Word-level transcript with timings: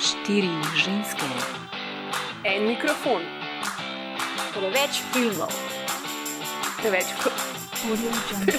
Štiri 0.00 0.48
ženske, 0.74 1.26
En 2.44 2.64
mikrofon, 2.64 3.20
Preveč 4.54 5.02
filmov. 5.12 5.52
preveč 6.78 7.04
k- 7.14 7.28
Audio 7.82 8.08
Jungle. 8.08 8.56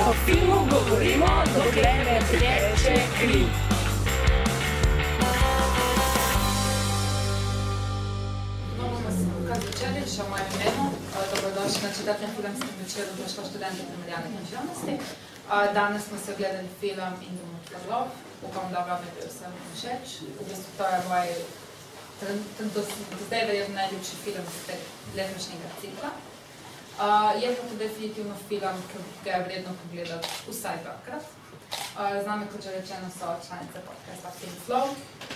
O 0.00 0.12
filmu 0.26 0.66
govorimo, 0.66 1.26
dokler 1.54 2.02
ne 2.04 2.18
teče 2.30 2.96
kri. 3.14 3.46
Kar 9.48 9.58
začeli, 9.58 10.02
še 10.04 10.24
imenu. 10.24 10.84
Eh, 11.10 11.26
Dobrodošli 11.30 11.80
na 11.82 11.90
četrtem 11.90 12.30
filmskem 12.36 12.72
večeru 12.78 13.10
Društva 13.16 13.44
študentov 13.44 13.86
primerjalne 13.88 14.28
književnosti. 14.30 14.94
Danes 15.48 16.04
smo 16.04 16.18
se 16.18 16.32
ogledali 16.32 16.68
film 16.80 17.12
In 17.22 17.38
for 17.68 17.80
Love. 17.90 18.10
Upam, 18.42 18.72
da 18.72 18.78
vam 18.78 19.00
je 19.04 19.10
bil 19.14 19.28
vsem 19.28 19.52
všeč. 19.74 20.06
V 20.38 20.44
bistvu 20.48 20.70
to 20.78 20.84
je 20.84 20.98
moj 21.08 21.28
do, 22.74 22.82
zdaj 23.26 23.46
verjetno 23.46 23.74
najljubši 23.74 24.16
film 24.24 24.44
iz 24.48 24.66
tega 24.66 24.86
letošnjega 25.16 25.68
cikla. 25.80 26.10
Uh, 26.98 27.42
je 27.42 27.56
pa 27.56 27.62
to 27.68 27.74
definitivno 27.78 28.34
film, 28.48 28.78
ki 28.92 28.98
ga 29.24 29.30
je 29.30 29.44
vredno 29.44 29.72
pogledati 29.82 30.28
vsaj 30.50 30.76
dvakrat. 30.82 31.24
Uh, 31.24 32.22
z 32.22 32.26
nami, 32.26 32.46
kot 32.52 32.62
že 32.62 32.70
rečeno, 32.70 33.08
so 33.18 33.26
članice 33.46 33.78
podcasta 33.88 34.30
Film 34.38 34.56
Flow. 34.66 34.86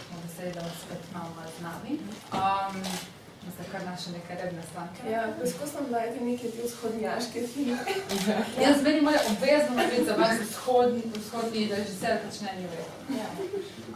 Smo 0.06 0.16
veseli, 0.26 0.52
da 0.52 0.60
vas 0.60 0.76
spet 0.84 1.02
imamo 1.10 1.42
z 1.59 1.62
nami. 1.62 1.92
Um, 2.32 2.76
Ste 3.42 3.64
kar 3.73 3.82
naše 3.84 4.10
neke 4.10 4.34
redne 4.42 4.62
stranke. 4.70 5.10
Ja, 5.10 5.28
poskušam 5.41 5.91
najti 5.91 6.20
neke 6.24 6.48
te 6.51 6.62
vzhodnjaške 6.62 7.46
filme. 7.55 7.78
Jaz 8.65 8.82
meni 8.82 9.01
mora 9.01 9.18
obvezno 9.30 9.77
biti 9.77 10.05
za 10.05 10.15
vas 10.15 10.38
vzhodni, 10.41 11.02
vzhodni 11.16 11.68
režiser, 11.74 12.18
pač 12.24 12.41
ne 12.41 12.52
ni 12.56 12.66
rekel. 12.70 13.18
Ja. 13.20 13.28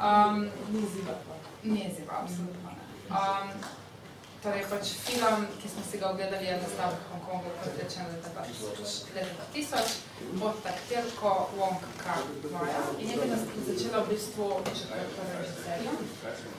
Um, 0.09 0.49
Ni 0.73 0.83
ziva. 0.95 1.15
ni 1.63 1.91
ziva, 1.97 2.13
absolutno 2.23 2.71
ne. 2.71 2.83
Um, 3.11 3.49
torej 4.43 4.65
pač 4.71 4.87
film, 5.07 5.47
ki 5.63 5.69
smo 5.69 5.83
si 5.91 5.99
ga 5.99 6.11
ogledali, 6.11 6.47
je 6.47 6.57
nastal 6.63 6.91
v 6.93 7.01
Hongkongu, 7.13 7.51
kot 7.63 7.79
rečeno, 7.83 8.07
leta 8.13 8.31
2000, 8.31 9.15
leta 9.15 9.45
2000 9.55 10.41
pod 10.41 10.55
taktirko 10.63 11.31
Wong 11.59 11.81
Kar 12.03 12.23
Wai. 12.53 12.75
In 13.01 13.11
je 13.11 13.27
nas 13.31 13.41
začela 13.67 14.03
v 14.05 14.09
bistvu 14.11 14.51
že 14.75 14.85
kot 15.17 15.29
režiserja. 15.39 15.93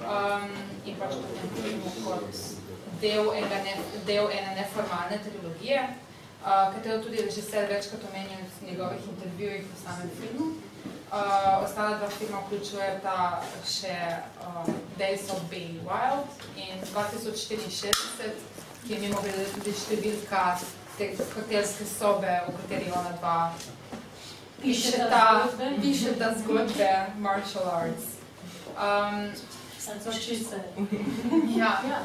Um, 0.01 0.49
in 0.85 0.95
pač 0.95 1.13
potem 1.19 1.47
filmu 1.61 1.91
kot 2.03 2.31
del, 3.01 3.31
enega 3.33 3.61
ne, 3.63 3.73
del 4.05 4.29
ene 4.31 4.55
neformalne 4.55 5.19
trilogije, 5.25 5.83
uh, 6.41 6.73
katero 6.73 7.01
tudi 7.03 7.21
režiser 7.21 7.69
večkrat 7.69 8.03
omenil 8.09 8.45
v 8.61 8.71
njegovih 8.71 9.07
intervjujih 9.13 9.65
v 9.65 9.83
samem 9.83 10.09
filmu. 10.19 10.47
Uh, 11.07 11.63
ostala 11.63 11.97
dva 11.97 12.09
filma 12.09 12.41
vključujeta 12.45 13.41
še 13.63 13.95
um, 14.43 14.73
Days 14.99 15.29
of 15.31 15.39
Being 15.49 15.79
Wild 15.87 16.27
in 16.59 16.81
2064, 16.93 18.33
ki 18.83 18.93
je 18.93 18.99
mimo 18.99 19.21
grede 19.23 19.45
tudi 19.55 19.71
številka 19.71 20.43
te 20.97 21.13
hotelske 21.15 21.85
sobe, 21.87 22.33
v 22.47 22.55
kateri 22.59 22.91
ona 22.91 23.13
dva 23.21 23.37
pišeta, 24.61 25.23
pišeta 25.81 26.33
zgodbe 26.41 26.91
martial 27.23 27.71
arts. 27.71 28.17
Um, 28.75 29.31
Sancočice. 29.79 30.59
ja, 31.55 31.71
Ja, 31.87 31.99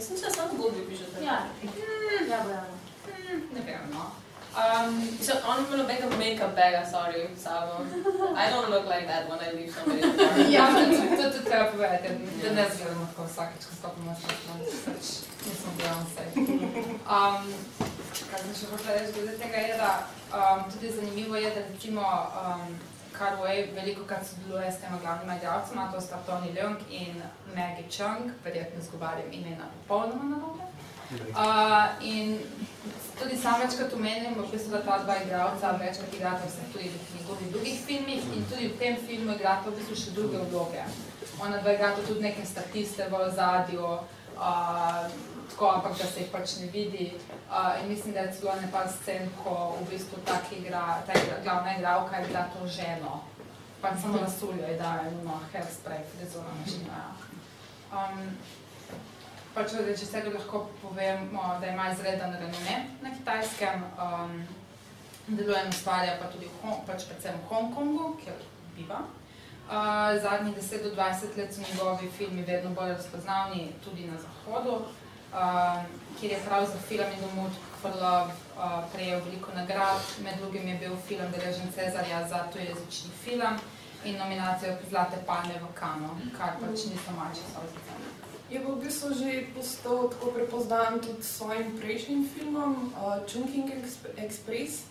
Jaz 0.00 0.08
sem 0.08 0.16
se 0.16 0.30
samo 0.30 0.48
zgodbi 0.54 0.80
pišete. 0.88 1.24
ja. 1.24 1.36
Ja, 2.30 2.38
Bojana. 2.44 2.66
ne 3.54 3.60
vem, 3.66 3.84
no. 3.92 4.04
Um, 4.56 5.18
So 5.22 5.32
on 5.46 5.58
ima 5.66 5.76
nobenega 5.76 6.08
make-up 6.18 6.54
baga, 6.56 6.82
sorry, 6.90 7.28
sabo. 7.36 7.84
I 8.36 8.50
don't 8.50 8.70
look 8.70 8.86
like 8.86 9.06
that 9.06 9.28
when 9.28 9.38
I 9.40 9.50
leave 9.52 9.72
apartment. 9.76 10.50
Ja, 10.56 10.66
to 10.66 10.80
to- 10.96 11.16
to 11.16 11.30
tudi 11.30 11.44
treba 11.44 11.64
povedati, 11.70 12.08
da 12.42 12.50
ne 12.52 12.64
zgledamo 12.74 13.06
tako 13.06 13.22
vsakeč, 13.28 13.62
ko 13.68 13.72
stopimo 13.78 14.06
na 14.06 14.16
stopno, 14.16 14.52
pač 14.86 15.04
nismo 15.46 15.70
Beyoncé. 15.78 16.24
Um, 17.06 17.44
kaj 18.30 18.40
sem 18.40 18.54
še 18.58 18.66
hotela 18.72 18.96
reči 18.96 19.12
glede 19.14 19.36
tega 19.38 19.56
je, 19.58 19.76
da 19.76 19.90
um, 20.32 20.70
tudi 20.72 20.90
zanimivo 20.90 21.36
je, 21.36 21.50
da 21.50 21.60
recimo 21.68 22.02
um, 22.42 22.64
Carway 23.20 23.68
veliko 23.76 24.04
krat 24.08 24.26
sodeluje 24.26 24.72
s 24.72 24.80
tema 24.80 24.98
glavnima 25.02 25.36
igralcema, 25.36 25.92
to 25.92 26.00
sta 26.00 26.16
Tony 26.26 26.52
Leung 26.56 26.78
in 26.90 27.22
Maggie 27.56 27.90
Chung, 27.96 28.30
verjetno 28.44 28.80
izgovarjam 28.80 29.32
imena 29.32 29.64
popolnoma 29.88 30.24
narobe. 30.24 30.64
Uh, 31.10 32.06
in 32.06 32.38
tudi 33.18 33.36
sam 33.36 33.60
večkrat 33.60 33.92
omenim, 33.92 34.34
v 34.38 34.46
bistvu, 34.52 34.70
da 34.72 34.82
ta 34.82 34.98
dva 35.04 35.16
igralca 35.24 35.72
večkrat 35.80 36.14
igrata 36.14 36.46
vse 36.46 36.72
tudi 36.72 36.88
v 36.88 37.18
njegovih 37.18 37.52
drugih 37.52 37.80
filmih 37.86 38.22
in 38.36 38.44
tudi 38.50 38.68
v 38.68 38.78
tem 38.78 38.96
filmu 39.06 39.34
igrata 39.34 39.70
v 39.70 39.76
bistvu 39.76 39.96
še 39.96 40.14
druge 40.16 40.38
vloge. 40.50 40.84
Ona 41.42 41.60
dva 41.60 41.72
igrata 41.72 42.06
tudi 42.06 42.22
neke 42.22 42.46
statiste 42.46 43.08
v 43.10 43.20
ozadju, 43.26 43.84
uh, 43.84 44.19
tako, 45.50 45.70
ampak 45.74 45.98
da 45.98 46.06
se 46.06 46.20
jih 46.20 46.30
pač 46.32 46.56
ne 46.60 46.66
vidi. 46.66 47.12
Uh, 47.50 47.88
mislim, 47.88 48.14
da 48.14 48.20
je 48.20 48.32
celo 48.32 48.52
ene 48.52 48.68
par 48.72 48.88
scen, 48.88 49.28
ko 49.44 49.76
v 49.80 49.90
bistvu 49.90 50.22
tak 50.24 50.52
igra, 50.52 51.02
ta 51.06 51.12
igra, 51.12 51.36
glavna 51.44 51.76
igralka 51.76 52.20
igra 52.20 52.46
to 52.54 52.66
ženo. 52.66 53.20
Pač 53.82 54.00
samo 54.02 54.20
lasuljo 54.20 54.66
je 54.66 54.76
daje, 54.78 55.12
no, 55.24 55.40
hairspray, 55.52 56.00
frizura 56.16 56.48
načina. 56.58 57.02
Um, 57.92 58.36
pač 59.54 59.72
od 59.72 59.86
režiserja 59.86 60.32
lahko 60.32 60.66
povemo, 60.82 61.56
da 61.60 61.66
ima 61.66 61.90
izreden 61.92 62.32
renome 62.32 62.76
na 63.02 63.14
kitajskem, 63.14 63.84
um, 63.98 64.42
deluje 65.26 65.64
in 65.64 65.68
ustvarja 65.68 66.18
pa 66.20 66.32
tudi 66.32 66.46
v 66.46 66.76
pač 66.86 67.08
predvsem 67.08 67.40
v 67.40 67.48
Hongkongu, 67.48 68.14
kjer 68.24 68.44
biva. 68.76 69.04
Zadnjih 70.22 70.56
10 70.56 70.82
do 70.82 70.90
20 70.94 71.36
let 71.36 71.54
so 71.54 71.60
njegovi 71.60 72.10
filmi 72.18 72.42
vedno 72.42 72.70
bolj 72.70 72.88
razpoznavni 72.88 73.72
tudi 73.84 74.06
na 74.06 74.16
zahodu, 74.18 74.70
uh, 74.70 75.82
kjer 76.20 76.32
je 76.32 76.38
prav 76.46 76.66
za 76.66 76.78
film 76.88 77.06
In 77.06 77.36
Mood 77.36 77.52
for 77.82 77.90
Love 77.90 78.32
uh, 78.32 78.84
prejel 78.92 79.20
veliko 79.24 79.52
nagrad, 79.54 80.00
med 80.24 80.34
drugim 80.40 80.68
je 80.68 80.78
bil 80.78 80.96
film 81.08 81.32
deležen 81.32 81.72
Cezarja 81.74 82.28
za 82.28 82.44
tujezični 82.52 83.10
film 83.24 83.54
in 84.04 84.16
nominacijo 84.16 84.76
Zlate 84.90 85.16
palme 85.26 85.54
v 85.54 85.74
Kanu, 85.74 86.10
kar 86.38 86.50
pač 86.60 86.84
niso 86.84 87.10
manjše 87.18 87.42
stvari. 87.50 87.68
Je 88.50 88.60
pa 88.60 88.68
v 88.72 88.80
bistvu 88.82 89.14
že 89.14 89.46
postal 89.54 90.10
tako 90.10 90.30
prepoznan 90.30 91.00
tudi 91.00 91.22
s 91.22 91.36
svojim 91.36 91.78
prejšnjim 91.78 92.28
filmom, 92.34 92.92
uh, 92.98 93.22
Chungking 93.26 93.70
Exp- 93.70 94.14
Express, 94.18 94.89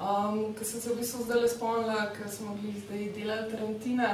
um, 0.00 0.54
ki 0.58 0.64
sem 0.64 0.80
se 0.80 0.90
v 0.90 0.98
bistvu 0.98 1.24
zdaj 1.24 1.48
spomnila, 1.54 2.10
ker 2.16 2.28
smo 2.28 2.56
bili 2.60 2.80
zdaj 2.80 3.12
delali 3.16 3.50
Tarantina, 3.50 4.10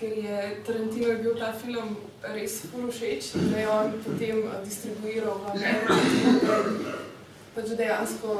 ker 0.00 0.12
je 0.24 0.38
Tarantino 0.66 1.08
je 1.08 1.18
bil 1.22 1.36
ta 1.38 1.52
film 1.52 1.96
res 2.34 2.60
ful 2.70 2.88
všeč, 2.90 3.34
da 3.52 3.58
je 3.58 3.68
on 3.68 3.92
potem 4.04 4.42
uh, 4.46 4.58
distribuiral 4.64 5.38
v 5.44 5.52
Ameriki. 5.54 6.96
Pač 7.54 7.76
dejansko, 7.76 8.34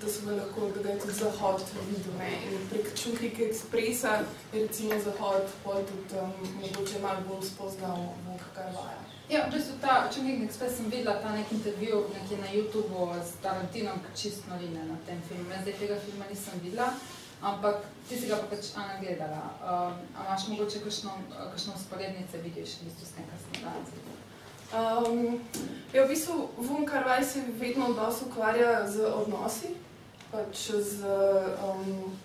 da 0.00 0.08
so 0.08 0.26
ga 0.26 0.36
lahko, 0.36 0.66
je 0.66 0.98
tudi 1.00 1.12
Zahod 1.12 1.62
videl. 1.88 2.14
Ne? 2.18 2.30
In 2.52 2.68
prek 2.70 2.86
Chungking 2.94 3.38
Expressa 3.48 4.22
je 4.52 4.62
recimo 4.62 5.00
Zahod 5.04 5.46
pol 5.64 5.82
tudi 5.88 6.20
um, 6.20 6.32
mogoče 6.60 6.98
malo 7.02 7.20
bolj 7.28 7.46
spoznal 7.48 7.96
Vuk 8.26 8.42
Karvaja. 8.54 9.02
Ja, 9.28 9.46
v 9.48 9.56
bistvu 9.56 9.78
ta 9.80 10.08
Chungking 10.12 10.44
Express 10.46 10.76
sem 10.76 10.90
videla 10.90 11.18
ta 11.22 11.32
nek 11.32 11.52
intervju 11.52 12.04
nekje 12.14 12.38
na 12.38 12.46
YouTubu 12.46 13.10
s 13.18 13.40
Tarantinom, 13.42 13.98
ki 14.04 14.10
čist 14.22 14.46
noline 14.46 14.84
na 14.86 14.98
tem 15.06 15.22
filmu. 15.28 15.50
Jaz 15.50 15.64
zdaj 15.64 15.78
tega 15.80 15.96
filma 16.04 16.28
nisem 16.30 16.60
videla, 16.62 16.92
ampak 17.42 17.88
ti 18.08 18.20
si 18.20 18.28
ga 18.28 18.36
pa 18.36 18.46
pač 18.52 18.70
Ana 18.76 19.00
gledala. 19.00 19.42
Um, 19.58 19.98
a 20.14 20.28
imaš 20.28 20.48
mogoče 20.48 20.84
kakšno, 20.84 21.10
kakšno 21.32 21.74
usporednice 21.74 22.38
vidiš 22.44 22.78
v 22.78 22.90
bistvu 22.90 23.06
s 23.06 23.16
tem, 23.16 23.26
kar 23.26 23.38
sem 23.42 23.50
videla? 23.56 24.24
Um, 24.74 25.40
ja, 25.94 26.04
v 26.04 26.08
bistvu 26.08 26.50
Vun 26.58 26.86
Karvaj 26.86 27.24
se 27.24 27.42
vedno 27.58 27.92
dosti 27.98 28.24
ukvarja 28.30 28.86
z 28.86 29.06
odnosi, 29.06 29.74
pač 30.32 30.70
z, 30.70 31.02
um, 31.62 32.16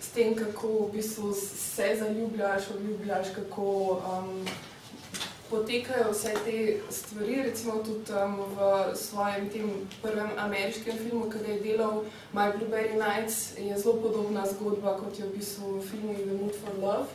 s 0.00 0.08
tem, 0.14 0.34
kako 0.34 0.68
v 0.68 0.92
bistvu 0.92 1.32
se 1.34 1.96
zaljubljaš, 1.98 2.70
odljubljaš, 2.74 3.34
kako 3.34 3.66
um, 4.02 4.46
potekajo 5.50 6.10
vse 6.12 6.34
te 6.44 6.80
stvari. 6.90 7.42
Recimo 7.42 7.82
tudi 7.84 8.12
um, 8.12 8.36
v 8.56 8.96
svojem 8.96 9.50
tem 9.50 9.70
prvem 10.02 10.30
ameriškem 10.38 10.98
filmu, 10.98 11.30
ki 11.30 11.38
ga 11.38 11.52
je 11.52 11.60
delal 11.60 12.04
My 12.32 12.50
Blueberry 12.52 12.98
Nights, 12.98 13.58
je 13.58 13.78
zelo 13.78 14.00
podobna 14.02 14.46
zgodba 14.46 14.98
kot 14.98 15.18
je 15.18 15.26
v 15.26 15.36
bistvu 15.36 15.78
v 15.78 15.84
filmu 15.90 16.14
The 16.14 16.34
Mood 16.40 16.54
for 16.54 16.74
Love. 16.80 17.08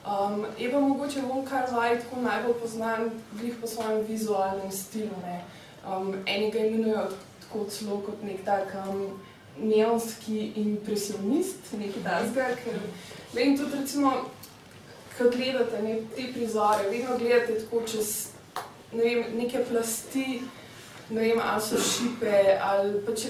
Um, 0.00 0.46
je 0.58 0.72
pa 0.72 0.80
mogoče 0.80 1.20
Von 1.20 1.44
Kar 1.44 1.68
Wai 1.68 1.98
tako 2.00 2.20
najbolj 2.20 2.54
poznan 2.60 3.10
glih 3.36 3.54
po 3.60 3.66
svojem 3.66 4.06
vizualnem 4.08 4.72
stilu. 4.72 5.16
Ne. 5.22 5.44
Um, 5.84 6.14
eni 6.26 6.50
ga 6.50 6.58
imenujejo 6.58 7.08
tako 7.40 7.64
celo 7.64 7.98
kot 8.06 8.22
nek 8.22 8.44
tak 8.44 8.72
um, 8.88 9.20
neonski 9.58 10.52
impresionist, 10.56 11.72
nekaj 11.78 12.02
takega, 12.02 12.50
ker 12.64 12.78
ne, 13.34 13.42
in 13.42 13.58
tudi 13.58 13.80
recimo, 13.80 14.12
ko 15.18 15.30
gledate 15.30 15.82
ne, 15.82 15.98
te 16.16 16.30
prizore, 16.32 16.88
vedno 16.90 17.18
gledate 17.18 17.58
tako 17.64 17.82
čez 17.86 18.12
ne 18.92 19.02
vem, 19.04 19.24
neke 19.36 19.64
plasti, 19.70 20.42
ne 21.10 21.20
vem, 21.20 21.42
ali 21.44 21.62
so 21.62 21.78
šipe, 21.78 22.36
ali 22.62 23.02
pač 23.06 23.26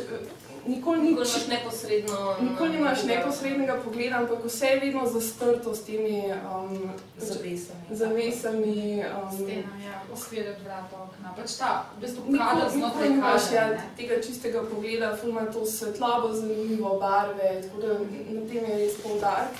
nikoli 0.67 1.01
Nikoli 1.01 1.01
nič. 1.01 1.37
imaš 1.37 1.47
neposredno. 1.47 2.37
Nikoli 2.41 2.71
nimaš 2.71 3.03
neposrednega 3.05 3.77
pogleda, 3.85 4.17
ampak 4.17 4.45
vse 4.45 4.67
je 4.67 4.81
vedno 4.81 5.07
zastrto 5.07 5.75
s 5.75 5.81
temi 5.85 6.25
um, 6.29 6.91
Zavesami. 7.19 7.85
zavesami. 7.91 9.05
Um, 9.23 9.33
Stena, 9.35 9.73
ja, 9.87 10.03
okvir 10.13 10.49
od 10.51 10.65
vrata, 10.65 10.97
okna. 11.03 11.35
Pač 11.37 11.57
ta, 11.59 11.87
v 11.97 12.01
bistvu 12.01 12.23
kader 12.23 12.55
Nikoli, 12.55 12.71
znotraj 12.79 13.09
nikoli 13.09 13.15
nimaš 13.15 13.53
ja, 13.53 13.65
tega 13.97 14.23
čistega 14.23 14.63
pogleda, 14.63 15.17
fuma 15.17 15.47
to 15.53 15.67
svetlobo, 15.67 16.33
zanimivo, 16.35 16.99
barve, 16.99 17.63
tako 17.63 17.77
da 17.81 17.89
na 18.31 18.43
tem 18.49 18.65
je 18.65 18.79
res 18.79 18.95
poudarek. 19.03 19.57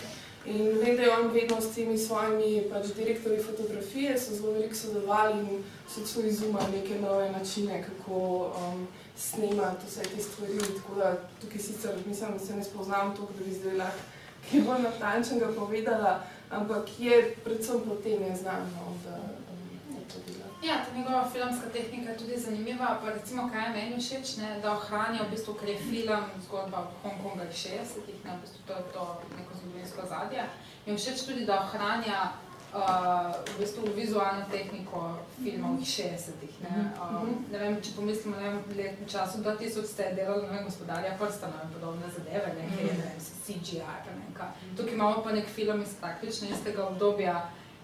In 0.47 0.57
je 0.87 1.11
on 1.13 1.29
vedno 1.29 1.61
s 1.61 1.75
temi 1.75 1.99
svojimi 1.99 2.65
pač, 2.73 2.87
direktorji 2.97 3.43
fotografije, 3.43 4.19
so 4.19 4.35
zelo 4.35 4.53
veliko 4.53 4.75
sodelovali 4.75 5.39
in 5.39 5.65
so 5.89 6.01
celo 6.05 6.27
izumali 6.27 6.81
neke 6.81 7.01
nove 7.01 7.31
načine, 7.31 7.85
kako 7.85 8.17
um, 8.57 8.89
snemati 9.21 9.87
vse 9.87 10.03
te 10.03 10.23
stvari. 10.23 10.59
Tako 10.59 10.95
da 11.01 11.17
tukaj 11.41 11.61
sicer 11.61 11.95
mislim, 12.07 12.39
se 12.39 12.57
ne 12.57 12.65
spoznam 12.65 13.17
toliko, 13.17 13.33
da 13.39 13.45
bi 13.45 13.59
zdaj 13.61 13.77
lahko 13.77 14.03
kaj 14.49 14.61
bolj 14.61 14.83
natančnega 14.83 15.53
povedala, 15.59 16.21
ampak 16.51 16.89
je 16.99 17.37
predvsem 17.45 17.81
po 17.85 17.95
tem 17.95 18.23
je 18.23 18.37
znano, 18.37 18.97
da 19.05 19.15
um, 19.53 19.97
je 19.97 20.03
to 20.09 20.19
dela. 20.27 20.47
Ja, 20.63 20.85
ta 20.85 20.97
njegova 20.97 21.29
filmska 21.33 21.69
tehnika 21.73 22.11
je 22.11 22.19
tudi 22.19 22.41
zanimiva, 22.41 22.99
pa 23.03 23.11
recimo, 23.11 23.49
kaj 23.53 23.65
je 23.67 23.75
meni 23.77 24.03
všeč, 24.03 24.37
ne, 24.37 24.61
da 24.63 24.73
ohranja 24.73 25.23
v 25.23 25.31
bistvu, 25.31 25.55
ker 25.55 25.69
je 25.69 25.79
film 25.79 26.25
zgodba 26.47 26.87
Hongkonga 27.03 27.45
iz 27.45 27.57
60-ih, 27.65 28.25
ne, 28.25 28.37
v 28.37 28.41
bistvu 28.43 28.61
to 28.67 28.73
je 28.73 28.85
to 28.93 29.05
neko 29.37 29.53
zgodovinsko 29.61 30.07
zadje. 30.09 30.45
Mi 30.87 30.93
je 30.93 30.99
všeč 30.99 31.27
tudi, 31.27 31.45
da 31.45 31.61
ohranja 31.65 32.33
uh, 32.75 33.35
v 33.57 33.59
bistvu 33.61 33.93
vizualno 33.97 34.45
tehniko 34.51 35.19
filmov 35.43 35.81
iz 35.81 35.89
60-ih. 35.89 36.55
Ne. 36.63 36.91
Um, 37.03 37.45
ne 37.53 37.59
vem, 37.59 37.79
če 37.83 37.95
pomislimo, 37.97 38.37
ne 38.37 38.49
vem, 38.49 38.97
v 39.01 39.09
času 39.11 39.43
2000 39.45 39.87
ste 39.87 40.11
delali, 40.17 40.47
ne 40.47 40.59
vem, 40.59 40.67
gospodarja 40.69 41.17
prstana 41.19 41.65
in 41.65 41.73
podobne 41.75 42.11
zadeve, 42.17 42.55
ne, 42.59 42.69
kjer 42.75 42.87
je, 42.89 42.99
ne 42.99 43.09
vem, 43.09 43.23
CGI, 43.47 43.81
pa 43.85 44.15
ne 44.15 44.21
vem 44.25 44.35
kaj. 44.37 44.53
Tukaj 44.77 44.95
imamo 44.95 45.25
pa 45.25 45.35
nek 45.37 45.49
film 45.49 45.83
iz 45.83 45.97
praktično 46.01 46.51
istega 46.51 46.87
obdobja, 46.87 47.39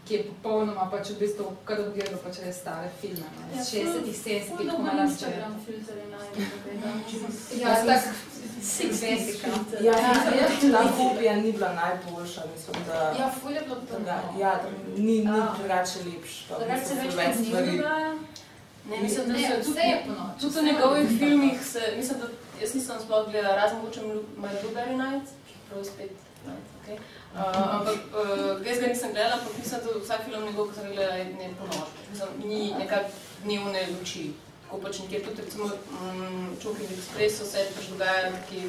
ki 0.07 0.15
je 0.15 0.23
popolnoma 0.29 0.87
pač 0.91 1.11
v 1.11 1.19
bistvu, 1.21 1.45
kar 1.67 1.81
odgledal 1.83 2.19
pač 2.23 2.39
res 2.45 2.61
stare 2.63 2.91
filme, 3.01 3.27
ne, 3.39 3.61
iz 3.61 3.71
60-ih, 3.73 4.17
70-ih, 4.17 4.47
Ful 4.49 4.57
ko 4.57 4.63
dolgo 4.63 4.83
ima 4.83 4.93
na 4.93 5.03
nas 5.03 5.21
najdem, 5.21 5.55
Ja, 7.61 7.75
tak. 7.87 8.03
Ja, 9.81 9.93
Ja, 9.93 9.95
ja. 10.41 10.47
tudi 10.61 10.73
ta 10.73 10.83
kopija 10.97 11.37
ni 11.37 11.53
bila 11.53 11.73
najboljša, 11.75 12.43
mislim, 12.55 12.77
da... 12.87 13.15
ja, 13.19 13.31
ful 13.41 13.53
je 13.53 13.61
bilo 13.61 13.77
to. 13.77 13.99
da 13.99 14.17
ja, 14.41 14.53
da 14.63 14.69
ni, 14.97 15.19
ni 15.21 15.29
A. 15.29 15.55
drugače 15.59 15.99
lepš. 16.07 16.47
pa 16.49 16.59
Drugače 16.59 16.87
se 16.87 16.95
več 16.95 17.37
njimi 17.39 17.77
dogaja. 17.77 18.15
Ne, 18.91 19.03
mislim, 19.03 19.27
da 19.27 19.33
Ne, 19.33 19.39
se 19.49 19.63
tudi, 19.65 19.81
je 19.81 20.05
tudi 20.41 20.51
vse 20.51 20.61
v 20.61 20.67
je 20.67 20.73
njegovih 20.73 21.09
filmih, 21.19 21.67
se, 21.67 21.81
mislim, 21.97 22.19
da 22.21 22.27
jaz 22.61 22.75
nisem 22.75 23.01
sploh 23.03 23.31
gledala, 23.31 23.57
razen 23.57 23.79
mogoče 23.79 24.01
My 24.39 24.49
Blueberry 24.63 24.97
Nights, 24.97 25.33
prav 25.69 25.85
spet 25.85 26.11
okay. 26.83 26.99
Uh, 27.37 27.43
ampak 27.77 28.01
uh, 28.17 28.67
jaz 28.67 28.79
ga 28.81 28.87
nisem 28.89 29.13
gledala, 29.13 29.37
ampak 29.37 29.59
mislim, 29.59 29.81
da 29.85 30.01
vsak 30.01 30.25
film 30.25 30.45
njegov, 30.45 30.69
ki 30.69 30.75
sem 30.75 30.93
gledala, 30.93 31.17
je 31.21 31.25
ne 31.25 31.49
po 31.59 31.67
noči. 31.69 32.05
Mislim, 32.11 32.29
ni 32.49 32.61
nekak 32.79 33.05
dnevne 33.45 33.83
luči. 33.93 34.33
Tako 34.65 34.79
pač 34.83 34.99
nekje 34.99 35.21
tudi 35.25 35.43
recimo 35.43 35.65
um, 35.65 36.57
Choking 36.63 36.91
Express 36.97 37.39
so 37.39 37.45
se 37.45 37.67
pač 37.77 37.91
dogajali 37.93 38.33
nekje 38.35 38.63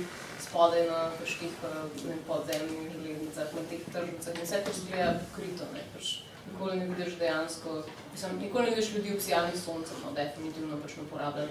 spodaj 0.43 0.83
na 0.89 0.99
ne 1.09 2.09
vem, 2.09 2.19
podzemnih 2.27 2.91
železnicah, 2.93 3.55
na 3.55 3.63
teh 3.69 3.81
tržnicah 3.93 4.35
in 4.35 4.45
vse 4.45 4.59
to 4.65 4.71
zgleda 4.79 5.15
pokrito, 5.23 5.65
ne, 5.73 5.83
pač 5.95 6.05
nikoli 6.51 6.77
ne 6.79 6.85
vidiš 6.91 7.15
dejansko, 7.19 7.83
mislim, 8.11 8.37
nikoli 8.41 8.65
ne 8.65 8.75
vidiš 8.75 8.93
ljudi 8.93 9.15
obsijanih 9.15 9.55
s 9.55 9.63
soncem, 9.63 9.97
no, 10.03 10.11
definitivno 10.11 10.77
pač 10.83 10.99
ne 10.99 11.07
uporabljajo 11.07 11.49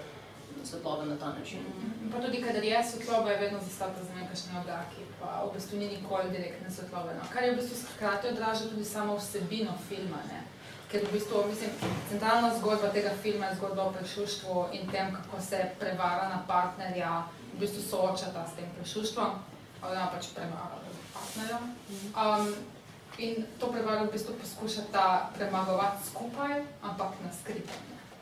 svetlobe 0.64 1.06
na 1.06 1.16
ta 1.16 1.32
način. 1.38 1.58
In 2.04 2.10
Pa 2.12 2.20
tudi, 2.22 2.42
kadar 2.42 2.64
je 2.64 2.84
svetloba, 2.90 3.30
je 3.30 3.38
vedno 3.38 3.58
zastavljena 3.60 4.04
za 4.04 4.14
nekakšne 4.14 4.60
oblake, 4.60 5.05
pa 5.26 5.42
v 5.42 5.54
bistvu 5.54 5.78
ni 5.78 5.88
nikoli 5.88 6.30
direktne 6.30 6.70
svetlobe. 6.70 7.18
No. 7.18 7.26
Kar 7.32 7.42
je 7.42 7.54
v 7.54 7.58
bistvu 7.58 7.88
hkrati 7.96 8.28
odraža 8.30 8.68
tudi 8.70 8.84
samo 8.84 9.16
vsebino 9.18 9.74
filma. 9.88 10.22
Ne. 10.30 10.44
Ker 10.86 11.02
v 11.02 11.12
bistvu, 11.12 11.42
mislim, 11.50 11.70
centralna 12.08 12.54
zgodba 12.58 12.94
tega 12.94 13.10
filma 13.22 13.50
je 13.50 13.58
zgodba 13.58 13.90
o 13.90 13.92
prešuštvu 13.98 14.68
in 14.72 14.86
tem, 14.90 15.10
kako 15.10 15.42
se 15.42 15.64
prevarana 15.80 16.44
partnerja 16.46 17.26
v 17.54 17.58
bistvu 17.58 17.82
soočata 17.82 18.46
s 18.46 18.54
tem 18.54 18.70
prešuštvom, 18.78 19.34
oziroma 19.82 20.06
pač 20.14 20.30
prevara 20.30 20.78
partnerja. 21.16 21.58
Um, 22.14 22.54
in 23.18 23.44
to 23.58 23.72
prevaro 23.72 24.06
v 24.06 24.12
bistvu 24.12 24.38
poskušata 24.40 25.30
premagovati 25.34 26.06
skupaj, 26.06 26.62
ampak 26.82 27.18
na 27.24 27.30
ne. 27.34 27.60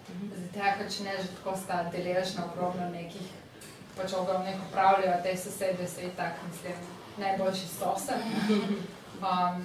Zaradi 0.08 0.48
tega, 0.52 0.74
ker 0.78 0.90
če 0.90 1.04
ne 1.04 1.14
že 1.20 1.28
tako 1.36 1.56
sta 1.56 1.82
deležna 1.92 2.48
ogromno 2.48 2.88
nekih, 2.96 3.28
pač 3.96 4.12
ogromno 4.12 4.46
nekaj 4.46 4.66
upravljajo, 4.68 5.22
te 5.22 5.36
sosede 5.36 5.88
so 5.88 6.00
itak, 6.00 6.38
mislim, 6.48 6.94
najboljši 7.19 7.66
sosed. 7.69 8.20
Um, 9.20 9.64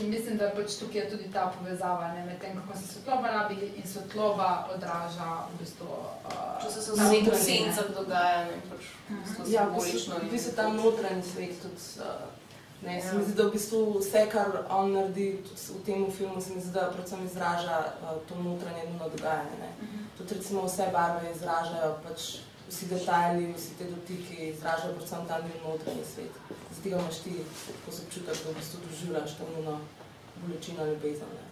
in 0.00 0.10
mislim, 0.10 0.36
da 0.38 0.50
pač 0.56 0.74
tukaj 0.78 1.00
je 1.00 1.10
tudi 1.10 1.30
ta 1.32 1.52
povezava 1.58 2.08
ne, 2.12 2.24
med 2.24 2.40
tem, 2.40 2.56
kako 2.60 2.78
se 2.78 2.86
svetloba 2.86 3.28
rabi 3.28 3.72
in 3.76 3.86
svetloba 3.86 4.68
odraža 4.74 5.46
v 5.52 5.58
bistvu. 5.60 5.86
Uh, 5.86 6.62
Če 6.62 6.70
se 6.70 6.82
se 6.82 6.96
Na 6.96 7.08
v 7.08 7.38
sencah 7.40 7.88
dogaja, 7.96 8.44
ne, 8.44 8.58
pač 8.70 8.90
v 9.08 9.20
bistvu 9.22 9.44
Ja, 9.52 9.64
simbolično. 9.64 10.14
bistvu, 10.14 10.28
v 10.28 10.30
bistvu 10.30 10.56
ta 10.56 10.68
notranji 10.68 11.22
svet 11.22 11.62
tudi. 11.62 11.82
Uh, 12.00 12.04
ne, 12.82 12.96
Ja. 12.98 13.02
se 13.10 13.16
mi 13.16 13.24
zdi, 13.24 13.34
da 13.34 13.42
v 13.48 13.52
bistvu 13.52 13.78
vse, 13.98 14.26
kar 14.32 14.46
on 14.70 14.92
naredi 14.92 15.28
v 15.52 15.80
tem 15.86 16.10
filmu, 16.12 16.40
se 16.40 16.54
mi 16.54 16.60
zdi, 16.60 16.72
da 16.72 16.90
predvsem 16.92 17.24
izraža 17.24 17.78
uh, 18.02 18.18
to 18.28 18.34
notranje 18.42 18.84
nujno 18.84 19.08
dogajanje. 19.08 19.56
Ne. 19.60 19.70
Tudi 20.18 20.34
recimo 20.34 20.66
vse 20.68 20.90
barve 20.92 21.32
izražajo, 21.32 21.96
pač 22.04 22.36
vsi 22.68 22.86
detajli, 22.86 23.52
vsi 23.56 23.78
te 23.78 23.84
dotiki 23.84 24.36
izražajo 24.52 24.92
predvsem 24.92 25.26
ta 25.28 25.38
notranji 25.64 26.04
svet. 26.14 26.34
Zdi 26.76 26.90
ga 26.90 27.00
imaš 27.00 27.18
ti, 27.24 27.34
ko 27.84 27.92
se 27.92 28.02
občutek, 28.06 28.44
da 28.44 28.50
v 28.50 28.56
bistvu 28.60 28.80
doživljaš 28.84 29.36
to 29.38 29.50
njuno 29.56 29.80
bolečino 30.42 30.86
ljubezen. 30.86 31.28
ne. 31.36 31.46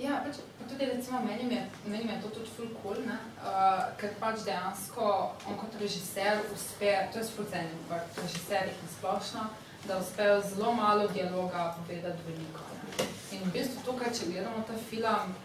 Ja, 0.00 0.22
pač, 0.24 0.38
pa 0.58 0.64
tudi 0.64 0.86
recimo 0.88 1.20
meni 1.20 1.54
je, 1.54 1.62
meni 1.86 2.08
je 2.08 2.20
to 2.22 2.28
tudi 2.28 2.50
ful 2.56 2.68
cool, 2.82 3.02
ne? 3.04 3.18
Uh, 3.36 3.82
ker 4.00 4.14
pač 4.20 4.46
dejansko 4.46 5.08
on 5.48 5.58
kot 5.60 5.76
režiser 5.80 6.40
uspe, 6.54 6.94
to 7.12 7.20
je 7.20 7.26
sprocenim, 7.28 7.74
ampak 7.82 8.22
režiserjih 8.22 8.78
na 8.80 8.88
splošno, 8.94 9.42
da 9.84 9.98
uspejo 10.00 10.40
zelo 10.54 10.72
malo 10.72 11.08
dialoga 11.08 11.74
povedati 11.76 12.24
veliko. 12.28 12.64
Ne? 12.70 13.08
In 13.36 13.44
v 13.44 13.52
bistvu 13.58 13.84
tukaj, 13.90 14.14
če 14.16 14.30
gledamo 14.32 14.64
ta 14.68 14.78
film, 14.88 15.36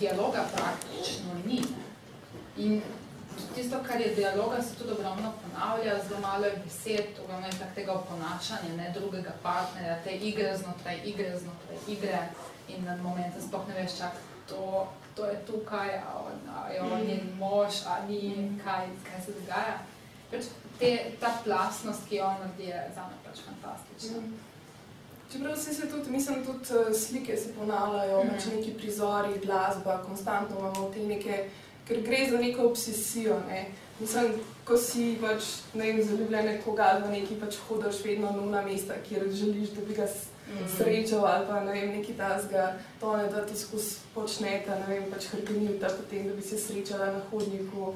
dialoga 0.00 0.44
praktično 0.52 1.40
ni. 1.46 1.62
Ne? 1.64 1.88
In 2.66 2.82
tisto, 3.54 3.76
kar 3.86 4.00
je 4.00 4.14
dialoga, 4.14 4.62
se 4.62 4.74
tudi 4.74 4.92
ogromno 4.92 5.32
ponavlja, 5.42 5.94
zelo 6.08 6.20
malo 6.20 6.44
je 6.46 6.56
besed, 6.64 7.06
ogromno 7.24 7.46
je 7.46 7.58
tak 7.58 7.74
tega 7.74 7.92
oponašanja, 7.92 8.76
ne 8.76 8.90
drugega 8.94 9.32
partnerja, 9.42 9.98
te 10.04 10.10
igre 10.10 10.56
znotraj 10.56 11.00
igre, 11.04 11.38
znotraj 11.38 11.78
igre 11.88 12.20
in 12.68 12.84
na 12.84 12.96
momente 13.02 13.40
sploh 13.42 13.68
ne 13.68 13.74
veš, 13.74 13.98
čak, 13.98 14.12
to, 14.48 14.86
to 15.16 15.26
je 15.26 15.36
tukaj, 15.46 15.90
a, 15.98 16.12
on, 16.26 16.38
a 16.56 16.68
je 16.72 16.82
on 16.82 17.00
njen 17.00 17.36
mož, 17.38 17.82
a 17.86 17.98
ni, 18.08 18.20
kaj, 18.64 18.86
kaj 19.04 19.20
se 19.26 19.32
dogaja. 19.32 19.76
Pač 20.30 20.44
te, 20.78 20.90
ta 21.20 21.30
plasnost, 21.44 22.08
ki 22.08 22.16
jo 22.16 22.24
on 22.26 22.40
naredi, 22.40 22.70
je 22.70 22.80
zame 22.94 23.14
pač 23.24 23.38
fantastična. 23.40 24.22
Čeprav 25.32 25.56
se 25.56 25.74
se 25.74 25.88
tudi, 25.88 26.10
mislim, 26.10 26.44
tudi 26.46 26.64
eh, 26.80 26.94
slike 26.94 27.36
se 27.36 27.54
ponavljajo, 27.54 28.24
Mhm. 28.24 28.28
pač 28.28 28.44
neki 28.46 28.74
prizori, 28.74 29.38
glasba, 29.38 30.02
konstantno 30.02 30.58
imamo 30.58 30.90
te 30.90 31.00
neke, 31.00 31.50
ker 31.88 32.02
gre 32.02 32.26
za 32.30 32.38
neko 32.38 32.62
obsesijo. 32.64 33.40
Ne. 33.48 33.66
Mislim, 34.00 34.32
ko 34.64 34.76
si 34.76 35.18
pač, 35.20 35.42
ne 35.74 35.84
vem, 35.84 36.02
zaljubljen 36.02 36.46
nekoga 36.46 37.02
v 37.04 37.10
neki 37.10 37.34
pač 37.36 37.56
hodiš 37.58 38.04
vedno 38.04 38.30
na 38.46 38.62
mesta, 38.62 38.94
kjer 39.08 39.28
želiš, 39.30 39.68
da 39.70 39.80
bi 39.80 39.94
ga 39.94 40.06
s- 40.06 40.26
srečal 40.76 41.24
ali 41.24 41.46
pa 41.46 41.60
ne 41.60 41.72
vem, 41.72 41.88
neki 41.90 42.12
tasga, 42.12 42.64
to 43.00 43.16
ne 43.16 43.28
da 43.28 43.46
to 43.46 43.54
skozi 43.54 43.94
počnete, 44.14 44.70
ne 44.70 44.86
vem, 44.88 45.04
pač 45.10 45.26
hrbenita 45.26 45.88
potem, 45.88 46.28
da 46.28 46.34
bi 46.34 46.42
se 46.42 46.58
srečala 46.58 47.06
na 47.06 47.20
hodniku. 47.30 47.94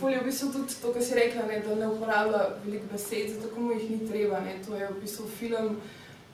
Ful 0.00 0.10
je 0.10 0.20
v 0.20 0.24
bistvu 0.24 0.52
tudi 0.52 0.74
to, 0.82 0.92
kar 0.92 1.02
si 1.02 1.14
rekla, 1.14 1.42
ne, 1.42 1.60
da 1.60 1.74
ne 1.74 1.88
uporablja 1.88 2.40
veliko 2.64 2.86
besed, 2.92 3.34
zato 3.34 3.48
komu 3.48 3.72
jih 3.72 3.90
ni 3.90 4.08
treba. 4.08 4.40
Ne. 4.40 4.56
To 4.66 4.74
je 4.74 4.88
v 4.88 5.00
bistvu 5.02 5.26
film 5.28 5.76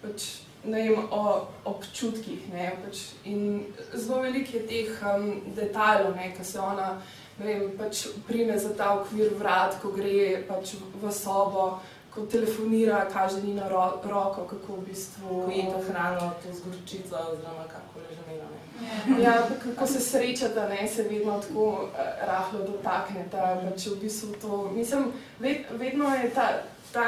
pač, 0.02 0.22
ne 0.64 0.82
vem, 0.88 1.08
o 1.10 1.46
občutkih. 1.64 2.48
Ne, 2.52 2.72
pač, 2.84 3.06
in 3.24 3.64
zelo 3.94 4.22
veliko 4.22 4.56
je 4.56 4.66
teh 4.66 5.02
um, 5.14 5.28
detajlov, 5.56 6.14
ne, 6.16 6.30
ko 6.36 6.44
se 6.44 6.60
ona 6.60 6.94
vem, 7.38 7.72
pač 7.78 8.06
prime 8.26 8.58
za 8.58 8.74
ta 8.76 8.92
okvir 9.00 9.34
vrat, 9.38 9.78
ko 9.82 9.92
gre 9.94 10.44
pač 10.48 10.76
v 10.78 11.12
sobo, 11.12 11.80
ko 12.12 12.26
telefonira, 12.28 13.06
kaže 13.08 13.40
ni 13.40 13.54
na 13.56 13.68
ro 13.72 14.02
roko, 14.04 14.44
kako 14.44 14.76
v 14.80 14.92
bistvu 14.92 15.28
Ko 15.46 15.50
jeta 15.50 15.80
hrano, 15.88 16.32
to 16.42 16.52
z 16.52 16.60
gorčico 16.60 17.16
oziroma 17.16 17.64
kako 17.64 18.04
že 18.04 18.20
imela. 18.20 18.48
ne. 18.52 19.22
Ja, 19.22 19.48
kako 19.48 19.86
se 19.86 20.00
srečata, 20.00 20.68
ne, 20.68 20.88
se 20.88 21.02
vedno 21.02 21.40
tako 21.40 21.88
eh, 21.96 22.26
rahlo 22.26 22.66
dotakneta. 22.68 23.64
Pač 23.64 23.86
v 23.86 23.96
bistvu 24.04 24.36
to, 24.42 24.70
mislim, 24.76 25.12
ved, 25.40 25.64
vedno 25.72 26.12
je 26.14 26.30
ta, 26.30 26.68
ta 26.92 27.04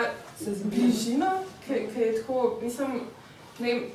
bližina, 0.64 1.44
ki 1.66 1.84
ki 1.92 2.00
je 2.00 2.12
tako, 2.20 2.58
mislim, 2.62 3.04
vem, 3.58 3.90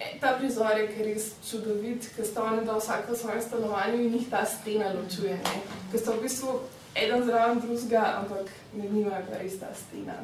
eh, 0.00 0.16
ta 0.20 0.36
prizor 0.38 0.78
je 0.78 1.04
res 1.04 1.30
čudovit, 1.50 2.08
ker 2.16 2.26
sta 2.26 2.42
oni 2.42 2.64
da 2.66 2.78
vsak 2.78 3.10
v 3.10 3.16
svojem 3.16 3.42
stanovanju 3.42 4.02
in 4.06 4.14
jih 4.14 4.30
ta 4.30 4.44
stena 4.44 4.92
ločuje. 4.92 5.36
ne. 5.36 5.60
Ker 5.92 6.00
sta 6.00 6.12
v 6.12 6.22
bistvu 6.22 6.60
eden 6.96 7.24
zraven 7.24 7.60
drugega, 7.60 8.14
ampak 8.20 8.46
med 8.72 8.92
njima 8.92 9.16
je 9.16 9.26
pa 9.30 9.38
res 9.38 9.58
ta 9.60 9.68
stena, 9.74 10.14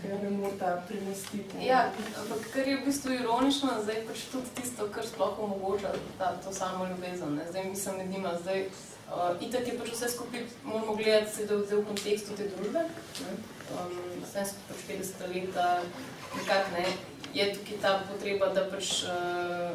ki 0.00 0.08
jo 0.08 0.18
ne 0.22 0.30
morata 0.30 0.82
premestiti. 0.88 1.56
ne. 1.56 1.66
Ja, 1.66 1.92
ampak 2.22 2.50
kar 2.52 2.68
je 2.68 2.76
v 2.76 2.84
bistvu 2.84 3.12
ironično, 3.12 3.70
zdaj 3.82 4.04
pač 4.06 4.24
tudi 4.32 4.54
tisto, 4.60 4.88
kar 4.94 5.06
sploh 5.06 5.38
omogoča 5.38 5.92
ta, 6.18 6.34
to 6.44 6.52
samo 6.52 6.88
ljubezen. 6.90 7.34
Ne? 7.36 7.46
Zdaj 7.50 7.64
mislim 7.64 7.96
med 7.96 8.10
njima, 8.10 8.34
zdaj 8.42 8.66
uh, 8.66 9.40
itak 9.40 9.68
je 9.68 9.78
pač 9.78 9.92
vse 9.92 10.08
skupaj, 10.08 10.44
moramo 10.64 10.94
gledati 10.94 11.34
se 11.34 11.46
v, 11.46 11.62
v 11.70 11.84
kontekstu 11.88 12.36
te 12.36 12.48
družbe. 12.52 12.84
Ne? 13.24 13.32
Um, 13.70 13.96
vse 14.24 14.44
so 14.44 14.68
pač 14.68 14.84
50 14.88 15.26
leta, 15.34 15.68
nekako 16.36 16.76
ne, 16.76 16.84
je 17.34 17.54
tukaj 17.54 17.80
ta 17.82 17.94
potreba, 18.08 18.50
da 18.54 18.66
pač 18.70 19.02
uh, 19.06 19.70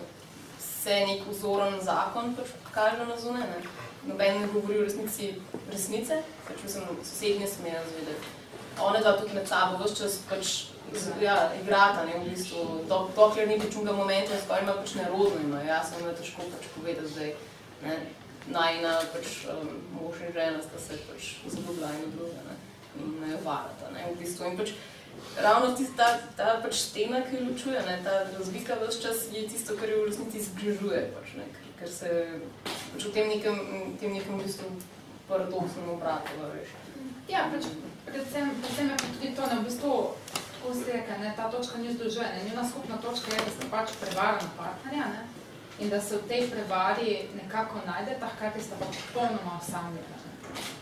se 0.59 1.01
nek 1.09 1.25
vzoren 1.29 1.79
zakon 1.81 2.35
pač 2.37 2.53
kaže 2.75 3.05
na 3.05 3.17
zunaj. 3.17 3.47
Ne? 3.49 3.59
Noben 4.05 4.41
ne 4.41 4.47
govori 4.53 4.79
v 4.79 4.87
resnici 4.87 5.33
resnice, 5.71 6.21
pač 6.47 6.63
mislim, 6.63 6.97
sosednje 7.03 7.47
smejo 7.47 7.81
zvedeti. 7.89 8.33
One 8.81 8.99
dva 9.01 9.15
tudi 9.17 9.33
med 9.33 9.47
sabo 9.47 9.79
vse 9.81 9.95
čas 9.95 10.19
pač 10.29 10.53
ja, 11.21 11.51
igrata, 11.61 12.05
ne, 12.05 12.19
v 12.19 12.29
bistvu, 12.29 12.85
dok, 12.89 13.15
dokler 13.15 13.47
ni 13.47 13.59
počunga 13.59 13.95
momenta, 13.95 14.37
skoraj 14.43 14.63
ima 14.63 14.75
pač 14.77 14.93
nerodno 14.99 15.41
ima, 15.41 15.61
jasno 15.63 15.99
ima 15.99 16.13
težko 16.13 16.45
pač 16.51 16.67
povedati 16.75 17.11
zdaj, 17.13 17.31
ne, 17.83 17.95
najna 18.51 18.99
pač 19.13 19.45
um, 19.49 19.71
mož 19.95 20.21
in 20.21 20.33
žena 20.35 20.61
sta 20.61 20.79
se 20.79 20.99
pač 21.07 21.31
zaljubila 21.47 21.89
ena 21.89 22.11
druga, 22.13 22.43
ne, 22.49 22.57
in 22.99 23.15
ne 23.23 23.39
varata, 23.43 23.89
ne, 23.95 24.05
v 24.11 24.19
bistvu, 24.21 24.51
in 24.51 24.59
pač 24.59 24.75
ravno 25.41 25.75
tista, 25.75 26.19
ta 26.37 26.59
pač 26.63 26.79
stena, 26.79 27.21
ki 27.27 27.43
ločuje, 27.43 27.79
ne, 27.87 27.99
ta 28.03 28.23
razlika 28.37 28.77
vse 28.81 29.01
čas 29.01 29.27
je 29.31 29.47
tisto, 29.47 29.75
kar 29.79 29.89
jo 29.89 30.03
v 30.03 30.09
resnici 30.09 30.43
zbližuje, 30.43 31.01
pač, 31.15 31.35
ne, 31.39 31.47
ker, 31.55 31.71
ker 31.79 31.91
se 31.91 32.11
pač 32.93 33.07
v 33.07 33.13
tem 33.13 33.29
nekem, 33.29 33.59
tem 33.99 34.15
nekem 34.15 34.39
bistvu 34.39 34.71
paradoksnem 35.27 35.89
obratu, 35.95 36.39
veš. 36.55 36.73
Ja, 37.27 37.47
pač 37.51 37.69
predvsem, 38.05 38.51
predvsem 38.61 38.91
je 38.91 38.97
pa 38.97 39.07
tudi 39.13 39.33
to, 39.35 39.47
ne, 39.51 39.55
v 39.59 39.67
bistvu, 39.69 39.93
tako 40.33 40.75
ste 40.75 40.99
rekli, 40.99 41.21
ne, 41.21 41.33
ta 41.37 41.49
točka 41.51 41.81
ni 41.81 41.93
združuje, 41.93 42.27
ne, 42.31 42.45
njena 42.49 42.67
skupna 42.69 43.01
točka 43.03 43.33
je, 43.33 43.41
da 43.47 43.55
sta 43.57 43.71
pač 43.71 43.97
prevarana 44.01 44.51
partnerja, 44.57 45.09
ne, 45.15 45.25
in 45.79 45.91
da 45.91 45.99
se 45.99 46.15
v 46.15 46.27
tej 46.29 46.47
prevari 46.51 47.27
nekako 47.35 47.83
najdeta, 47.83 48.31
hkrati 48.37 48.63
sta 48.63 48.79
pa 48.79 48.87
popolnoma 48.87 49.59
osamljena. 49.59 50.23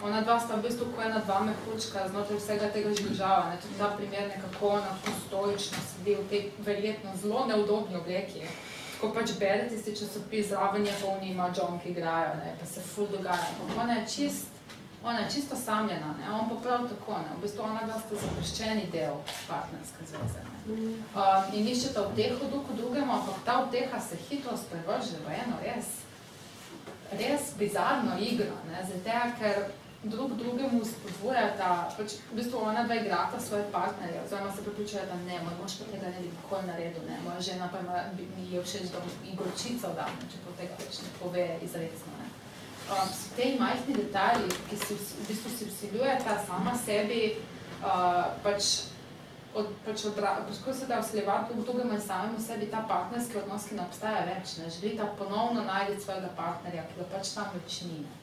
Ona 0.03 0.21
dva 0.21 0.39
sta 0.39 0.57
v 0.59 0.67
bistvu 0.67 0.89
kot 0.95 1.05
ena 1.05 1.21
dva 1.25 1.39
mehurčka 1.47 2.07
znotraj 2.09 2.39
vsega 2.39 2.69
tega 2.75 2.93
žvižava, 2.95 3.49
ne, 3.49 3.59
tudi 3.63 3.79
ta 3.79 3.89
primer 3.97 4.29
nekako 4.29 4.75
ona 4.77 4.93
tako 4.99 5.17
stoično 5.27 5.83
sedi 5.89 6.15
v 6.15 6.29
tej 6.29 6.41
verjetno 6.59 7.15
zelo 7.21 7.45
neudobni 7.47 7.95
obleki, 7.99 8.47
ko 9.01 9.11
pač 9.15 9.35
bere 9.39 9.69
tisti 9.69 9.95
časopis, 9.95 10.49
zraven 10.51 10.85
je 10.85 10.95
polni 11.01 11.31
ima 11.31 11.51
John, 11.55 11.79
ki 11.79 11.91
igrajo, 11.95 12.35
ne, 12.41 12.55
pa 12.59 12.65
se 12.65 12.81
ful 12.81 13.07
dogaja, 13.11 13.47
ona 13.77 14.01
je 14.01 14.07
čist 14.15 14.53
Ona 15.03 15.19
je 15.19 15.31
čisto 15.31 15.55
samljena, 15.55 16.15
ne? 16.19 16.31
on 16.31 16.49
pa 16.49 16.55
prav 16.55 16.87
tako, 16.89 17.11
ne? 17.11 17.35
v 17.37 17.41
bistvu 17.41 17.63
ona 17.63 17.81
dva 17.83 17.99
sta 17.99 18.15
zapreščeni 18.15 18.85
del 18.91 19.17
partnerske 19.47 20.05
zveze. 20.07 20.43
Ne? 20.47 20.75
Um, 21.11 21.49
in 21.59 21.67
iščeta 21.67 22.05
vteho 22.07 22.47
drug 22.47 22.69
v 22.71 22.77
drugemu, 22.77 23.11
ampak 23.11 23.41
ta 23.45 23.57
vteha 23.65 23.99
se 23.99 24.15
hitro 24.29 24.55
sprevrže 24.57 25.19
v 25.25 25.35
eno 25.43 25.59
res, 25.65 25.89
res 27.11 27.53
bizarno 27.59 28.17
igro, 28.19 28.55
ne? 28.71 28.83
zato 28.87 29.21
ker 29.39 29.65
drug 30.03 30.33
drugemu 30.35 30.83
spodbujata, 30.85 31.89
pač 31.97 32.17
v 32.31 32.35
bistvu 32.35 32.59
ona 32.59 32.83
dva 32.83 32.95
igrata 32.99 33.39
svoje 33.39 33.63
partnerje, 33.71 34.19
oziroma 34.25 34.51
se 34.51 34.63
pripričajo, 34.63 35.05
da 35.07 35.15
ne, 35.15 35.39
moj 35.43 35.55
mož 35.61 35.77
pa 35.79 35.85
tega 35.91 36.11
ne 36.11 36.19
bi 36.19 36.31
nikoli 36.31 36.67
naredil, 36.67 37.05
ne? 37.07 37.19
moja 37.23 37.39
žena 37.41 37.69
pa 37.71 37.79
ima, 37.79 38.03
bi, 38.17 38.27
mi 38.35 38.51
je 38.51 38.63
všeč, 38.63 38.91
da 38.91 38.99
mi 39.23 39.35
gorčico 39.35 39.93
dam, 39.95 40.11
čeprav 40.31 40.57
tega 40.59 40.79
pač 40.79 41.03
ne 41.05 41.11
pove 41.19 41.47
izredno. 41.63 42.17
Ne? 42.19 42.27
um, 42.91 43.07
so 43.07 43.35
te 43.35 43.55
majhni 43.59 43.95
detalji, 43.95 44.49
ki 44.69 44.77
si 44.77 44.97
v 44.97 45.27
bistvu 45.27 45.51
si 45.57 45.69
vsiljujeta 45.69 46.37
sama 46.47 46.75
sebi, 46.85 47.35
uh, 47.81 48.33
pač 48.43 48.92
od, 49.55 49.67
pač 49.85 50.05
odra, 50.05 50.37
poskuša 50.47 50.73
se 50.79 50.87
da 50.87 50.99
vsiljevati 50.99 51.53
v 51.53 51.63
drugemu 51.63 51.93
in 51.93 52.01
samemu 52.01 52.41
sebi 52.41 52.71
ta 52.71 52.85
partnerski 52.87 53.37
odnos, 53.37 53.67
ki 53.69 53.75
ne 53.75 53.85
obstaja 53.85 54.25
več, 54.25 54.57
ne 54.57 54.69
želita 54.69 55.07
ponovno 55.17 55.63
najti 55.63 56.01
svojega 56.01 56.29
partnerja, 56.37 56.83
ki 56.89 56.99
ga 56.99 57.07
pač 57.15 57.33
tam 57.35 57.53
več 57.53 57.81
ni. 57.89 57.99
Ne. 58.05 58.19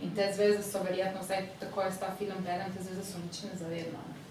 In 0.00 0.12
te 0.16 0.28
zveze 0.34 0.62
so 0.62 0.82
verjetno, 0.84 1.22
vsaj 1.22 1.46
tako 1.60 1.86
je 1.86 1.96
ta 2.00 2.12
film 2.18 2.44
berem, 2.44 2.72
te 2.72 2.84
zveze 2.84 3.04
so 3.04 3.22
nič 3.24 3.42
nezavedne. 3.48 4.02
Ne. 4.10 4.24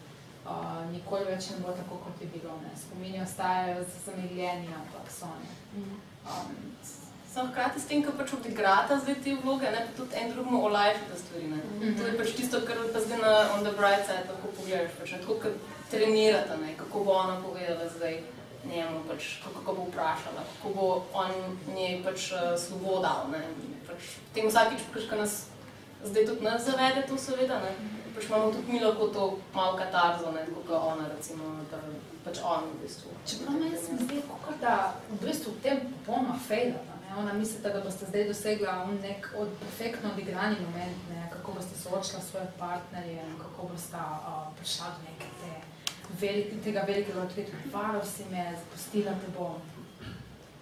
Uh, 0.45 0.83
nikoli 0.91 1.25
več 1.25 1.49
ne 1.49 1.63
bo 1.63 1.73
tako, 1.73 1.97
kot 2.05 2.21
je 2.21 2.27
bilo. 2.29 2.53
Ne. 2.61 2.73
Spomini 2.77 3.21
ostajajo 3.23 3.81
zamegljeni, 4.05 4.69
ampak 4.81 5.09
so 5.11 5.31
ne. 5.41 5.87
Um, 6.25 6.53
Samo 7.35 7.49
hkrati 7.51 7.81
s 7.81 7.89
tem, 7.89 8.03
ko 8.05 8.13
pač 8.15 8.31
odigrata 8.37 8.95
zdaj 9.01 9.17
te 9.23 9.33
vloge, 9.41 9.67
ne, 9.67 9.81
pa 9.87 9.97
tudi 9.97 10.15
en 10.15 10.29
drugemu 10.31 10.61
olajšata 10.69 11.17
stvari. 11.23 11.49
Ne. 11.51 11.57
Mhm. 11.57 11.97
To 11.97 12.05
je 12.07 12.13
pač 12.21 12.35
tisto, 12.37 12.61
kar 12.67 12.77
pa 12.93 13.01
zdaj 13.07 13.19
na 13.23 13.33
On 13.55 13.65
the 13.65 13.73
Bright 13.79 14.05
Side 14.05 14.29
lahko 14.29 14.53
pogledaš, 14.59 14.93
pač, 15.01 15.17
ne, 15.17 15.23
tako 15.25 15.55
trenirata, 15.95 16.59
ne, 16.59 16.75
kako 16.77 17.03
bo 17.07 17.17
ona 17.23 17.39
povedala 17.41 17.89
zdaj 17.97 18.19
njemu, 18.69 19.03
pač, 19.07 19.39
kako 19.43 19.73
bo 19.73 19.87
vprašala, 19.89 20.45
kako 20.53 20.73
bo 20.75 20.87
on 21.13 21.31
njej 21.75 22.01
pač 22.03 22.31
uh, 22.31 22.53
slovo 22.59 22.99
dal. 23.01 23.29
Ne. 23.31 23.43
Pač, 23.87 24.15
tem 24.33 24.49
vsakič, 24.49 24.87
pač, 24.93 25.09
ko 25.09 25.21
nas 25.21 25.45
zdaj 26.05 26.25
tudi 26.25 26.43
nas 26.43 26.65
zavede 26.65 27.05
to 27.07 27.17
seveda, 27.17 27.59
ne, 27.59 27.71
pač 28.15 28.27
imamo 28.29 28.51
tudi 28.51 28.71
mi 28.71 28.79
lahko 28.79 29.07
to 29.07 29.23
malo 29.53 29.77
katarzo, 29.77 30.31
ne, 30.31 30.45
kot 30.53 30.67
ga 30.67 30.81
ona 30.91 31.07
recimo, 31.15 31.55
da 31.71 31.79
pač 32.25 32.41
on 32.43 32.67
v 32.73 32.81
bistvu. 32.83 33.13
Čeprav 33.27 33.57
meni 33.59 33.77
se 33.77 33.93
mi 33.93 34.05
zdi, 34.05 34.21
kakor 34.29 34.57
da 34.61 34.75
v 35.09 35.21
bistvu 35.25 35.53
v 35.53 35.61
tem 35.63 35.81
popolnoma 35.93 36.37
fejlata. 36.47 36.97
Ne? 37.03 37.13
Ona 37.21 37.33
mislite, 37.33 37.69
da 37.69 37.83
boste 37.85 38.09
zdaj 38.09 38.27
dosegla 38.31 38.79
un 38.89 38.97
nek 39.01 39.29
od, 39.37 39.53
perfektno 39.61 40.11
odigrani 40.13 40.57
moment, 40.65 41.09
ne? 41.09 41.29
kako 41.33 41.59
boste 41.59 41.77
soočila 41.79 42.21
svoje 42.21 42.47
partnerje 42.59 43.23
kako 43.43 43.69
boste 43.73 43.97
uh, 43.97 44.49
prišla 44.57 44.91
do 44.95 45.07
neke 45.09 45.29
te 45.41 45.74
velike, 46.15 46.55
tega 46.63 46.83
velikega 46.83 47.21
odkritja. 47.21 47.53
Varal 47.71 48.05
si 48.05 48.25
me, 48.25 48.43
zapustila 48.55 49.11
te 49.13 49.31
bom. 49.37 49.55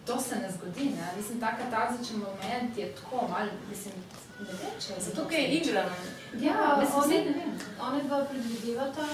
To 0.05 0.19
se 0.19 0.36
ne 0.36 0.50
zgodi, 0.51 0.86
ne? 0.91 1.07
Mislim, 1.17 1.39
ta 1.39 1.51
katarzičen 1.53 2.17
moment 2.19 2.77
je 2.77 2.91
tako 2.93 3.27
mal, 3.27 3.48
mislim, 3.69 3.93
ne 4.39 4.53
vem, 4.53 4.74
če 4.79 4.93
je 4.93 5.01
Zato, 5.01 5.25
ker 5.25 5.39
je 5.39 5.48
igra, 5.51 5.83
ne. 5.83 6.10
Ja, 6.41 6.77
mislim, 6.79 7.01
zdaj 7.03 7.17
ne 7.19 7.33
vem. 7.33 7.51
One 7.81 8.03
dva 8.03 8.25
predvidevata, 8.25 9.05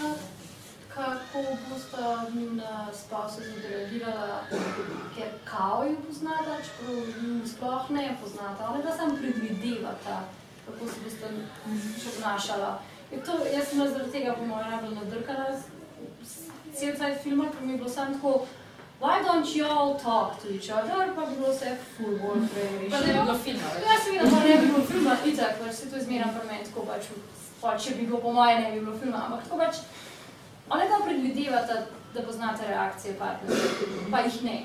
kako 0.90 1.40
bosta 1.70 2.06
njuna 2.34 2.72
spasa 2.96 3.42
zadreagirala, 3.44 4.40
ker 5.16 5.28
kao 5.46 5.84
jo 5.84 5.96
poznata, 6.08 6.58
čeprav 6.60 6.96
sploh 7.48 7.90
ne 7.92 8.18
poznata. 8.24 8.70
One 8.70 8.82
dva 8.82 8.96
samo 8.98 9.16
predvidevata, 9.16 10.24
kako 10.66 10.86
se 10.88 11.04
bosta 11.04 11.28
še 12.00 12.10
obnašala. 12.10 12.72
Je 13.12 13.20
to, 13.20 13.32
jaz 13.48 13.68
sem 13.68 13.78
zaradi 13.80 14.12
tega 14.12 14.34
po 14.34 14.46
mojem 14.46 14.70
najbolj 14.70 14.96
nadrkana 14.96 15.46
s- 15.52 15.70
cel 16.80 16.96
cel 17.00 17.16
filma, 17.24 17.46
ker 17.52 17.62
mi 17.66 17.74
je 17.74 17.78
bilo 17.84 17.90
samo 17.90 18.14
tako, 18.16 18.34
why 19.02 19.16
don't 19.26 19.56
you 19.56 19.66
all 19.66 19.94
talk 20.00 20.42
to 20.42 20.48
each 20.56 20.70
other, 20.78 21.14
pa 21.16 21.26
bi 21.26 21.36
bilo 21.36 21.52
vse 21.54 21.76
full 21.98 22.18
bolj 22.24 22.48
prej 22.54 22.90
Pa 22.92 23.00
ne 23.00 23.14
bi 23.14 23.20
bilo 23.20 23.38
filma. 23.46 23.70
več. 23.76 23.86
Ja, 23.90 24.00
seveda, 24.06 24.32
pa 24.34 24.40
ne 24.48 24.58
bi 24.62 24.72
bilo 24.72 24.84
filma, 24.92 25.18
itak, 25.34 25.60
pač 25.62 25.74
se 25.76 25.92
to 25.92 26.02
zmeraj 26.08 26.34
pri 26.38 26.48
meni 26.52 26.68
tako 26.72 26.86
pač, 26.90 27.08
pa 27.62 27.78
če 27.78 27.96
bi 28.00 28.10
bilo 28.10 28.20
po 28.26 28.34
moje, 28.36 28.60
ne 28.60 28.72
bi 28.74 28.84
bilo 28.84 28.98
filma, 29.04 29.24
ampak 29.28 29.48
tako 29.48 29.62
pač, 29.64 29.82
one 30.70 30.90
pa 30.92 31.00
predvidevata, 31.06 31.80
da 32.14 32.22
poznate 32.26 32.68
reakcije 32.68 33.14
partnerja, 33.20 33.72
pa 34.12 34.20
jih 34.26 34.44
ne. 34.44 34.58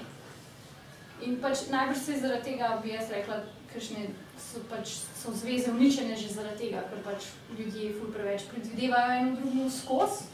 In 1.22 1.36
pač 1.42 1.66
najbrž 1.70 1.98
se 1.98 2.20
zaradi 2.20 2.50
tega 2.50 2.78
bi 2.82 2.94
jaz 2.94 3.10
rekla, 3.12 3.42
kakšne 3.72 4.06
so 4.38 4.62
pač 4.70 4.94
so 5.18 5.32
zveze 5.34 5.70
uničene 5.72 6.16
že 6.16 6.28
zaradi 6.32 6.66
tega, 6.66 6.82
ker 6.90 7.02
pač 7.04 7.26
ljudje 7.58 7.92
ful 7.98 8.12
preveč 8.14 8.46
predvidevajo 8.50 9.18
eno 9.20 9.36
drugemu 9.36 9.70
skozi. 9.70 10.24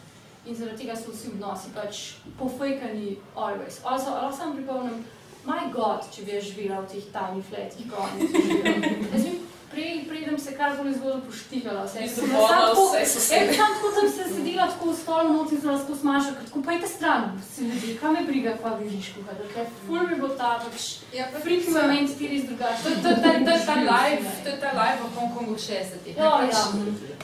In 0.47 0.57
zaradi 0.57 0.83
tega 0.83 0.97
so 0.97 1.13
vsi 1.13 1.35
odnosi 1.35 1.71
pač 1.75 2.15
pofejkani 2.39 3.17
always. 3.37 3.81
Also, 3.85 4.11
lahko 4.11 4.37
samo 4.37 4.55
pripomnim, 4.55 5.05
my 5.45 5.69
god, 5.73 6.09
če 6.15 6.25
bi 6.25 6.37
jaz 6.37 6.49
živela 6.49 6.81
v 6.81 6.89
teh 6.95 7.13
tajnih 7.13 7.45
fletih, 7.45 7.91
ko 7.91 8.07
oni 8.07 8.33
tu 8.33 8.43
živijo. 8.47 9.50
Prej, 9.71 10.05
predem 10.09 10.39
se 10.39 10.51
karkoli 10.53 10.95
zgodilo, 10.95 11.21
poštihala 11.21 11.85
vse. 11.85 11.99
Tako- 11.99 12.87
vse 12.91 13.07
sosede. 13.09 13.55
Sam 13.55 13.71
tako 13.71 13.89
sem 13.95 14.09
se 14.11 14.35
sedela 14.35 14.67
tako 14.67 14.91
v 14.91 14.97
stolu 14.97 15.33
noti 15.33 15.55
in 15.55 15.61
sem 15.61 15.71
lahko 15.71 15.97
smašala, 15.97 16.35
ker 16.35 16.45
tako 16.45 16.63
pojte 16.63 16.89
stran, 16.89 17.23
si 17.47 17.65
ljudi, 17.65 17.99
kaj 18.01 18.13
me 18.13 18.23
briga, 18.25 18.57
kva 18.57 18.71
vidiš 18.77 19.07
kuhati. 19.15 19.47
Ker 19.55 19.67
ful 19.87 20.01
bi 20.01 20.15
bilo 20.15 20.29
ta 20.31 20.51
pač 20.61 20.83
Ja, 21.13 21.25
fiksno. 21.45 21.73
moment, 21.77 22.19
ti 22.19 22.29
res 22.29 22.43
drugače. 22.45 22.83
To 22.83 22.89
je 22.89 22.97
to, 22.97 23.11
to, 23.17 23.31
to, 23.47 23.55
ta 23.67 23.75
live, 23.87 24.25
to 24.45 24.49
je 24.49 24.59
ta 24.61 24.71
live 24.75 24.99
v 25.05 25.15
Hongkongu 25.17 25.55
60-ih. 25.57 26.17
ne, 26.17 26.23
Ja, 26.23 26.31
pač 26.33 26.55
ja. 26.55 26.65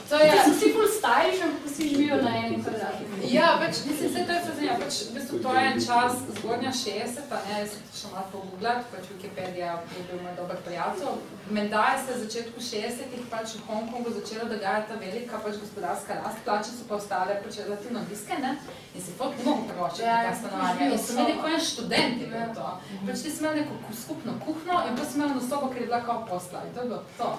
To 0.09 0.15
je, 0.17 0.31
so 0.39 0.51
vsi 0.51 0.67
ful 0.73 0.87
stylish, 0.89 1.41
ampak 1.43 1.61
vsi 1.65 1.83
živijo 1.89 2.15
na 2.17 2.31
enem 2.37 2.63
kvadratu. 2.63 3.03
Ja, 3.29 3.57
pač, 3.61 3.75
mislim, 3.85 4.07
se 4.07 4.23
to 4.25 4.31
je 4.31 4.41
fascinantno. 4.41 4.85
Pač, 4.85 4.95
v 5.03 5.13
bistvu, 5.15 5.35
to 5.39 5.49
je 5.53 5.63
en 5.67 5.79
čas, 5.81 6.13
zgodnja 6.37 6.71
60, 6.71 7.19
ne, 7.49 7.59
še 7.97 8.11
malo 8.13 8.27
pogooglala, 8.31 8.83
pač 8.91 9.05
Wikipedia 9.11 9.69
je 9.95 10.03
bil 10.09 10.21
moj 10.21 10.35
dober 10.37 10.57
prijatelj. 10.65 11.17
Menda 11.49 11.81
je 11.87 11.97
se 11.99 12.13
v 12.13 12.21
začetku 12.23 12.59
60-ih 12.61 13.23
pač 13.31 13.55
v 13.55 13.65
Hongkongu 13.67 14.13
začela 14.13 14.45
dogajati 14.45 14.87
ta 14.87 14.95
velika 14.95 15.39
pač 15.39 15.55
gospodarska 15.57 16.13
rast, 16.19 16.39
plače 16.45 16.71
so 16.71 16.85
pa 16.87 16.95
ostale 16.95 17.39
pač 17.43 17.57
relativno 17.57 17.99
nizke, 18.09 18.37
ne, 18.37 18.51
in 18.95 19.01
si 19.01 19.11
ne 19.11 19.17
mogo 19.43 19.63
privoščiti 19.67 20.03
Ja, 20.03 20.21
ja, 20.23 20.35
stanovanja. 20.35 20.87
In 20.87 20.99
so 20.99 21.13
imeli 21.13 21.37
kot 21.37 21.51
en 21.51 21.65
študent 21.65 22.21
je 22.21 22.27
bil 22.27 22.49
to. 22.53 22.67
Pač 23.07 23.17
ti 23.19 23.31
si 23.31 23.39
imel 23.39 23.55
neko 23.55 23.73
ku- 23.83 23.97
skupno 23.97 24.37
kuhno 24.45 24.81
in 24.87 24.95
pa 24.95 25.05
si 25.05 25.17
imel 25.17 25.29
eno 25.31 25.41
sobo, 25.41 25.67
ker 25.67 25.81
je 25.81 25.87
bila 25.87 26.01
kao 26.01 26.25
posla 26.25 26.63
in 26.63 26.73
to 26.73 26.81
je 26.81 26.89
bilo 26.89 27.03
to. 27.17 27.31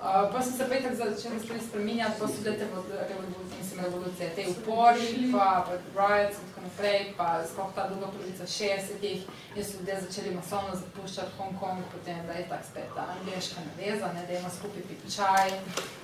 Uh, 0.00 0.32
pa 0.32 0.42
so 0.42 0.50
se 0.50 0.64
pa 0.68 0.74
tako 0.74 0.94
začeli 0.94 1.40
stvari 1.40 1.60
spreminjati, 1.68 2.20
pa 2.20 2.26
so 2.28 2.34
bile 2.42 2.56
te 2.58 2.64
revo- 2.64 3.06
revolucije, 3.08 3.58
mislim, 3.62 3.84
revolucije, 3.84 4.30
te 4.36 4.44
upori, 4.54 5.32
pa, 5.32 5.66
pa 5.66 5.72
riots 6.00 6.36
in 6.38 6.44
tako 6.48 6.60
naprej, 6.66 7.14
pa 7.16 7.28
sploh 7.50 7.70
ta 7.74 7.88
druga 7.88 8.06
polovica 8.06 8.44
60-ih, 8.44 9.20
in 9.56 9.64
so 9.64 9.72
ljudje 9.78 10.00
začeli 10.00 10.34
masovno 10.34 10.72
zapuščati 10.82 11.34
Hongkong, 11.38 11.80
potem 11.92 12.26
da 12.26 12.32
je 12.32 12.48
tako 12.48 12.64
spet 12.70 12.88
ta 12.96 13.04
angliška 13.14 13.60
naveza, 13.68 14.12
ne, 14.12 14.26
da 14.26 14.32
ima 14.38 14.50
skupaj 14.58 14.82
piti 14.88 15.14
čaj, 15.16 15.48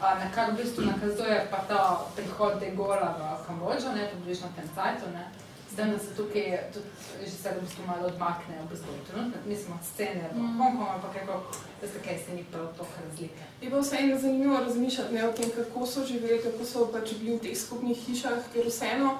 uh, 0.00 0.14
na 0.23 0.26
kar 0.35 0.50
v 0.50 0.56
bistvu 0.62 0.82
nakazuje 0.92 1.37
pa 1.50 1.59
ta 1.68 1.80
prihod 2.16 2.61
De 2.61 2.70
Gaulle'a 2.76 3.11
v 3.18 3.47
Kambodžo, 3.47 3.92
ne, 3.92 4.11
približno 4.12 4.49
tem 4.56 4.68
cajtu, 4.75 5.06
ne. 5.12 5.25
S 5.71 5.77
tem, 5.77 5.91
da 5.93 5.99
se 5.99 6.11
tukaj 6.17 6.59
tudi 6.73 6.87
v 7.21 7.61
bistvu 7.61 7.83
malo 7.87 8.07
odmakne, 8.07 8.55
v 8.65 8.71
bistvu 8.71 8.91
trenutno, 9.07 9.39
mislim, 9.47 9.73
od 9.73 9.85
scene 9.87 10.31
v 10.35 10.39
Hongkongu, 10.39 10.87
ampak 10.95 11.12
kako, 11.15 11.37
veste, 11.83 11.99
kaj 12.05 12.19
se 12.19 12.35
ni 12.35 12.45
prav 12.45 12.67
toliko 12.77 12.97
razlike. 13.09 13.43
Je 13.62 13.71
pa 13.71 13.79
vseeno 13.79 14.19
zanimivo 14.19 14.59
razmišljati 14.59 15.15
ne, 15.15 15.29
o 15.29 15.33
tem, 15.33 15.50
kako 15.50 15.87
so 15.87 16.05
živeli, 16.05 16.41
kako 16.43 16.65
so 16.65 16.87
pač 16.93 17.15
bili 17.21 17.37
v 17.37 17.41
teh 17.41 17.59
skupnih 17.59 17.99
hišah, 18.07 18.50
ker 18.53 18.67
vseeno, 18.67 19.12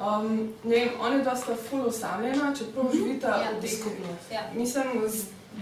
um, 0.00 0.28
ne 0.64 0.76
vem, 0.76 0.90
oni 1.00 1.22
dva 1.22 1.36
sta 1.36 1.56
ful 1.56 1.86
osamljena, 1.88 2.52
čeprav 2.58 2.92
živita 2.92 3.28
Ja. 3.28 3.50
v 3.56 3.60
teh 3.60 3.74
Skupnost. 3.80 4.32
Ja. 4.32 4.42
mislim, 4.54 5.00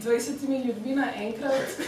20 0.02 0.66
ljudmi 0.66 0.94
naenkrat. 0.94 1.78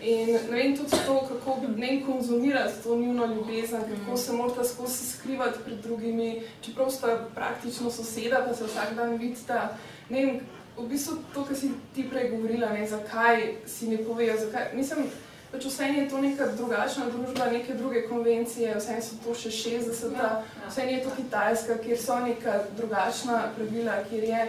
In 0.00 0.32
ne 0.32 0.40
vem 0.50 0.76
tudi 0.76 0.96
to, 1.06 1.20
kako 1.28 1.60
ne 1.76 2.02
konzumirati 2.06 2.82
to 2.82 2.96
njuno 2.96 3.26
ljubezen, 3.26 3.80
kako 3.80 4.16
se 4.16 4.32
morata 4.32 4.64
skozi 4.64 5.06
skrivati 5.06 5.58
pred 5.64 5.78
drugimi, 5.78 6.42
čeprav 6.62 6.90
sta 6.90 7.28
praktično 7.34 7.90
soseda, 7.90 8.44
pa 8.48 8.54
se 8.54 8.64
vsak 8.64 8.94
dan 8.94 9.16
vidita. 9.16 9.76
Ne 10.08 10.26
vem, 10.26 10.40
v 10.76 10.88
bistvu 10.88 11.16
to, 11.34 11.44
kar 11.44 11.56
si 11.56 11.70
ti 11.94 12.08
prej 12.10 12.30
govorila, 12.30 12.72
ne, 12.72 12.86
zakaj 12.86 13.54
si 13.66 13.88
ne 13.88 13.98
povejo, 14.04 14.36
zakaj, 14.38 14.74
mislim, 14.74 15.06
pač 15.52 15.64
vse 15.70 15.86
je 15.86 16.08
to 16.10 16.18
neka 16.18 16.46
drugačna 16.58 17.06
družba, 17.14 17.46
neke 17.52 17.74
druge 17.78 18.02
konvencije, 18.08 18.74
vse 18.74 18.98
so 19.02 19.18
to 19.24 19.34
še 19.38 19.52
60-ta, 19.54 20.42
vse 20.68 20.86
je 20.90 21.02
to 21.04 21.14
Kitajska, 21.16 21.78
kjer 21.84 22.00
so 22.00 22.18
neka 22.20 22.58
drugačna 22.76 23.42
pravila, 23.56 24.00
kjer 24.10 24.24
je 24.32 24.46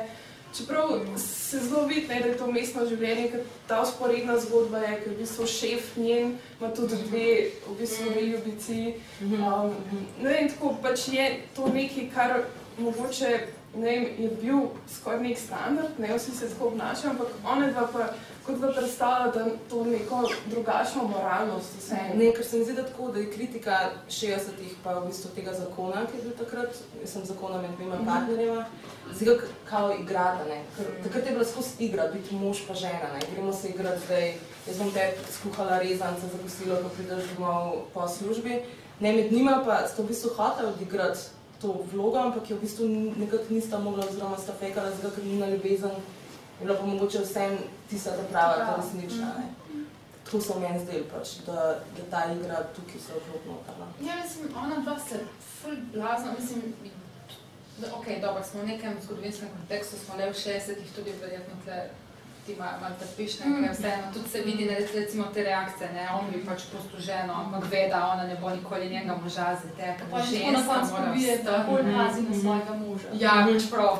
Čeprav 0.57 1.17
se 1.19 1.59
zelo 1.59 1.85
vidi, 1.85 2.07
ne, 2.07 2.19
da 2.21 2.27
je 2.27 2.37
to 2.37 2.47
mestno 2.47 2.85
življenje, 2.87 3.25
ker 3.31 3.41
ta 3.67 3.81
usporedna 3.83 4.37
zgodba 4.39 4.79
je, 4.85 4.93
ker 5.03 5.11
v 5.11 5.17
bistvu 5.19 5.47
šef 5.51 5.89
njen 5.99 6.37
ima 6.59 6.69
tudi 6.75 6.99
dve, 7.09 7.27
v 7.67 7.75
bistvu 7.79 8.13
dve 8.13 8.23
ljubici. 8.29 8.79
Um, 9.25 9.75
ne 10.21 10.29
vem, 10.29 10.47
tako 10.53 10.77
pač 10.81 11.09
je 11.11 11.27
to 11.57 11.67
nekaj, 11.75 12.07
kar 12.15 12.37
mogoče 12.77 13.33
ne 13.75 13.89
vem, 13.89 14.07
je 14.17 14.29
bil 14.41 14.69
skoraj 14.95 15.19
nek 15.23 15.39
standard, 15.39 15.99
ne 15.99 16.13
vsi 16.15 16.31
se 16.31 16.49
tako 16.49 16.71
obnašajo, 16.71 17.11
ampak 17.11 17.27
one 17.43 17.71
dva 17.71 17.87
pa 17.93 18.07
kot 18.45 18.59
da 18.61 18.71
predstavljata 18.71 19.45
to 19.69 19.83
neko 19.83 20.29
drugačno 20.45 21.03
moralnost 21.03 21.77
vseeno. 21.79 22.15
Ne, 22.15 22.31
ker 22.33 22.45
se 22.45 22.57
mi 22.57 22.65
zdi, 22.65 22.73
da 22.73 22.83
tako, 22.83 23.11
da 23.11 23.19
je 23.19 23.31
kritika 23.31 23.77
60-ih 24.09 24.75
pa 24.83 24.93
v 24.99 25.07
bistvu 25.07 25.29
tega 25.35 25.53
zakona, 25.53 26.05
ki 26.05 26.17
je 26.17 26.23
bil 26.23 26.35
takrat, 26.37 26.77
jaz 27.01 27.13
sem 27.13 27.25
zakona 27.25 27.61
med 27.61 27.71
dvema 27.77 27.97
partnerjema, 28.05 28.65
zdi 29.13 29.37
kao 29.69 29.93
igrata, 29.99 30.45
ne. 30.49 30.61
Ker 30.77 30.91
takrat 31.03 31.25
je 31.25 31.31
bila 31.37 31.45
skozi 31.45 31.89
igra, 31.89 32.07
biti 32.13 32.35
mož 32.35 32.61
pa 32.67 32.73
žena, 32.73 33.13
ne. 33.13 33.21
Gremo 33.33 33.53
se 33.53 33.69
igrati 33.69 34.05
zdaj, 34.05 34.33
jaz 34.67 34.77
bom 34.77 34.91
te 34.91 35.07
skuhala 35.31 35.79
rezance 35.79 36.27
za 36.33 36.43
kosilo, 36.43 36.81
ko 36.83 36.89
prideš 36.97 37.31
domov 37.35 37.73
po 37.93 38.07
službi. 38.07 38.59
Ne, 38.99 39.13
med 39.13 39.33
njima 39.33 39.61
pa 39.65 39.87
sta 39.87 40.03
v 40.03 40.07
bistvu 40.07 40.29
hotela 40.37 40.69
odigrati 40.69 41.19
to 41.61 41.73
vlogo, 41.91 42.19
ampak 42.19 42.49
jo 42.49 42.57
v 42.57 42.61
bistvu 42.61 42.87
nekako 43.17 43.43
nista 43.49 43.79
mogla, 43.79 44.05
oziroma 44.05 44.37
sta 44.37 44.53
fekala, 44.59 44.91
zato 44.91 45.15
ker 45.15 45.25
njena 45.25 45.49
ljubezen 45.49 45.97
je 46.59 46.65
bila 46.65 46.79
pa 46.79 46.85
mogoče 46.85 47.19
vsem 47.19 47.57
tista 47.89 48.11
ta 48.11 48.23
prava, 48.31 48.55
ta 48.55 48.75
resnična, 48.81 49.25
ne. 49.37 49.47
To 50.31 50.41
se 50.41 50.59
meni 50.59 50.79
zdelo, 50.79 51.05
pač, 51.13 51.29
da, 51.45 51.79
da 51.97 52.03
ta 52.11 52.31
igra 52.33 52.63
tukaj 52.75 52.99
se 53.01 53.13
okrog 53.13 53.41
notrna. 53.47 53.85
Ja, 54.07 54.15
mislim, 54.23 54.57
ona 54.57 54.77
dva 54.77 54.99
se 54.99 55.19
ful 55.61 55.75
blazno, 55.93 56.31
mislim, 56.39 56.61
da, 57.77 57.87
ok, 57.95 58.05
dobro, 58.21 58.43
smo 58.43 58.61
v 58.61 58.65
nekem 58.65 58.97
zgodovinskem 59.03 59.49
kontekstu, 59.57 59.97
smo 60.05 60.15
le 60.17 60.31
v 60.31 60.33
60-ih, 60.33 60.95
tudi 60.95 61.13
verjetno 61.21 61.55
tle 61.63 61.89
ti 62.45 62.55
malo 62.59 62.77
mal 62.81 62.91
trpiš, 62.99 63.39
ne, 63.39 63.45
ker 63.61 63.73
vseeno 63.73 64.11
tudi 64.13 64.29
se 64.29 64.41
vidi, 64.41 64.65
ne, 64.65 64.77
recimo 64.93 65.25
te 65.33 65.43
reakcije, 65.43 65.89
ne, 65.93 66.07
on 66.13 66.31
bi 66.31 66.45
pač 66.45 66.67
pusto 66.71 66.99
ženo, 66.99 67.33
ampak 67.33 67.63
ve, 67.71 67.87
da 67.89 68.05
ona 68.13 68.23
ne 68.23 68.37
bo 68.41 68.49
nikoli 68.49 68.89
njega 68.89 69.17
moža 69.23 69.57
zatekla, 69.63 70.07
Pa 70.11 70.21
že 70.21 70.51
na 70.51 70.61
koncu 70.67 70.91
mora 70.91 71.05
pobije, 71.05 71.37
da 71.43 71.65
bolj 71.69 71.83
pazi 71.97 72.21
na 72.21 72.39
svojega 72.41 72.73
moža. 72.73 73.07
Ja, 73.13 73.47
pač 73.51 73.69
prav. 73.71 73.97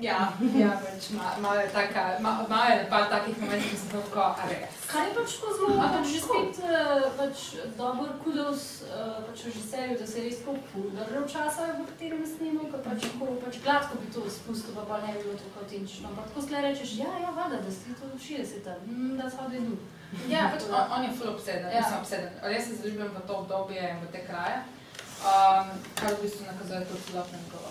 Ja, 0.00 0.32
ja, 0.54 0.70
pač 0.82 1.10
ma- 1.10 1.38
malo 1.38 1.60
je 1.60 1.68
taka, 1.70 2.18
ma- 2.20 2.42
malo 2.48 2.66
je 2.72 2.86
par 2.90 3.06
takih 3.08 3.38
momentov, 3.38 3.70
ki 3.70 3.76
sem 3.76 3.90
tako, 3.90 4.20
a 4.20 4.42
res. 4.50 4.74
Kar 4.90 5.06
je 5.06 5.14
pač 5.14 5.30
tako 5.38 5.52
zelo, 5.54 5.74
pač 5.78 6.06
že 6.08 6.20
spet 6.20 6.54
eh, 6.58 7.04
pač 7.16 7.36
dober 7.78 8.10
kudos 8.24 8.62
eh, 8.82 8.90
pač 9.22 9.44
režiserju, 9.44 9.94
da 9.94 10.06
se 10.06 10.18
je 10.18 10.24
res 10.24 10.38
tako 10.40 10.56
ful 10.66 10.90
držal 10.90 11.24
časa, 11.26 11.62
v 11.72 11.86
katerem 11.86 12.26
snimal, 12.26 12.66
ker 12.66 12.82
pač 12.82 13.00
tako 13.06 13.38
pač 13.38 13.54
gladko 13.62 13.94
bi 13.96 14.06
to 14.10 14.20
spustil, 14.28 14.74
pa 14.74 14.82
pa 14.84 14.96
ne 14.98 15.14
bi 15.14 15.22
bilo 15.22 15.38
tako 15.38 15.62
avtentično. 15.62 16.08
Ampak 16.08 16.26
tako 16.26 16.40
skle 16.42 16.58
rečeš, 16.60 16.90
ja, 16.98 17.12
ja, 17.16 17.30
vada, 17.30 17.56
da 17.56 17.70
si 17.70 17.94
to 17.94 18.04
v 18.04 18.18
60-ta, 18.18 18.74
mm, 18.82 19.14
that's 19.14 19.38
how 19.38 19.46
they 19.46 19.62
do. 19.62 19.78
Ja, 20.26 20.50
pač 20.50 20.66
on, 20.66 20.90
on 20.90 21.02
je 21.02 21.12
ful 21.12 21.28
obseden, 21.28 21.70
Ja. 21.70 21.80
mislim 21.80 21.98
obseden. 22.00 22.30
Res 22.42 22.66
se 22.66 22.74
zaljubljen 22.76 23.10
v 23.10 23.22
to 23.22 23.34
obdobje 23.36 23.82
v 23.94 24.10
te 24.10 24.26
kraje, 24.26 24.58
um, 25.22 25.66
kar 25.94 26.10
v 26.12 26.22
bistvu 26.22 26.46
nakazuje 26.46 26.82
tudi 26.84 27.02
celotna 27.08 27.38
njegova 27.38 27.70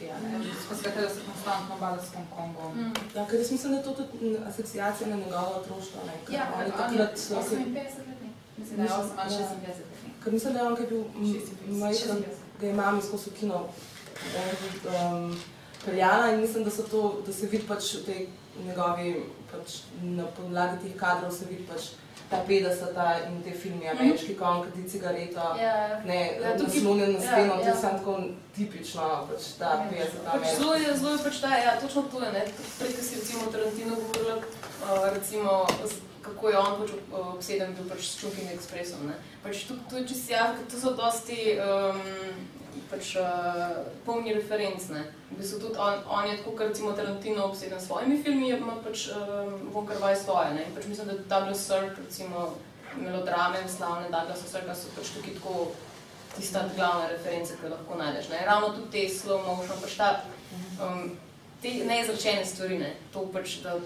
ne, 0.00 0.38
skozi 0.64 0.82
katero 0.82 1.08
se 1.08 1.20
konstantno 1.26 1.76
bada 1.80 2.02
s 2.02 2.14
Hongkongom. 2.14 2.72
Mm. 2.74 2.92
Ja, 3.14 3.26
ker 3.26 3.38
jaz 3.40 3.50
mislim, 3.50 3.72
da 3.72 3.78
je 3.78 3.84
to 3.84 3.92
tudi 3.92 4.36
asociacija 4.46 5.08
na 5.08 5.16
njegovo 5.16 5.52
otroštvo, 5.56 6.00
ne. 6.06 6.36
Ja, 6.36 6.52
oni 6.56 6.70
takrat 6.72 7.18
so 7.18 7.42
se 7.42 7.56
58 7.56 7.66
letnik, 7.66 8.34
mislim, 8.56 8.76
da 8.76 8.82
je 8.82 8.88
8 8.90 8.92
ali 9.16 9.34
Ja. 9.34 9.40
56 9.40 9.50
letnik. 9.68 10.24
Ker 10.24 10.32
mislim, 10.32 10.52
da 10.54 10.60
je 10.60 10.66
on, 10.66 10.76
ki 10.76 10.82
je 10.82 10.88
bil 10.88 11.00
m- 11.00 11.06
56, 11.14 11.78
majhen, 11.78 12.16
56. 12.16 12.24
ga 12.60 12.66
je 12.66 12.74
mama 12.74 13.02
skozi 13.02 13.30
kino 13.30 13.68
um, 14.84 15.40
peljala 15.84 16.30
in 16.30 16.40
mislim, 16.40 16.64
da, 16.64 16.70
so 16.70 16.82
to, 16.84 17.22
da 17.26 17.32
se 17.32 17.46
vidi 17.46 17.64
pač 17.64 17.94
v 17.94 18.04
tej 18.04 18.28
njegovi, 18.58 19.22
pač 19.52 19.72
na 20.02 20.24
podlagi 20.26 20.78
teh 20.82 20.96
kadrov 20.96 21.30
se 21.32 21.44
vidi 21.44 21.62
pač 21.64 21.80
ta 22.30 22.42
50 22.48 23.28
in 23.28 23.42
te 23.42 23.52
filmi, 23.54 23.88
ameriški 23.88 24.34
kon, 24.34 24.64
kadi 24.64 24.88
cigareto, 24.88 25.44
Ja, 25.60 26.00
ne, 26.04 26.16
Ja, 26.40 26.50
ja, 26.50 26.56
naslonjen 26.58 27.12
na 27.12 27.18
ja, 27.18 27.32
steno, 27.32 27.56
to 27.56 27.60
ja. 27.62 27.68
je 27.68 27.76
samo 27.80 27.98
tako 27.98 28.18
tipično, 28.56 29.28
pač 29.30 29.52
ta 29.58 29.64
Ja. 29.64 29.86
50 29.92 30.26
Pač 30.32 30.56
zelo 30.58 30.74
je, 30.74 30.96
zelo 30.96 31.12
je 31.12 31.22
pač 31.24 31.40
ta, 31.40 31.52
ja, 31.58 31.76
točno 31.80 32.02
to 32.02 32.22
je, 32.24 32.32
ne, 32.32 32.42
prej, 32.78 32.92
ko 32.96 33.02
si 33.02 33.20
recimo 33.20 33.50
Tarantino 33.52 33.94
govorila, 33.94 34.36
uh, 34.36 35.14
recimo, 35.14 35.66
kako 36.22 36.48
je 36.48 36.58
on 36.58 36.80
pač 36.80 36.90
uh, 36.90 37.34
obseden 37.34 37.74
bil 37.74 37.86
pač 37.90 38.02
s 38.08 38.18
Chungking 38.20 38.50
Expressom, 38.56 39.06
ne. 39.06 39.14
Pač 39.42 39.64
tu, 39.68 39.78
tu 39.90 39.96
je 39.96 40.08
čisto 40.08 40.32
jasno, 40.32 40.56
ker 40.58 40.66
to 40.70 40.80
so 40.82 40.94
dosti 40.98 41.38
um, 41.62 42.02
pač 42.90 43.14
uh, 43.22 43.86
polni 44.04 44.34
referenc, 44.34 44.90
ne. 44.90 45.06
V 45.30 45.36
bistvu 45.40 45.58
tudi 45.60 45.78
on, 45.82 45.98
on 46.08 46.26
je 46.30 46.36
tako, 46.36 46.50
kot 46.50 46.68
recimo 46.68 46.92
Tarantino 46.92 47.44
obseden 47.44 47.80
s 47.80 47.86
svojimi 47.86 48.22
filmi, 48.22 48.52
pa 48.62 48.76
pač 48.84 49.08
um, 49.10 49.56
Von 49.74 49.86
Kar 49.86 49.98
Wai 50.02 50.14
svoje, 50.16 50.54
ne. 50.54 50.64
In 50.68 50.74
pač 50.74 50.86
mislim, 50.86 51.10
da 51.10 51.18
Douglas 51.32 51.66
Sirk, 51.66 51.98
recimo, 51.98 52.52
melodrame 52.96 53.68
slavne 53.68 54.08
Douglasa 54.10 54.48
Sirka 54.48 54.74
so 54.74 54.94
pač 54.96 55.10
tukaj 55.16 55.34
tako 55.34 55.66
tista 56.36 56.64
glavna 56.76 57.08
referenca, 57.10 57.54
ki 57.60 57.70
lahko 57.72 57.98
najdeš. 57.98 58.28
Ne? 58.28 58.46
Ravno 58.46 58.72
tudi 58.76 58.90
te 58.92 59.14
slow 59.14 59.42
motion, 59.46 59.78
pač 59.82 59.96
ta, 59.96 60.10
um, 60.80 61.10
te 61.62 61.72
neizrečene 61.90 62.44
stvari, 62.46 62.78
ne? 62.78 62.92
to 63.12 63.26
pač, 63.32 63.60
da 63.64 63.76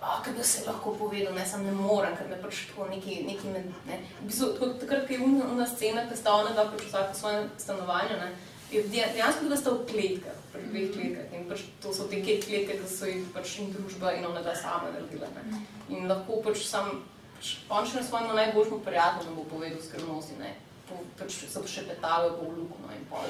oh, 0.00 0.20
kaj 0.24 0.32
bi 0.36 0.44
se 0.44 0.64
lahko 0.66 0.94
povedal, 0.98 1.34
ne, 1.34 1.46
sem 1.46 1.64
ne 1.66 1.72
morem, 1.76 2.14
ker 2.16 2.28
me 2.30 2.38
pač 2.42 2.64
tako 2.70 2.88
neki, 2.92 3.22
neki 3.26 3.52
med, 3.54 3.66
ne. 3.88 3.98
V 4.20 4.30
bistvu, 4.30 4.52
tako, 4.56 4.70
takrat, 4.84 5.06
ko 5.06 5.16
je 5.16 5.24
una, 5.26 5.50
una 5.54 5.66
scena, 5.68 6.06
ko 6.08 6.16
sta 6.16 6.36
ona 6.40 6.54
dva 6.56 6.68
pač 6.72 6.86
vsaka 6.86 7.12
v 7.12 7.20
svojem 7.20 7.50
stanovanju, 7.60 8.20
ne, 8.22 8.30
dejansko 8.70 9.48
da 9.50 9.56
sta 9.56 9.70
v 9.74 9.86
kletkah, 9.90 10.38
v 10.54 10.64
dveh 10.70 10.90
kletkah 10.94 11.36
in 11.36 11.46
pač 11.50 11.64
to 11.82 11.92
so 11.94 12.06
te 12.10 12.22
kletke, 12.22 12.64
ki 12.66 12.88
so 12.88 13.08
jih 13.08 13.24
pač 13.34 13.58
in 13.62 13.72
družba 13.74 14.14
in 14.18 14.26
ona 14.26 14.42
dva 14.42 14.54
sama 14.54 14.90
naredila. 14.94 15.30
Ne. 15.36 15.62
In 15.90 16.08
lahko 16.10 16.40
pač 16.44 16.66
sam, 16.66 17.02
pač 17.36 17.56
on 17.68 17.86
še 17.86 18.00
na 18.00 18.04
svojemu 18.06 18.36
najboljšemu 18.40 18.80
prijatelju 18.86 19.34
bo 19.38 19.46
povedal 19.54 19.82
skrivnosti, 19.82 20.38
ne. 20.38 20.54
Po, 20.88 21.00
pač 21.18 21.40
so 21.50 21.64
še 21.66 21.86
petave 21.88 22.30
po 22.38 22.52
lukno 22.52 22.94
in 22.94 23.04
pol. 23.10 23.26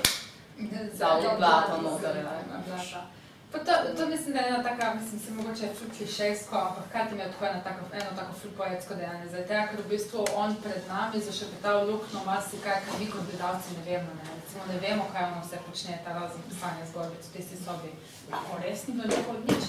Dal 0.98 1.24
je 1.24 1.32
blato 1.40 1.80
noter, 1.80 2.20
ja. 2.20 3.06
Pa 3.52 3.58
to, 3.58 3.72
to 3.96 4.06
mislim, 4.06 4.34
da 4.34 4.40
je 4.40 4.48
ena 4.48 4.62
taka, 4.62 4.94
mislim, 4.94 5.20
se 5.20 5.32
mogoče 5.32 5.64
je 5.64 5.74
ful 5.74 5.88
klišejsko, 5.96 6.56
ampak 6.56 6.84
hkrati 6.88 7.14
mi 7.14 7.20
je 7.20 7.32
tako 7.32 7.44
eno 7.46 7.60
tako, 7.64 7.82
eno 7.92 8.10
tako 8.16 8.32
ful 8.32 8.50
poetsko 8.56 8.94
dejanje. 8.94 9.28
Zdaj, 9.28 9.46
tega, 9.46 9.66
ker 9.66 9.80
v 9.80 9.88
bistvu 9.88 10.24
on 10.36 10.56
pred 10.62 10.82
nami 10.88 11.20
zašepetal 11.20 11.90
lukno 11.90 12.20
marsikaj, 12.26 12.78
kar 12.84 12.94
mi 13.00 13.06
kot 13.10 13.24
gledalci 13.30 13.74
ne 13.76 13.82
vemo. 13.88 14.10
Ne. 14.18 14.24
Recimo 14.38 14.62
ne 14.72 14.78
vemo, 14.84 15.04
kaj 15.12 15.24
ono 15.24 15.40
vse 15.42 15.58
počne, 15.66 15.98
ta 16.04 16.12
razen 16.12 16.42
pisanja 16.48 16.86
zgodbic 16.90 17.26
v 17.26 17.32
tisti 17.34 17.56
sobi. 17.64 17.90
Lahko 18.30 18.58
res 18.62 18.86
ni 18.86 18.94
bilo 18.94 19.08
nikoli 19.16 19.40
nič. 19.48 19.64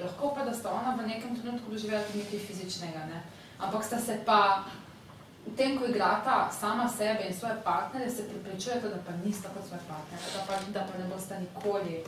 Lahko 0.00 0.34
pa, 0.34 0.44
da 0.46 0.54
sta 0.54 0.70
ona 0.70 0.94
v 0.98 1.06
nekem 1.06 1.36
trenutku 1.40 1.70
doživela 1.70 2.06
tudi 2.06 2.22
nekaj 2.22 2.46
fizičnega, 2.46 3.02
ne. 3.10 3.22
Ampak 3.58 3.84
sta 3.84 3.98
se 3.98 4.18
pa 4.26 4.64
v 5.46 5.56
tem, 5.56 5.78
ko 5.78 5.86
igrata 5.86 6.50
sama 6.60 6.88
sebe 6.88 7.26
in 7.26 7.34
svoje 7.34 7.56
partnerje, 7.64 8.10
se 8.10 8.28
prepričujete, 8.28 8.88
da 8.88 8.98
pa 9.06 9.12
nista 9.24 9.48
kot 9.54 9.66
svoje 9.68 9.82
partnerje, 9.90 10.28
da 10.34 10.40
pa, 10.46 10.54
da 10.76 10.86
pa 10.86 10.98
ne 10.98 11.06
boste 11.10 11.34
nikoli 11.40 12.04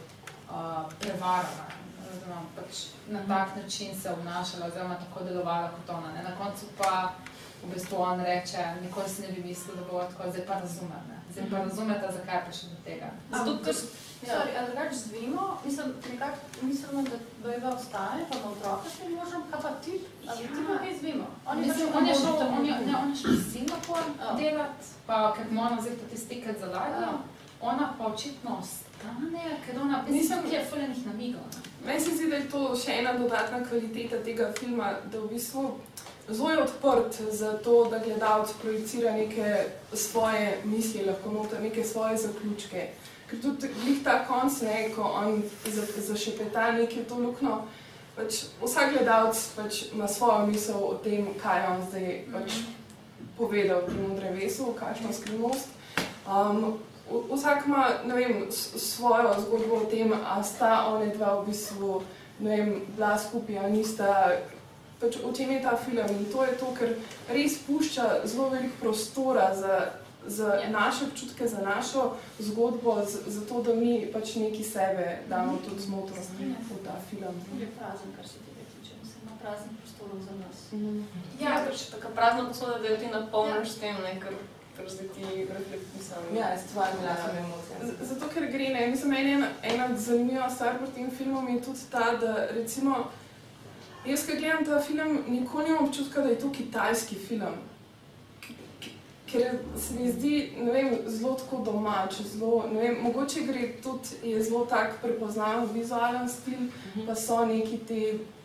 prevarana. 1.01 1.67
razumem, 2.07 2.47
pač 2.57 2.75
na 3.09 3.21
tak 3.29 3.57
način 3.57 4.01
se 4.01 4.11
obnašala, 4.11 4.67
oziroma 4.67 4.95
tako 4.95 5.25
delovala 5.25 5.69
kot 5.69 5.89
ona. 5.97 6.13
Ne? 6.13 6.23
Na 6.23 6.37
koncu 6.37 6.67
pa 6.79 7.13
v 7.65 7.75
bistvu 7.75 7.97
on 7.99 8.21
reče, 8.21 8.59
nikoli 8.83 9.09
si 9.09 9.23
ne 9.23 9.29
bi 9.29 9.43
mislil, 9.43 9.77
da 9.77 9.83
bo 9.83 10.01
tako, 10.01 10.31
zdaj 10.31 10.47
pa 10.47 10.55
razumem. 10.61 11.03
Ne? 11.09 11.19
Zdaj 11.33 11.51
pa 11.51 11.59
razumete, 11.59 12.13
zakaj 12.13 12.37
je 12.37 12.45
prišlo 12.45 12.69
do 12.69 12.77
tega. 12.85 13.09
Zato, 13.31 13.59
ker 13.65 13.75
Ja. 14.23 14.33
Sorry, 14.33 14.57
a 14.59 14.67
drugače 14.67 14.95
zvemo, 14.97 15.59
mislim, 15.65 15.87
nekako 16.11 16.37
mislimo, 16.63 17.03
da 17.03 17.17
dojeva 17.43 17.69
ostane, 17.75 18.25
pa 18.31 18.37
bo 18.43 18.49
otroka 18.51 18.89
še 18.91 19.09
možem, 19.13 19.43
kaj 19.51 19.61
pa 19.63 19.71
ti, 19.85 20.01
a 20.29 20.37
ti 20.37 20.49
pa 20.69 20.79
kaj 20.79 20.95
zvemo? 21.01 21.27
On 21.47 21.59
je 21.59 21.67
Mislim, 21.67 21.89
pač 21.89 21.97
on 21.97 22.07
je 22.07 22.15
šel, 22.15 22.37
on 22.49 22.67
je, 22.67 22.73
ne, 22.87 22.95
on 23.03 23.11
je 23.11 23.17
šel 23.17 23.31
v 23.33 23.45
Singapur 23.53 24.03
Ja. 24.21 24.33
delat, 24.37 24.79
pa 25.07 25.35
ker 25.37 25.45
mu 25.51 25.61
ona 25.63 25.81
zdaj 25.83 25.97
ti 26.11 26.19
stikat 26.19 26.57
za 26.61 26.67
ladjo, 26.67 27.01
Ja. 27.01 27.13
ona 27.61 27.93
pa 27.99 28.05
očitno 28.07 28.57
ostane, 28.59 28.86
ker 29.67 29.81
ona 29.81 30.05
mislim, 30.09 30.39
da 30.51 30.57
je 30.57 30.65
fuljenih 30.65 31.07
namigov. 31.07 31.41
ne. 31.41 31.87
Meni 31.87 32.01
se 32.01 32.11
zdi, 32.11 32.27
da 32.27 32.37
je 32.37 32.51
to 32.51 32.77
še 32.77 32.93
ena 32.93 33.13
dodatna 33.13 33.65
kvaliteta 33.65 34.19
tega 34.19 34.53
filma, 34.59 34.95
da 35.05 35.21
v 35.21 35.29
bistvu 35.29 35.71
zelo 36.29 36.51
je 36.51 36.63
odprt 36.63 37.21
za 37.31 37.59
to, 37.59 37.85
da 37.85 37.99
gledalec 37.99 38.51
projicira 38.63 39.13
neke 39.13 39.65
svoje 39.93 40.59
misli, 40.65 41.05
lahko 41.05 41.31
noter 41.31 41.63
neke 41.63 41.85
svoje 41.85 42.17
zaključke. 42.17 42.89
Ker 43.31 43.41
tudi 43.43 43.69
glih 43.75 44.05
ta 44.05 44.25
konc, 44.25 44.61
ne, 44.61 44.91
ko 44.97 45.03
on 45.03 45.43
za- 45.67 46.03
zašepeta 46.03 46.73
nekaj 46.73 47.05
to 47.05 47.19
lukno, 47.19 47.63
pač 48.17 48.35
vsak 48.63 48.93
gledalec 48.93 49.49
pač 49.57 49.83
ima 49.93 50.09
svojo 50.09 50.47
misel 50.47 50.85
o 50.85 50.95
tem, 50.95 51.27
kaj 51.43 51.63
je 51.63 51.69
on 51.69 51.83
zdaj 51.91 52.25
pač 52.33 52.53
povedal 53.39 53.83
temu 53.87 54.17
drevesu, 54.17 54.75
kakšno 54.79 55.13
skrivnost. 55.13 55.69
Um, 56.27 56.79
vsak 57.31 57.67
ima 57.67 57.85
vem, 58.07 58.47
svojo 58.77 59.35
zgodbo 59.41 59.75
o 59.77 59.85
tem, 59.85 60.13
a 60.15 60.43
sta 60.43 60.87
one 60.87 61.07
dva 61.09 61.35
v 61.37 61.47
bistvu 61.47 62.03
vem, 62.41 62.83
bila 62.89 63.19
skupaj, 63.19 63.59
a 63.59 63.69
nista. 63.69 64.33
Pač 64.97 65.17
o 65.19 65.29
čem 65.31 65.51
je 65.51 65.61
ta 65.61 65.77
film 65.77 66.09
in 66.09 66.25
to 66.27 66.41
je 66.43 66.53
to, 66.55 66.67
ker 66.73 66.97
res 67.29 67.59
pušča 67.61 68.25
zelo 68.25 68.49
veliko 68.49 68.75
prostora 68.81 69.53
za, 69.55 69.93
za 70.27 70.55
Ja. 70.55 70.71
naše 70.71 71.05
občutke, 71.05 71.45
za 71.47 71.61
našo 71.61 72.17
zgodbo, 72.41 73.05
z- 73.05 73.29
za 73.29 73.41
to, 73.43 73.61
da 73.63 73.75
mi 73.75 74.09
pač 74.09 74.35
neki 74.37 74.65
sebe 74.65 75.19
damo 75.29 75.59
tudi 75.61 75.81
znotraj 75.83 76.25
v 76.41 76.81
ta 76.81 76.97
film. 77.07 77.35
Je 77.55 77.69
prazen, 77.69 78.09
kar 78.17 78.25
se 78.25 78.41
tega 78.41 78.65
tiče, 78.73 78.93
ima 79.23 79.37
prazen 79.37 79.69
prostorov 79.77 80.19
za 80.19 80.33
nas. 80.35 80.59
Ja, 81.37 81.61
pač 81.63 81.91
taka 81.91 82.09
prazna 82.09 82.49
posoda, 82.49 82.79
da 82.79 82.89
jo 82.89 82.97
ti 82.97 83.07
napolniš 83.07 83.69
s 83.69 83.77
tem, 83.77 83.95
ne, 83.97 84.17
ker 84.17 84.33
ker 84.77 84.91
zdaj 84.91 85.09
ti 85.15 85.23
refleksiraš. 85.45 86.25
Ja, 86.37 86.59
s 86.59 86.73
tvojimi 86.73 87.07
lastnimi 87.07 87.39
emocijami. 87.39 87.93
Zato, 88.01 88.29
ker 88.35 88.51
gre, 88.53 88.69
ne, 88.69 88.87
mislim, 88.91 89.13
meni 89.13 89.31
ena, 89.33 89.49
ena 89.63 89.97
zanimiva 89.97 90.51
stvar 90.51 90.79
pri 90.79 90.89
tem 90.95 91.11
filmu 91.11 91.49
je 91.49 91.63
tudi 91.63 91.87
ta, 91.91 92.17
da 92.21 92.47
recimo, 92.51 92.97
jaz, 94.07 94.27
ki 94.27 94.37
gledam 94.37 94.65
ta 94.65 94.83
film, 94.83 95.19
nikoli 95.29 95.65
nimam 95.65 95.89
občutka, 95.89 96.21
da 96.21 96.29
je 96.29 96.39
to 96.39 96.53
kitajski 96.53 97.15
film. 97.15 97.57
Ker 99.27 99.59
se 99.79 99.95
mi 99.95 100.13
zdi, 100.13 100.53
ne 100.59 100.73
vem, 100.73 100.99
zelo 101.07 101.35
tako 101.35 101.63
domač, 101.65 102.21
zelo, 102.23 102.65
ne 102.73 102.81
vem, 102.81 103.01
mogoče 103.03 103.43
gre 103.49 103.73
tudi, 103.83 104.21
je 104.23 104.43
zelo 104.43 104.67
tak 104.67 105.01
prepoznaven 105.03 105.67
vizualen 105.75 106.29
stil, 106.29 106.69
pa 107.07 107.15
so 107.15 107.45
neki 107.47 107.79
ti, 107.89 108.03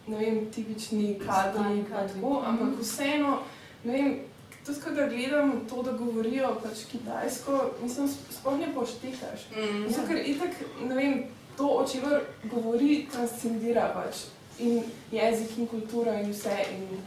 ne 0.08 0.18
vem, 0.18 0.46
tipični 0.52 1.20
kadri, 1.20 1.84
kadri. 1.90 2.16
tako, 2.16 2.42
ampak 2.46 2.80
vseeno, 2.82 3.40
ne 3.84 3.94
vem, 3.94 4.20
tudi 4.66 4.82
ko 4.82 4.92
ga 4.96 5.08
gledam, 5.08 5.54
to, 5.70 5.84
da 5.84 5.92
govorijo 5.92 6.56
pač 6.64 6.86
kitajsko, 6.92 7.62
mislim, 7.82 8.10
sp- 8.14 8.36
sploh 8.40 8.60
ne 8.60 8.74
poštekaš. 8.74 9.48
Mm. 9.56 9.88
Zato, 9.90 10.08
ker 10.08 10.22
itak, 10.26 10.62
ne 10.82 10.96
vem, 10.96 11.24
to, 11.58 11.68
o 11.68 11.88
čemer 11.88 12.22
govori, 12.44 13.08
transcendira 13.12 13.90
pač 13.96 14.28
in 14.60 14.84
jezik 15.12 15.58
in 15.58 15.68
kultura 15.68 16.20
in 16.22 16.32
vse. 16.32 16.58
In 16.76 17.02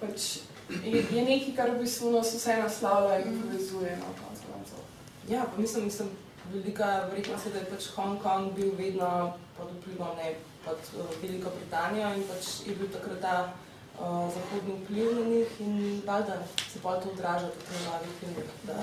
pač 0.00 0.28
je, 0.84 1.00
je 1.00 1.24
nekaj, 1.24 1.52
kar 1.56 1.72
v 1.74 1.82
bistvu 1.82 2.12
nas 2.12 2.32
vse 2.34 2.56
naslavlja 2.60 3.20
in 3.24 3.42
povezuje 3.42 3.96
na 3.96 4.12
koncu 4.20 4.52
koncev. 4.52 4.82
Ja, 5.28 5.46
pa 5.48 5.60
mislim, 5.60 5.84
mislim 5.84 6.08
velika 6.52 7.08
verjetnost 7.10 7.46
je, 7.46 7.52
da 7.52 7.58
je 7.58 7.70
pač 7.70 7.88
Hongkong 7.96 8.52
bil 8.56 8.72
vedno 8.78 9.32
pod 9.56 9.72
vplivom 9.78 10.16
ne, 10.16 10.34
pod 10.64 10.78
uh, 10.96 11.08
Veliko 11.22 11.50
Britanijo 11.56 12.12
in 12.16 12.24
pač 12.28 12.52
je 12.66 12.76
bil 12.76 12.88
takrat 12.92 13.20
ta 13.20 13.34
zahodni 14.00 14.74
vpliv 14.78 15.14
na 15.14 15.24
njih 15.26 15.60
in 15.60 15.72
valjda 16.06 16.34
se 16.72 16.78
pa 16.82 16.96
to 16.96 17.08
odraža 17.10 17.48
tudi 17.48 17.66
v 17.72 17.86
novih 17.86 18.12
filmih. 18.20 18.44
Da, 18.64 18.74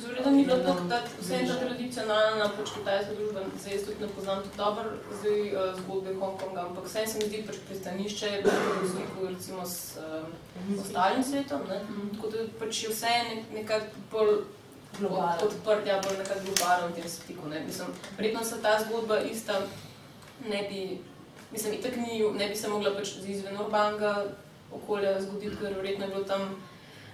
Zelo 0.00 0.22
da 0.24 0.30
ni 0.30 0.44
bilo 0.44 0.58
tako, 0.58 0.84
da 0.84 1.00
vse 1.20 1.34
je 1.34 1.48
ta 1.48 1.56
tradicionalna 1.56 2.48
pač 2.56 2.70
kitajska 2.70 3.14
družba, 3.14 3.40
zdaj 3.58 3.74
jaz 3.74 3.84
tudi 3.84 4.00
ne 4.00 4.08
poznam 4.08 4.42
tako 4.42 4.56
dobro 4.56 4.84
zdaj, 5.12 5.40
uh, 5.48 5.78
zgodbe 5.78 6.14
Hongkonga, 6.14 6.60
ampak 6.62 6.84
vse 6.84 7.06
se 7.06 7.18
mi 7.18 7.26
zdi 7.26 7.44
pač 7.46 7.56
pristanišče, 7.68 8.26
je 8.28 8.42
bilo 8.42 8.54
v 8.82 8.88
stiku 8.88 9.26
recimo 9.28 9.66
s 9.66 9.96
uh, 9.96 10.80
ostalim 10.80 11.24
svetom, 11.24 11.60
ne? 11.68 11.78
tako 12.14 12.30
da 12.30 12.38
pač 12.58 12.82
je 12.82 12.88
vse 12.88 13.12
nek, 13.28 13.44
nekako 13.52 13.86
bolj 14.12 14.34
Globalen. 14.98 15.38
od- 15.38 15.44
odprt, 15.46 15.86
ja, 15.86 16.00
bolj 16.00 16.18
nekako 16.18 16.40
globalen 16.40 16.90
v 16.90 16.94
tem 16.94 17.08
stiku. 17.10 17.48
Ne? 17.48 17.60
Mislim, 17.60 17.88
verjetno 18.16 18.44
se 18.44 18.62
ta 18.62 18.78
zgodba 18.80 19.20
ista 19.20 19.60
ne 20.48 20.62
bi, 20.62 20.80
mislim, 21.50 21.74
itak 21.74 21.96
ni, 21.96 22.22
ne 22.32 22.48
bi 22.48 22.56
se 22.56 22.68
mogla 22.68 22.90
pač 22.94 23.08
izven 23.26 23.56
urbanega 23.56 24.24
okolja 24.74 25.20
zgoditi, 25.22 25.56
ker 25.60 25.74
verjetno 25.76 26.04
je 26.04 26.10
bilo 26.14 26.24
tam, 26.24 26.62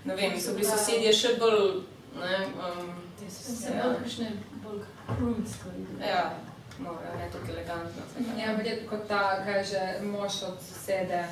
ne 0.04 0.14
vem, 0.16 0.36
so 0.40 0.54
bili 0.56 0.64
sosedje 0.68 1.12
še 1.12 1.34
bolj, 1.40 1.82
ne, 2.20 2.38
um, 2.56 2.94
Se 3.28 3.72
bolj 3.74 3.96
kakšne 3.98 4.28
bolj 4.64 4.78
krunsko. 5.08 5.68
ja, 6.00 6.22
no, 6.78 6.94
ja, 7.04 7.12
ne 7.18 7.28
tako 7.32 7.52
elegantno. 7.52 8.02
vsekakor. 8.08 8.40
Ja, 8.40 8.54
verjetno 8.56 8.88
kot 8.90 9.08
ta, 9.08 9.22
kaj 9.44 9.64
že 9.64 9.82
mož 10.06 10.42
od 10.48 10.58
sosede, 10.62 11.24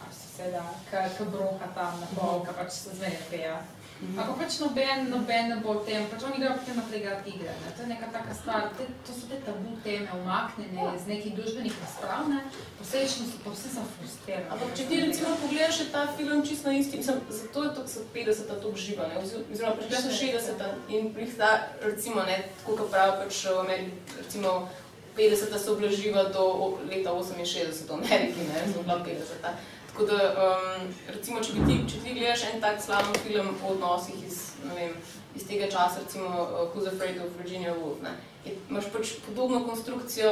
a 0.00 0.08
soseda, 0.12 0.62
ki 0.90 1.24
bruha 1.30 1.68
tam 1.74 2.00
na 2.00 2.06
pol, 2.14 2.40
ki 2.46 2.54
pač 2.56 2.72
se 2.72 2.96
zmeje 2.96 3.18
peja. 3.30 3.58
Ampak 4.02 4.34
pač 4.38 4.58
noben, 4.58 5.04
noben 5.10 5.48
ne 5.48 5.56
bo 5.62 5.76
o 5.76 5.82
tem, 5.86 6.02
pač 6.10 6.24
oni 6.26 6.40
grejo 6.42 6.56
potem 6.58 6.76
naprej 6.76 7.00
igrati 7.00 7.30
igre. 7.30 7.52
Ne? 7.62 7.70
To 7.76 7.82
je 7.82 7.88
neka 7.88 8.06
taka 8.12 8.34
stvar, 8.34 8.64
te, 8.76 8.86
to 9.06 9.14
so 9.14 9.28
te 9.30 9.38
tabu 9.46 9.76
teme 9.84 10.10
umaknjene 10.18 10.88
iz 10.96 11.06
nekih 11.06 11.36
družbenih 11.38 11.76
razprav, 11.84 12.26
ne? 12.28 12.40
posledično 12.80 13.26
so 13.30 13.38
pa 13.44 13.54
vsi 13.54 13.68
zafrustrirani. 13.76 14.50
Ampak 14.50 14.74
če 14.76 14.88
ti 14.90 15.00
recimo 15.00 15.36
pogledaš 15.42 15.78
ta 15.94 16.02
film 16.16 16.42
čisto 16.46 16.68
na 16.68 16.74
isti, 16.78 16.98
mislim, 16.98 17.20
zato 17.30 17.64
je 17.64 17.74
to 17.74 17.82
so 17.88 18.00
50-ta 18.14 18.54
to 18.60 18.72
živa, 18.76 19.06
ne, 19.08 19.22
ozi- 19.22 19.44
oziroma 19.52 19.76
pač 19.78 19.94
so 20.02 20.10
60-ta 20.10 20.66
in 20.88 21.12
pri 21.14 21.26
ta, 21.38 21.50
recimo, 21.82 22.26
ne, 22.26 22.42
tako 22.58 22.76
kot 22.82 22.90
pravijo 22.90 23.20
pač 23.22 23.44
v 23.46 23.58
Ameriki, 23.60 23.92
recimo 24.18 24.68
50-ta 25.16 25.58
so 25.58 25.76
bila 25.78 25.92
živa 25.92 26.24
do 26.34 26.44
leta 26.90 27.14
68 27.14 27.86
v 27.86 27.92
Ameriki, 28.00 28.50
ne, 28.50 28.66
so 28.72 28.82
bila 28.82 28.98
50-ta. 28.98 29.54
Tako 29.92 30.06
da, 30.06 30.18
um, 30.40 30.94
recimo, 31.08 31.40
če, 31.44 31.52
bi 31.52 31.64
ti, 31.68 31.74
če 31.92 31.98
ti 32.00 32.14
gledaš 32.16 32.46
en 32.48 32.62
tak 32.64 32.78
slaven 32.80 33.18
film 33.26 33.50
o 33.60 33.74
odnosih 33.74 34.22
iz, 34.24 34.38
vem, 34.64 34.94
iz 35.36 35.44
tega 35.44 35.68
časa, 35.68 36.00
recimo 36.00 36.30
uh, 36.32 36.62
Who's 36.72 36.88
Afraid 36.88 37.18
of 37.20 37.34
Virginia 37.36 37.74
Woolf, 37.76 38.00
ne, 38.00 38.14
je, 38.46 38.54
imaš 38.70 38.88
pač 38.94 39.10
podobno 39.26 39.60
konstrukcijo 39.66 40.30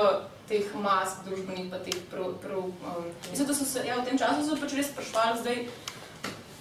teh 0.49 0.73
mask 0.81 1.27
družbenih, 1.27 1.69
pa 1.69 1.83
teh 1.85 1.99
prav, 2.09 2.33
prav 2.41 2.71
um, 2.71 3.11
mislim, 3.29 3.51
da 3.51 3.57
so 3.59 3.67
se, 3.69 3.83
ja, 3.85 3.99
v 4.01 4.07
tem 4.09 4.21
času 4.23 4.47
so 4.47 4.57
pač 4.61 4.79
res 4.79 4.89
sprašvali 4.95 5.43
zdaj, 5.43 5.61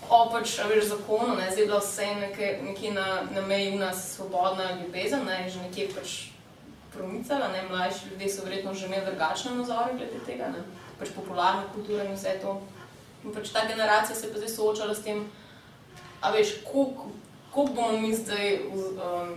o 0.10 0.20
pač, 0.34 0.58
veš, 0.68 0.90
zakonu, 0.90 1.38
ne, 1.38 1.48
zdaj 1.54 1.64
je 1.64 1.70
bila 1.70 1.80
vse 1.80 2.10
nekje, 2.20 2.50
nekje 2.66 2.92
na, 2.98 3.06
na 3.32 3.46
meji 3.48 3.78
nas 3.80 4.02
svobodna 4.18 4.74
ljubezen, 4.82 5.24
ne, 5.24 5.46
že 5.48 5.64
nekje 5.64 5.88
pač 5.96 6.18
promicala, 6.92 7.48
ne, 7.56 7.64
mlajši 7.70 8.12
ljudje 8.12 8.30
so 8.34 8.44
verjetno 8.44 8.74
že 8.74 8.92
imeli 8.92 9.06
drugačne 9.08 9.56
nazore 9.56 9.96
glede 9.96 10.20
tega, 10.28 10.52
ne, 10.52 10.66
pač 11.00 11.16
popularna 11.16 11.64
kultura 11.72 12.04
in 12.04 12.20
vse 12.20 12.36
to. 12.44 12.60
In 13.24 13.34
pač 13.36 13.52
ta 13.52 13.66
generacija 13.68 14.16
se 14.16 14.28
je 14.28 14.34
pa 14.34 14.40
zdaj 14.40 14.50
soočala 14.50 14.96
s 14.96 15.04
tem, 15.04 15.26
a 16.22 16.32
veš, 16.32 16.62
koliko, 16.72 17.12
koliko 17.52 17.74
bomo 17.74 17.98
mi 17.98 18.14
zdaj, 18.16 18.60
um, 18.68 19.34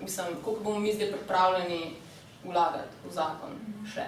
mislim, 0.00 0.26
koliko 0.44 0.62
bomo 0.64 0.80
mi 0.80 0.92
zdaj 0.92 1.12
pripravljeni 1.12 1.96
vlagati 2.44 3.00
v 3.08 3.12
zakon 3.12 3.56
še. 3.94 4.06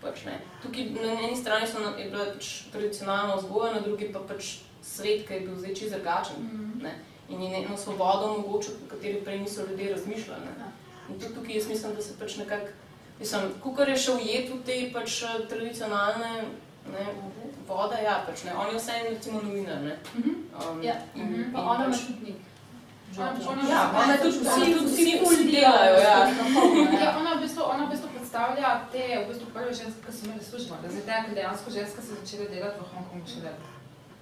Pač, 0.00 0.24
ne. 0.24 0.38
Tukaj 0.62 0.86
na 0.96 1.12
eni 1.26 1.36
strani 1.36 1.66
so, 1.68 1.80
je 1.98 2.08
bila 2.08 2.30
pač 2.32 2.50
tradicionalna 2.72 3.36
vzgoja, 3.36 3.74
na 3.74 3.80
drugi 3.84 4.08
pa 4.12 4.22
pač 4.24 4.60
svet, 4.82 5.26
ki 5.28 5.34
je 5.34 5.40
bil 5.44 5.58
zdaj 5.60 5.74
čisto 5.76 5.98
drugačen. 5.98 6.46
Ne. 6.80 6.94
In 7.28 7.42
je 7.42 7.60
eno 7.60 7.76
svobodo 7.76 8.32
omogočil, 8.32 8.78
o 8.80 8.88
kateri 8.90 9.20
prej 9.24 9.42
niso 9.42 9.66
ljudje 9.68 9.92
razmišljali. 9.92 10.54
Ne. 10.58 10.70
In 11.08 11.20
tudi 11.20 11.34
tukaj 11.34 11.56
jaz 11.56 11.68
mislim, 11.68 11.94
da 11.94 12.02
se 12.02 12.16
pač 12.18 12.36
nekako, 12.40 12.72
mislim, 13.20 13.52
kukor 13.62 13.92
je 13.92 14.00
še 14.06 14.16
ujet 14.16 14.48
v 14.48 14.58
te 14.64 14.78
pač 14.94 15.20
tradicionalne 15.52 16.32
ne, 16.92 17.06
vode, 17.68 17.96
ja, 18.04 18.22
pač 18.26 18.44
ne. 18.44 18.54
On 18.54 18.70
je 18.72 18.78
vseeno 18.78 19.10
recimo 19.10 19.40
novinar, 19.42 19.80
ne. 19.82 19.96
Um, 20.60 20.82
Ja, 20.82 20.94
in, 21.14 21.50
pa 21.52 21.60
in 21.60 21.66
ona 21.68 21.84
ima 21.84 21.92
pač, 21.94 22.06
tudi 22.06 22.22
nek. 22.30 22.46
Ja, 23.18 23.90
ona 23.94 24.12
je 24.14 24.20
tudi 24.22 24.38
vsi, 24.38 24.72
tudi 24.78 24.90
vsi 24.94 25.12
ful 25.24 25.36
delajo, 25.50 25.96
ja. 25.98 26.18
Ja, 27.02 27.16
ona 27.18 27.34
v 27.34 27.40
bistvu, 27.42 27.62
ona 27.66 27.86
v 27.86 27.90
bistvu 27.90 28.08
predstavlja 28.14 28.68
te 28.92 29.02
v 29.18 29.24
bistvu 29.28 29.46
prve 29.54 29.72
ženske, 29.74 30.00
ki 30.06 30.12
so 30.12 30.26
imeli 30.26 30.44
službo. 30.44 30.78
Da 30.82 30.88
zdaj 30.88 31.24
ko 31.26 31.34
dejansko 31.34 31.70
ženske 31.70 32.00
so 32.02 32.14
začele 32.20 32.46
delati 32.54 32.78
v 32.80 32.86
Hongkongu 32.94 33.26
šele 33.26 33.52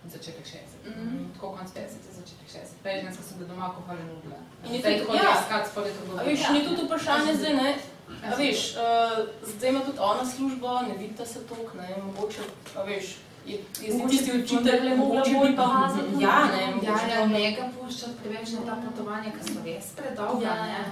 začetek 0.09 0.47
60. 0.47 0.89
Mhm. 0.89 1.25
Tako 1.35 1.53
konc 1.57 1.71
50, 1.77 2.17
začetek 2.21 2.49
60. 2.49 2.81
Prej 2.83 2.97
ženske 3.05 3.23
so 3.23 3.37
bile 3.37 3.49
doma 3.49 3.69
kuhale 3.77 4.05
nugle. 4.09 4.39
In 4.65 4.75
je 4.75 4.81
tudi- 5.05 5.17
ja. 5.17 6.53
ni 6.53 6.61
tudi 6.65 6.83
vprašanje 6.87 7.35
zdaj, 7.37 7.55
ne, 7.55 7.71
A 8.25 8.35
veš, 8.35 8.75
uh, 8.75 8.81
zdaj 9.49 9.71
ima 9.71 9.81
tudi 9.81 9.99
ona 10.01 10.25
službo, 10.27 10.81
ne 10.83 10.95
vidita 10.95 11.27
se 11.27 11.39
toliko, 11.43 11.77
ne, 11.77 11.89
mogoče, 12.05 12.41
a 12.77 12.83
veš, 12.83 13.17
je, 13.47 13.57
je 13.81 13.95
Mogoče 13.95 14.09
tisti 14.11 14.39
učitelj, 14.39 14.89
mogla 14.89 14.97
mogoče 14.97 15.35
bolj 15.35 15.57
pa, 15.57 15.65
paziti 15.75 16.15
na 16.15 16.21
ja, 16.23 16.37
to. 16.43 16.57
ne, 16.57 16.63
Ja, 16.63 16.71
mogoče 16.71 17.09
ja, 17.11 17.21
pa 17.21 17.27
ne 17.29 17.53
ga 17.53 17.65
puščati 17.75 18.13
preveč 18.23 18.49
na 18.51 18.61
ta 18.67 18.77
potovanja, 18.83 19.31
ker 19.31 19.45
so 19.45 19.65
res 19.65 19.87
predolga, 19.97 20.45
Ja, 20.45 20.55
ne? 20.57 20.73
ja. 20.73 20.85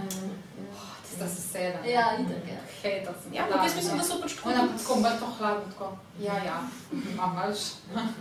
Tista 1.03 1.29
soseda. 1.29 1.79
ne. 1.83 1.91
Ja, 1.91 2.07
itak, 2.15 2.49
ja. 2.49 2.61
Hejta 2.83 3.13
sem. 3.15 3.35
Ja, 3.35 3.43
ampak 3.45 3.63
jaz 3.65 3.77
mislim, 3.77 3.99
da 3.99 4.05
so 4.05 4.21
pač 4.21 4.35
tako, 4.35 4.49
Ona 4.49 4.63
pa 4.63 4.79
tako 4.79 4.97
mrtvo 4.97 5.27
hladno, 5.39 5.65
tako, 5.69 5.87
ja, 6.21 6.37
ja, 6.45 6.57
a 7.19 7.27
veš. 7.39 7.61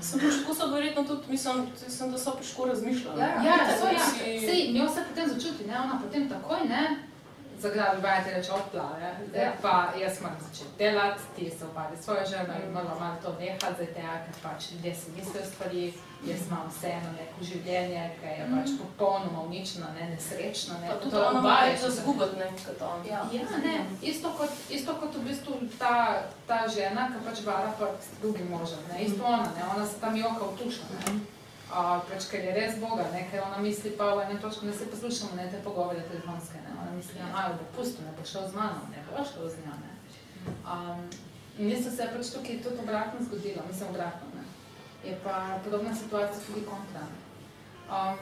so 0.02 0.18
pač 0.18 0.34
tako 0.42 0.54
so 0.56 0.68
verjetno 0.68 1.04
tudi, 1.04 1.24
mislim, 1.30 1.56
mislim, 1.86 2.12
da 2.12 2.18
so 2.18 2.32
pač 2.34 2.48
tako 2.50 2.66
razmišljali. 2.66 3.20
Ja, 3.20 3.28
Ja, 3.44 3.56
ja, 3.62 3.80
to 3.80 3.88
ja. 3.90 4.06
Sej, 4.42 4.72
njo 4.74 4.88
se 4.90 5.04
potem 5.10 5.30
začuti, 5.30 5.66
ne, 5.66 5.80
ona 5.80 6.00
potem 6.02 6.30
takoj, 6.30 6.60
ne, 6.70 6.84
zagrabi 7.62 8.02
vajati 8.02 8.30
reče 8.32 8.52
odplave, 8.52 9.08
zdaj 9.30 9.44
Ja. 9.44 9.54
pa 9.62 9.76
jaz 10.02 10.22
moram 10.22 10.38
začeti 10.48 10.78
delati, 10.78 11.22
ti 11.36 11.50
se 11.50 11.66
upadi 11.66 11.98
svojo 12.04 12.26
ženo 12.26 12.54
in 12.66 12.72
moramo 12.74 13.00
malo 13.00 13.16
to 13.24 13.36
nehati, 13.40 13.74
zdaj 13.76 13.94
tega, 13.94 14.16
ker 14.26 14.36
pač 14.44 14.72
ljudje 14.72 14.96
si 14.96 15.12
mislijo 15.12 15.46
stvari, 15.46 15.94
jaz 16.26 16.42
imam 16.48 16.68
vseeno 16.78 17.10
neko 17.20 17.44
življenje, 17.50 18.04
ki 18.20 18.28
je 18.28 18.46
pač 18.56 18.70
popolnoma 18.82 19.42
uničeno, 19.42 19.86
ne, 20.00 20.10
nesrečno, 20.10 20.74
ne, 20.82 20.88
Pa 20.88 20.96
tudi 20.96 21.12
to 21.12 21.22
ona 21.28 21.40
oba 21.40 21.50
ima 21.50 21.60
je 21.60 21.72
več 21.72 21.80
za 21.82 21.90
še 21.90 21.96
zgubati, 22.02 22.38
ne, 22.40 22.48
kot 22.66 22.82
on. 22.82 23.06
Ja. 23.12 23.22
Ja, 23.34 23.58
ne, 23.64 23.76
isto 24.02 24.34
kot, 24.38 24.50
isto 24.70 24.96
kot 25.00 25.16
v 25.16 25.24
bistvu 25.30 25.60
ta, 25.80 25.94
ta 26.48 26.60
žena, 26.68 27.10
ki 27.14 27.26
pač 27.28 27.46
vara 27.46 27.72
pred 27.80 28.10
drugim 28.22 28.50
možem, 28.50 28.80
ne, 28.92 29.04
isto 29.06 29.24
ona, 29.24 29.48
ne, 29.58 29.64
ona 29.76 29.86
se 29.86 30.00
tam 30.02 30.16
joka 30.18 30.46
v 30.52 30.58
tušno, 30.64 30.86
ne. 30.94 31.20
Uh, 31.66 31.98
pač, 32.08 32.28
ker 32.32 32.44
je 32.46 32.52
res 32.54 32.76
Boga, 32.80 33.04
ne, 33.12 33.24
ker 33.32 33.42
ona 33.42 33.58
misli 33.58 33.90
pa 33.98 34.14
v 34.16 34.22
enem 34.28 34.38
točku, 34.40 34.66
ne 34.66 34.74
se 34.74 34.86
poslušamo, 34.86 35.36
ne, 35.36 35.48
te 35.52 35.58
pogovore 35.66 36.04
telefonske, 36.12 36.62
ne, 36.62 36.75
ona 36.96 37.04
misli, 37.04 37.20
ja, 37.20 37.28
majo, 37.28 37.54
bo 37.60 37.66
pusto, 37.76 38.02
ne, 38.02 38.12
bo 38.18 38.26
šel 38.26 38.50
z 38.50 38.54
mano, 38.56 38.80
ne, 38.92 39.04
bo 39.08 39.24
šel 39.24 39.50
z 39.50 39.56
njo. 39.66 39.76
Um, 40.72 41.10
in 41.58 41.72
isto 41.72 41.92
se 41.92 42.04
je 42.04 42.12
pač 42.16 42.26
tukaj 42.34 42.64
tudi 42.64 42.80
obratno 42.84 43.20
zgodilo, 43.26 43.62
mislim 43.68 43.90
obratno, 43.90 44.28
ne. 44.36 44.44
Je 45.10 45.20
pa 45.24 45.60
podobna 45.64 45.96
situacija 45.96 46.46
tudi 46.48 46.66
kontra. 46.66 47.04
Um, 47.96 48.18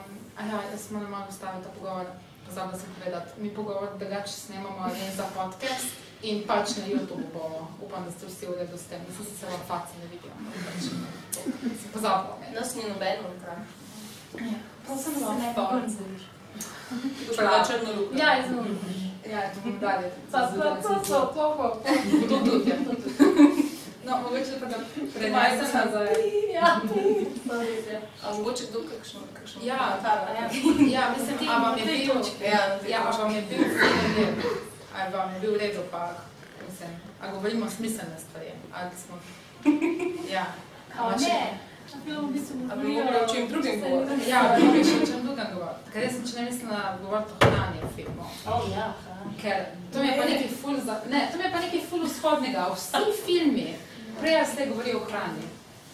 ja, 0.50 0.58
jaz 0.70 0.90
moram 0.90 1.10
malo 1.10 1.26
ustaviti 1.28 1.64
ta 1.64 1.70
pogovor, 1.70 2.06
pozabila 2.46 2.78
sem 2.78 2.90
povedati, 2.98 3.40
mi 3.40 3.54
pogovor 3.54 3.88
drugače 3.98 4.32
snemamo 4.32 4.86
ne 4.86 5.10
za 5.16 5.26
podcast 5.36 5.88
in 6.22 6.46
pač 6.46 6.76
na 6.76 6.84
YouTube 6.86 7.26
bomo, 7.32 7.68
upam, 7.80 8.04
da 8.04 8.10
ste 8.10 8.26
vsi 8.26 8.46
v 8.46 8.58
redu 8.58 8.78
s 8.78 8.86
tem, 8.88 9.00
mislim, 9.08 9.26
da 9.30 9.34
se 9.38 9.46
vam 9.46 9.62
faci 9.68 9.98
ne 10.00 10.06
vidijo, 10.06 10.32
ampak 10.38 10.54
pač, 10.66 10.82
sem 11.80 11.90
pozabila. 11.92 12.38
Nas 12.54 12.74
ni 12.74 12.82
nobeno 12.88 13.22
vprašal. 13.38 13.64
To 14.86 14.96
sem 14.96 15.14
se 15.14 15.20
ne 15.20 15.54
Prav. 15.54 16.33
Bila 17.36 17.64
črno 17.66 17.90
luka. 18.00 18.18
Ja, 18.18 18.42
zelo. 18.48 18.64
Ja, 19.32 19.40
to 19.54 19.60
bom 19.64 19.78
dalje. 19.80 20.10
Pa, 20.32 20.38
pa, 20.38 20.76
pa, 20.82 20.94
pa, 21.08 21.32
pa, 21.34 21.68
pa. 21.82 21.90
To 22.28 22.36
tudi, 22.44 22.70
ja, 22.70 22.76
to 22.76 22.94
tudi. 22.94 23.64
No, 24.06 24.18
mogoče 24.22 24.60
pa 24.60 24.66
da 24.66 24.76
prenesem 25.14 25.68
nazaj. 25.74 26.06
Ja, 26.54 26.80
ja. 27.92 28.00
A 28.24 28.34
mogoče 28.36 28.64
kdo 28.70 28.78
kakšno, 28.90 29.20
kakšno 29.38 29.60
Ja, 29.64 29.78
komentar, 29.78 30.18
Ja? 30.36 30.44
Ja, 31.00 31.14
mislim, 31.18 31.50
a 31.50 31.58
vam 31.58 31.78
je 31.78 31.84
bil, 31.84 32.14
Ja, 32.50 32.78
ja, 32.88 33.00
a 33.06 33.22
vam 33.22 33.34
je 33.34 33.42
bil 33.42 33.58
film 33.58 34.64
a 34.94 35.08
vam 35.10 35.34
je 35.34 35.40
bil 35.40 35.54
v 35.54 35.58
redu, 35.58 35.80
pa, 35.90 36.14
mislim, 36.68 36.90
a 37.20 37.30
govorimo 37.30 37.70
smiselne 37.70 38.18
stvari, 38.18 38.46
ali 38.74 38.90
smo, 39.06 39.18
ja. 40.34 40.46
Kao 40.96 41.10
ne. 41.10 41.58
Film 41.84 42.28
v 42.28 42.32
bistvu 42.32 42.54
A 42.72 42.76
bi 42.76 42.88
mogli 42.88 43.16
o 43.24 43.26
čem 43.34 43.48
drugem 43.48 43.80
govoriti? 43.80 44.30
Ja, 44.30 44.56
bi 44.56 44.84
še 44.84 44.94
o 45.02 45.06
čem 45.06 45.20
drugem 45.26 45.50
govoriti, 45.54 45.90
ker 45.92 46.06
jaz 46.06 46.14
sem 46.16 46.24
če 46.28 46.36
ne 46.38 46.44
mislila 46.48 46.80
govoriti 47.02 47.34
o 47.34 47.50
hrani 47.50 47.82
v 47.82 47.90
filmu. 47.96 48.28
Oh, 48.48 48.64
ja. 48.72 48.86
Ker 49.40 49.58
to 49.92 50.00
mi 50.00 50.08
je 50.08 50.14
pa 50.18 50.28
nekaj 50.30 50.48
ful, 50.62 50.78
za, 50.86 50.96
ne, 51.12 51.20
to 51.32 51.40
mi 51.40 51.44
je 51.44 51.52
pa 51.52 51.60
nekaj 51.64 51.84
ful 51.90 52.06
vzhodnega. 52.06 52.64
Vsi 52.72 53.18
filmi, 53.26 53.66
prej 54.20 54.40
ste 54.52 54.68
govorili 54.72 54.96
o 54.96 55.04
hrani. 55.04 55.48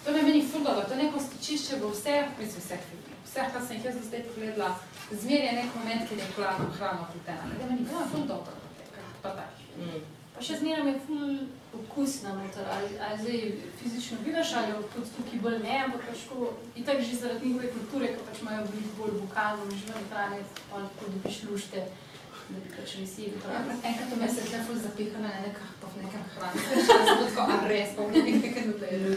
To 0.04 0.12
mi 0.14 0.22
je 0.22 0.26
meni 0.28 0.42
ful 0.52 0.62
dobro, 0.64 0.86
to 0.86 0.94
je 0.94 1.02
neko 1.02 1.20
stičišče 1.26 1.80
v 1.82 1.90
vseh, 1.92 2.30
mislim 2.38 2.64
vseh 2.64 2.84
filmih. 2.90 3.16
Vseh, 3.26 3.50
kar 3.52 3.66
sem 3.66 3.76
jih 3.76 3.90
jaz 3.90 3.98
do 3.98 4.06
zdaj 4.06 4.22
pogledala, 4.30 4.70
zmer 5.10 5.42
je 5.44 5.52
nek 5.58 5.74
moment, 5.74 6.06
kjer 6.08 6.22
je 6.22 6.28
hrana, 6.36 6.70
hrana 6.78 7.10
pletena. 7.12 7.50
Ker 7.50 7.66
je 7.66 7.70
meni 7.72 7.90
ja, 7.90 8.06
ful 8.14 8.24
dobro, 8.30 8.54
pa 9.22 9.34
tak. 9.36 9.58
Mm. 9.76 10.06
Pa 10.34 10.46
še 10.46 10.62
zmeraj 10.62 10.94
je 10.94 11.02
ful 11.06 11.26
okusna 11.74 12.34
noter, 12.34 12.66
ali, 12.74 12.88
ali 12.98 13.18
zdaj 13.22 13.52
fizično 13.82 14.16
vidiš, 14.24 14.52
ali 14.52 14.72
tudi 14.94 15.10
tukaj 15.16 15.40
bolj 15.40 15.58
ne, 15.58 15.76
ampak 15.84 16.02
pač 16.08 16.18
ko, 16.28 16.52
itak 16.76 17.00
že 17.00 17.16
zaradi 17.16 17.46
njihove 17.46 17.72
kulture, 17.72 18.06
ki 18.14 18.26
pač 18.28 18.42
imajo 18.42 18.66
veliko 18.70 18.94
bolj 18.98 19.18
vokazov, 19.22 19.70
življenje 19.70 20.06
hrane, 20.10 20.38
pa 20.70 20.82
tako 20.86 21.12
dobiš 21.14 21.42
lušte, 21.50 21.84
da 22.50 22.58
bi 22.58 22.72
pač 22.74 22.96
visi 22.98 23.30
hrane. 23.44 23.76
Enkrat 23.90 24.10
v 24.10 24.20
mesec 24.22 24.52
je 24.52 24.62
ful 24.66 24.78
zapihala 24.82 25.28
na 25.28 25.40
nekah, 25.46 25.70
pa 25.80 25.92
v 25.94 26.02
nekem 26.02 26.24
hrani. 26.34 26.64
Še 26.66 26.98
sem 26.98 27.22
tako, 27.22 27.46
a 27.46 27.60
res, 27.70 27.94
pa 27.96 28.08
v 28.08 28.10
nekaj 28.16 28.42
nekaj 28.46 28.66
dodajo. 28.72 29.14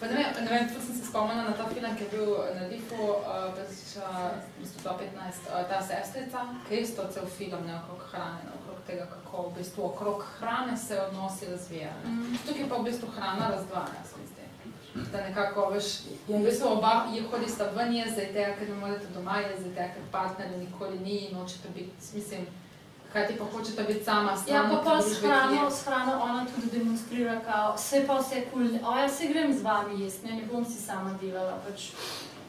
Pa 0.00 0.10
ne 0.10 0.14
vem, 0.20 0.28
ne 0.44 0.50
vem, 0.52 0.68
ful 0.74 0.84
sem 0.84 0.98
se 0.98 1.08
spomnila 1.08 1.48
na 1.48 1.56
ta 1.56 1.68
film, 1.72 1.96
ki 1.96 2.04
je 2.04 2.10
bil 2.12 2.28
na 2.58 2.68
Difu, 2.68 3.00
uh, 3.14 3.48
pač, 3.56 3.80
uh, 4.02 4.36
v 4.58 4.66
bistvu 4.66 4.84
2015, 4.90 5.48
uh, 5.48 5.64
ta 5.72 5.80
sestrica, 5.80 6.48
ki 6.68 6.76
je 6.76 6.84
isto 6.84 7.08
cel 7.16 7.26
film 7.38 7.64
ne 7.64 7.78
okrog 7.80 8.04
hrane, 8.12 8.44
ne 8.44 8.52
okrog 8.52 8.63
tega, 8.86 9.06
kako 9.06 9.42
v 9.42 9.54
bistvu 9.54 9.84
okrog 9.84 10.24
hrane 10.32 10.76
se 10.78 11.00
odnosi 11.00 11.46
razvijajo. 11.46 12.00
ne. 12.06 12.38
Tukaj 12.46 12.68
pa 12.68 12.76
v 12.76 12.84
bistvu 12.84 13.08
hrana 13.08 13.48
razdvaja, 13.50 14.02
se 14.04 14.14
mi 14.16 14.26
zdi. 14.26 14.40
Da 15.12 15.20
nekako, 15.20 15.70
veš, 15.70 15.84
v 16.28 16.40
bistvu 16.40 16.68
oba 16.68 17.06
je 17.12 17.22
hodista 17.24 17.64
ven 17.66 17.92
jesti, 17.92 18.12
zdaj 18.12 18.28
tega, 18.28 18.56
ker 18.56 18.68
ne 18.68 18.74
morete 18.76 19.06
doma 19.08 19.36
jesti, 19.38 19.60
zdaj 19.62 19.74
tega, 19.74 19.94
ker 19.94 20.02
partnerja 20.12 20.58
nikoli 20.58 20.98
ni 20.98 21.16
in 21.20 21.36
nočete 21.36 21.68
biti, 21.68 21.90
mislim, 22.14 22.46
kaj 23.12 23.26
ti 23.26 23.34
pa 23.34 23.44
hočete 23.46 23.82
biti 23.84 24.04
sama, 24.04 24.30
Ja, 24.30 24.36
stran 24.36 24.70
pa 24.70 24.76
od 24.76 24.84
pa 24.84 24.94
s 25.00 25.18
hrano, 25.20 25.64
je- 25.64 25.70
s 25.70 25.84
hrano 25.84 26.12
ona 26.22 26.46
tudi 26.46 26.78
demonstrira, 26.78 27.40
kao, 27.42 27.74
vse 27.74 28.04
pa 28.06 28.14
vse 28.16 28.44
kul, 28.52 28.68
cool. 28.70 28.86
o 28.86 28.98
ja, 28.98 29.08
se 29.08 29.26
grem 29.26 29.52
z 29.52 29.62
vami 29.62 30.00
jesti, 30.00 30.26
ne, 30.26 30.32
ne 30.34 30.42
bom 30.44 30.64
si 30.64 30.78
sama 30.80 31.18
delala, 31.20 31.58
pač, 31.64 31.90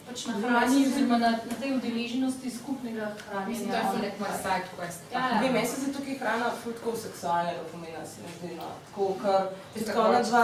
pač 0.07 0.25
na 0.27 0.33
hrani, 0.41 0.81
oziroma 0.87 1.17
na, 1.17 1.29
na 1.49 1.55
tej 1.61 1.71
udeleženosti 1.77 2.49
skupnega 2.51 3.07
Mislim, 3.47 3.69
hranjenja. 3.69 3.71
to 3.71 3.75
je 3.77 3.83
ful 3.83 3.95
ona 3.99 4.01
nek 4.07 4.19
moj 4.19 4.29
pa- 4.29 4.37
side 4.43 4.67
quest. 4.77 4.99
Ja, 5.13 5.23
Dve 5.39 5.47
ja. 5.47 5.51
meseci 5.51 5.81
se 5.85 5.93
tukaj 5.93 6.17
hrana 6.21 6.51
ful 6.63 6.73
tako 6.73 6.95
seksualnega 6.97 7.63
pomena, 7.71 8.05
se 8.05 8.21
mi 8.21 8.29
zdi, 8.39 8.55
no. 8.55 8.67
Tako, 8.89 9.07
ker 9.23 9.47
Tista 9.73 9.93
tako 9.93 10.07
ona 10.09 10.21
dva, 10.21 10.43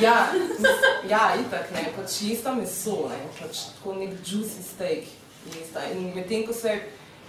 ja, 0.00 0.16
ja, 1.08 1.22
itak, 1.40 1.70
ne, 1.72 1.86
pač 1.96 2.20
jesta 2.22 2.54
meso, 2.54 3.08
ne, 3.08 3.22
pač 3.40 3.64
tako 3.78 3.96
nek 4.02 4.12
juicy 4.24 4.62
steak 4.62 5.08
jesta. 5.54 5.80
In 5.92 6.12
medtem, 6.14 6.44
ko 6.46 6.52
se 6.52 6.76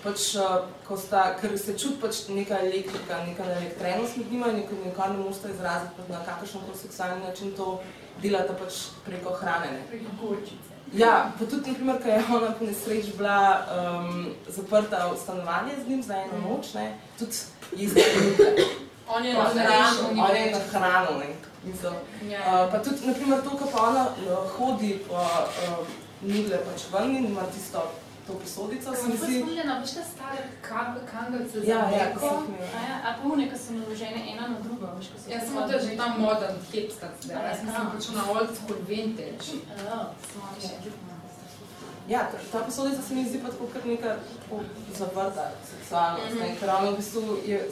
pač, 0.04 0.36
uh, 0.38 0.68
ko 0.88 0.98
sta, 0.98 1.24
ker 1.42 1.58
se 1.58 1.74
čuti 1.80 1.98
pač 2.02 2.28
neka 2.30 2.60
elektrika, 2.68 3.24
neka 3.26 3.48
elektrenost 3.56 4.18
med 4.18 4.32
njima, 4.32 4.52
in 4.54 4.64
nikar 4.86 5.10
ne 5.10 5.18
morete 5.24 5.50
izraziti 5.56 5.96
pač 5.98 6.12
na 6.14 6.20
kakršen 6.28 6.62
koli 6.68 6.78
seksualni 6.78 7.24
način 7.26 7.56
to 7.58 7.80
delata 8.22 8.54
pač 8.54 8.84
preko 9.06 9.34
hrane, 9.42 9.72
ne. 9.72 9.82
Preko 9.90 10.12
gorčice. 10.22 10.75
Ja, 10.94 11.32
pa 11.40 11.46
tudi, 11.46 11.70
naprimer, 11.72 12.02
ko 12.02 12.08
je 12.10 12.24
ona 12.30 12.52
po 12.60 12.66
nesreči 12.66 13.12
bila 13.18 13.66
um, 13.68 14.30
zaprta 14.48 15.08
v 15.12 15.18
stanovanje 15.18 15.72
z 15.86 15.90
njim 15.90 16.04
za 16.04 16.16
eno 16.16 16.50
noč, 16.50 16.74
ne, 16.74 16.98
tudi 17.20 17.38
jezde 17.76 18.02
ljube. 18.16 18.66
On 19.08 19.26
je 19.26 19.34
na 19.34 19.44
hrano, 19.44 19.64
hrano, 19.64 20.24
on 20.30 20.36
je 20.36 20.52
na 20.52 20.60
hrano, 20.72 21.18
ne. 21.20 21.36
Mislim, 21.64 21.94
Ja. 22.32 22.40
uh, 22.66 22.72
pa 22.72 22.78
tudi, 22.84 23.08
naprimer, 23.08 23.42
to, 23.44 23.50
ko 23.50 23.66
pa 23.74 23.82
ona 23.90 24.06
uh, 24.08 24.52
hodi 24.52 25.00
pa 25.10 25.22
uh, 25.46 25.88
nugle 26.22 26.58
pač 26.58 26.82
ven 26.94 27.16
in 27.16 27.26
ima 27.26 27.42
tisto, 27.54 27.82
to 28.28 28.34
posodico, 28.34 28.96
se 28.96 29.08
mi 29.08 29.18
zdi. 29.18 29.40
Spomnjena, 29.40 29.80
veš 29.82 29.92
te 29.98 30.04
stare 30.14 30.42
kang- 30.70 31.02
kangalce 31.12 31.60
za 31.60 31.66
Ja, 31.72 31.78
ja, 31.78 31.86
mleko? 31.90 32.20
sem 32.20 32.56
ja, 32.90 32.96
a 33.08 33.10
pa 33.18 33.28
une, 33.34 33.50
ki 33.50 33.58
so 33.58 33.74
naložene 33.74 34.22
ena 34.34 34.48
na 34.48 34.60
drugo, 34.60 34.88
veš, 34.98 35.08
Ja, 35.30 35.40
samo 35.46 35.68
to 35.68 35.74
je 35.74 35.80
že 35.80 35.98
ta 35.98 36.08
modern 36.18 36.58
hipster 36.72 37.10
zdaj, 37.22 37.36
Ja, 37.36 37.48
jaz 37.50 37.58
sem 37.60 37.68
pač 37.94 38.06
na 38.18 38.24
old 38.32 38.50
school 38.58 38.80
vintage. 38.88 39.48
Ja. 39.86 40.00
Smo 40.32 40.42
še 40.62 40.74
Ja, 42.08 42.20
ta, 42.32 42.38
ta 42.52 42.60
posodica 42.66 43.02
se 43.02 43.14
mi 43.16 43.26
zdi 43.30 43.40
pa 43.42 43.50
tako 43.50 43.66
kar 43.74 43.86
neka 43.86 44.16
zavrta 44.98 45.52
seksualnost, 45.72 46.34
mm 46.34 46.38
-hmm. 46.38 46.50
ne, 46.50 46.56
ker 46.60 46.70
ona 46.70 46.90
v 46.92 46.96
bistvu 46.98 47.38
je 47.46 47.70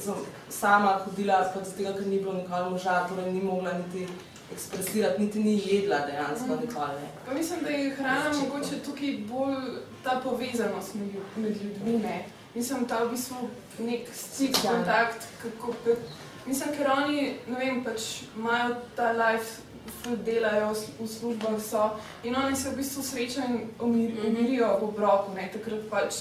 sama 0.49 0.99
hodila, 1.05 1.51
pač 1.53 1.63
zato, 1.65 1.93
ker 1.97 2.07
ni 2.07 2.19
bilo 2.19 2.33
nikoli 2.33 2.69
moža, 2.69 3.07
torej 3.09 3.31
ni 3.33 3.41
mogla 3.41 3.73
niti 3.73 4.07
ekspresirati, 4.53 5.21
niti 5.21 5.39
ni 5.39 5.61
jedla 5.65 5.99
dejansko 6.05 6.55
nikoli. 6.61 6.95
Ne. 7.01 7.07
Pa 7.25 7.33
mislim, 7.33 7.59
da 7.63 7.69
je 7.69 7.95
hrana 7.95 8.29
mogoče 8.39 8.79
tukaj 8.85 9.17
bolj 9.29 9.55
ta 10.03 10.19
povezanost 10.23 10.95
med, 10.95 11.07
med 11.35 11.57
ljudmi. 11.63 11.97
Ne? 12.03 12.25
Mislim, 12.55 12.85
ta 12.85 13.03
v 13.03 13.09
bistvu 13.11 13.35
nek 13.79 14.07
stik, 14.13 14.57
Ja. 14.63 14.71
kontakt, 14.71 15.27
kako, 15.41 15.73
kako, 15.85 15.97
mislim, 16.45 16.69
ker 16.77 16.91
oni, 16.91 17.21
ne 17.47 17.59
vem, 17.59 17.83
pač 17.83 18.01
imajo 18.37 18.75
ta 18.95 19.11
life, 19.11 19.61
ful 20.03 20.15
delajo, 20.25 20.69
v 20.69 20.75
sl- 20.75 20.93
v 20.99 21.07
službah 21.07 21.57
so 21.61 21.89
in 22.23 22.35
oni 22.35 22.55
se 22.55 22.69
v 22.69 22.75
bistvu 22.77 23.03
srečajo 23.03 23.47
in 23.49 23.69
umir, 23.79 24.11
umirijo 24.27 24.67
v 24.79 24.83
obroku, 24.83 25.33
ne, 25.35 25.49
takrat 25.53 25.89
pač, 25.89 26.15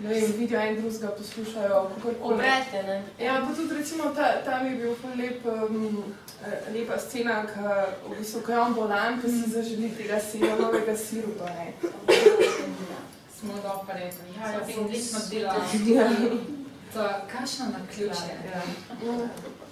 ne 0.00 0.08
vem, 0.08 0.32
vidijo 0.38 0.60
en 0.60 0.76
drugega, 0.76 1.08
poslušajo, 1.08 1.90
kakorkoli. 1.94 2.44
Je, 2.72 2.82
ne? 2.82 3.02
Ja, 3.18 3.40
pa 3.40 3.54
tudi 3.54 3.74
recimo 3.74 4.04
ta, 4.14 4.42
tam 4.44 4.66
je 4.66 4.74
bil 4.76 4.94
ful 4.94 5.10
lep, 5.16 5.46
um, 5.46 6.04
lepa 6.74 6.98
scena, 6.98 7.46
ko 7.46 8.10
v 8.10 8.18
bistvu, 8.18 8.42
ko 8.42 8.52
je 8.52 8.58
on 8.60 8.74
bolan, 8.74 9.20
pa 9.22 9.28
si 9.28 9.50
zaželi 9.50 9.90
tega 9.96 10.20
sirovega 10.20 10.96
sirupa, 10.96 11.44
ne. 11.54 11.72
smo 13.38 13.52
dobro 13.54 13.94
rekli. 13.94 14.28
Ja, 14.38 14.52
So 14.52 14.58
jaz 14.58 14.74
sem 14.74 14.84
odlično 14.84 15.18
delala. 15.30 15.64
Ja. 15.96 16.10
To 16.94 17.02
je 17.02 17.14
kakšno 17.32 17.64
naključje. 17.78 18.34
Ja. 18.44 18.62
Ja. 19.06 19.28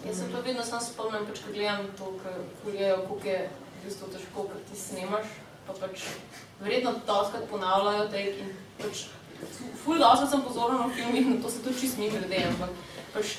Jaz 0.07 0.19
se 0.19 0.25
pa 0.33 0.41
vedno 0.41 0.65
sam 0.65 0.81
spomnim, 0.81 1.27
pač, 1.27 1.39
ko 1.39 1.53
gledam 1.53 1.87
to, 1.99 2.05
ko 2.05 2.71
gledajo, 2.71 3.07
koliko 3.09 3.29
je 3.29 3.49
v 3.49 3.85
bistvu 3.85 4.09
težko, 4.13 4.45
ker 4.51 4.61
ti 4.71 4.81
snemaš, 4.81 5.27
pa 5.67 5.73
pač 5.81 6.05
verjetno 6.61 6.93
doskrat 7.07 7.49
ponavljajo 7.51 8.09
tek 8.13 8.43
in 8.45 8.53
pač 8.83 9.07
ful 9.85 9.99
doskrat 9.99 10.31
sem 10.31 10.43
pozorna 10.43 10.87
v 10.87 10.95
filmih, 10.97 11.27
na 11.27 11.43
to 11.43 11.51
se 11.51 11.63
tudi 11.65 11.81
čist 11.81 11.99
mi 11.99 12.11
glede, 12.11 12.45
ampak 12.51 12.71
pač, 13.15 13.37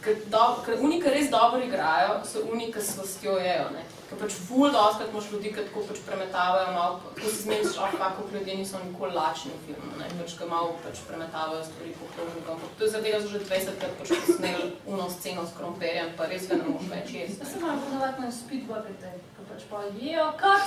ker, 0.00 0.22
do, 0.32 0.44
ker 0.66 0.80
uni, 0.80 1.02
ki 1.02 1.12
res 1.12 1.30
dobro 1.30 1.60
igrajo, 1.62 2.20
so 2.24 2.46
uni, 2.52 2.70
ki 2.72 2.82
svastjo 2.82 3.38
jejo, 3.42 3.68
ne. 3.74 3.84
Ker 4.06 4.18
pač 4.20 4.34
ful 4.38 4.70
doskrat 4.70 5.08
imaš 5.10 5.30
ljudi, 5.32 5.50
ki 5.54 5.62
tako 5.66 5.82
pač 5.88 6.00
premetavajo 6.06 6.74
malo, 6.76 6.98
ko 7.16 7.30
si 7.30 7.40
zmeniš, 7.42 7.78
oh, 7.82 7.94
kako 7.98 8.26
ljudje 8.32 8.54
niso 8.60 8.78
nikoli 8.84 9.16
lačni 9.16 9.50
v 9.50 9.62
filmu, 9.64 9.96
ne, 9.98 10.10
pač, 10.20 10.36
ki 10.38 10.46
malo 10.50 10.76
pač 10.84 11.00
premetavajo 11.08 11.64
stvari 11.66 11.94
po 11.98 12.10
krožniku, 12.12 12.52
ampak 12.54 12.76
to 12.78 12.86
je 12.86 12.90
zaradi 12.92 13.10
tega 13.10 13.22
so 13.24 13.32
že 13.32 13.40
20 13.48 13.80
krat 13.80 13.98
pač 13.98 14.12
posneli 14.14 14.68
uno 14.86 15.08
sceno 15.10 15.42
s 15.46 15.56
krompirjem, 15.58 16.14
pa 16.20 16.30
res 16.30 16.46
ga 16.46 16.60
ne 16.60 16.68
moš 16.70 16.86
več 16.92 17.12
jesti. 17.18 17.42
Jaz 17.42 17.52
se 17.56 17.64
moram 17.64 17.82
ponavati 17.88 18.22
na 18.22 18.30
speed 18.38 18.70
buckete, 18.70 19.12
ko 19.34 19.48
pač 19.50 19.66
pa 19.72 19.82
jejo, 19.98 20.30
kat! 20.38 20.66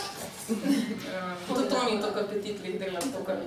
To, 1.48 1.62
to 1.64 1.84
ni 1.88 1.96
to, 2.04 2.12
kar 2.12 2.28
petitlih 2.36 2.76
dela, 2.84 3.00
to, 3.00 3.24
kar 3.24 3.40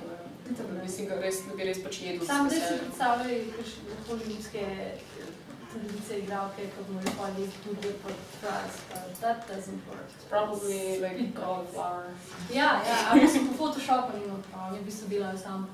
da 0.49 0.89
si 0.89 1.05
ga 1.05 1.21
res, 1.21 1.45
da 1.45 1.55
bi 1.57 1.69
res 1.69 1.79
pač 1.85 2.01
jedel. 2.03 2.25
Sam 2.27 2.49
zdaj 2.49 2.65
si 2.65 2.79
predstavljaj 2.81 3.37
kakšne 3.55 4.01
hollywoodske 4.09 4.63
tradicije 5.73 6.19
igralke, 6.19 6.67
ko 6.73 6.79
bojo 6.87 7.11
pa 7.17 7.27
jesti 7.37 7.57
tudi 7.63 7.93
pod 8.03 8.17
pa 8.41 8.53
that 9.21 9.47
doesn't 9.49 9.81
work. 9.89 10.07
It's 10.15 10.25
probably 10.29 10.99
like 10.99 11.33
cauliflower. 11.35 12.05
Ja, 12.53 12.81
ja, 12.89 12.97
ampak 13.11 13.29
sem 13.29 13.47
po 13.47 13.53
Photoshopu 13.53 14.17
ni 14.17 14.27
not, 14.27 14.45
pa 14.51 14.67
oni 14.67 14.79
v 14.79 14.85
bistvu 14.85 15.07
delajo 15.09 15.37
sam. 15.37 15.67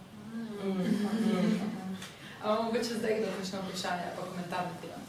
A 2.44 2.62
mogoče 2.62 2.94
zdaj 3.00 3.18
kdo 3.20 3.28
kakšno 3.38 3.60
vprašanje 3.62 4.04
pa 4.16 4.22
komentar 4.22 4.64
na 4.64 4.76
film. 4.82 5.02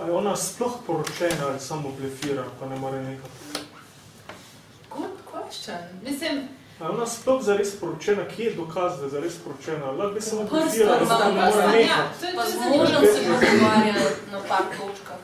A 0.00 0.06
je 0.06 0.12
ona 0.12 0.36
sploh 0.36 0.76
poročena 0.86 1.46
ali 1.48 1.60
samo 1.60 1.92
blefira, 1.98 2.44
pa 2.60 2.66
ne 2.66 2.76
more 2.76 3.02
nekaj? 3.02 3.30
Good 4.90 5.16
question. 5.32 5.80
Mislim, 6.02 6.48
A 6.80 6.84
je 6.84 6.90
ona 6.90 7.06
sploh 7.06 7.42
zares 7.42 7.70
poročena? 7.72 8.24
Kje 8.26 8.44
je 8.44 8.54
dokaz, 8.54 8.98
da 8.98 9.04
je 9.04 9.10
zares 9.10 9.34
poročena? 9.36 9.86
Lahko 9.88 10.14
bi 10.14 10.20
samo 10.20 10.40
Prstom 10.42 10.58
blefira, 10.58 10.86
da 10.86 11.18
ne 11.18 11.32
more 11.32 11.46
prsta, 11.46 11.66
nekaj. 11.66 11.82
ja, 11.82 11.96
to 12.12 12.26
Pa 12.36 12.42
to 12.42 12.50
z 12.50 12.54
možem 12.70 13.02
se 13.06 13.20
pogovarja 13.22 13.94
na 14.32 14.38
par 14.48 14.64
točkah. 14.70 15.20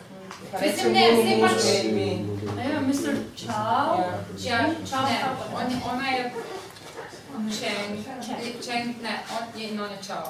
Mislim, 0.63 0.93
ne, 0.93 1.05
saj 1.17 1.41
pač- 1.41 1.85
Ne 2.57 2.65
vem, 2.65 2.85
Mr. 2.85 3.13
Chow, 3.37 4.01
Ja, 4.39 4.59
Chow, 4.85 5.03
ne, 5.03 5.17
Chow, 5.17 5.37
on, 5.55 5.67
ona 5.91 6.07
je 6.09 6.33
Cheng, 8.63 9.03
ne, 9.03 9.15
on 9.31 9.61
je 9.61 9.69
on 9.75 9.91
je 9.91 9.99
Chow. 10.03 10.27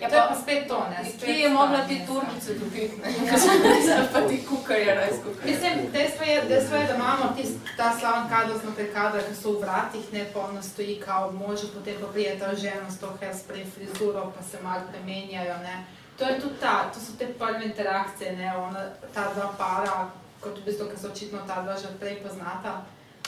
Ja, 0.00 0.08
to 0.08 0.14
je 0.14 0.20
pa- 0.20 0.28
pa 0.28 0.40
spet 0.42 0.68
to, 0.68 0.78
ne, 0.90 0.98
spet 1.04 1.24
Kje 1.24 1.34
je 1.34 1.48
mogla 1.50 1.78
stanje, 1.78 2.06
torbice 2.06 2.54
dobiti, 2.54 2.96
ne? 3.02 3.08
Ker 3.30 3.38
so 3.38 3.48
zdaj 3.84 4.06
pa 4.12 4.20
ti 4.20 4.36
kukarje 4.48 4.94
res 4.94 5.16
kukarje. 5.24 5.46
Mislim, 5.52 5.74
dejstvo 5.92 6.24
je, 6.24 6.42
dejstvo 6.42 6.76
je, 6.76 6.86
da 6.86 6.94
imamo 6.94 7.32
tist, 7.36 7.54
ta 7.76 7.92
slaven 7.98 8.28
kadr 8.28 8.52
znotraj 8.58 8.88
kadra, 8.92 9.20
ki 9.20 9.34
so 9.34 9.52
v 9.52 9.60
vratih, 9.60 10.12
ne 10.12 10.24
pa 10.32 10.40
ona 10.40 10.62
stoji 10.62 11.00
kao 11.00 11.32
može, 11.32 11.66
potem 11.74 11.94
pa 12.00 12.06
prije 12.06 12.38
ta 12.38 12.54
žena 12.54 12.90
s 12.90 12.98
to 12.98 13.12
hairspray 13.20 13.64
frizuro, 13.66 14.32
pa 14.36 14.42
se 14.42 14.56
malo 14.62 14.82
premenjajo, 14.92 15.56
ne. 15.58 15.84
To 16.18 16.24
je 16.24 16.40
tudi 16.40 16.54
ta, 16.60 16.90
to 16.94 17.00
so 17.00 17.12
te 17.18 17.26
prve 17.26 17.64
interakcije, 17.64 18.36
ne, 18.36 18.56
ona, 18.56 18.80
ta 19.14 19.32
dva 19.34 19.52
para, 19.58 20.10
kot 20.40 20.58
v 20.58 20.64
bistvu, 20.64 20.88
ki 20.90 20.96
so 21.00 21.08
očitno 21.08 21.38
ta 21.46 21.62
dva 21.62 21.76
že 21.76 21.88
prej 22.00 22.16
poznata, 22.24 22.82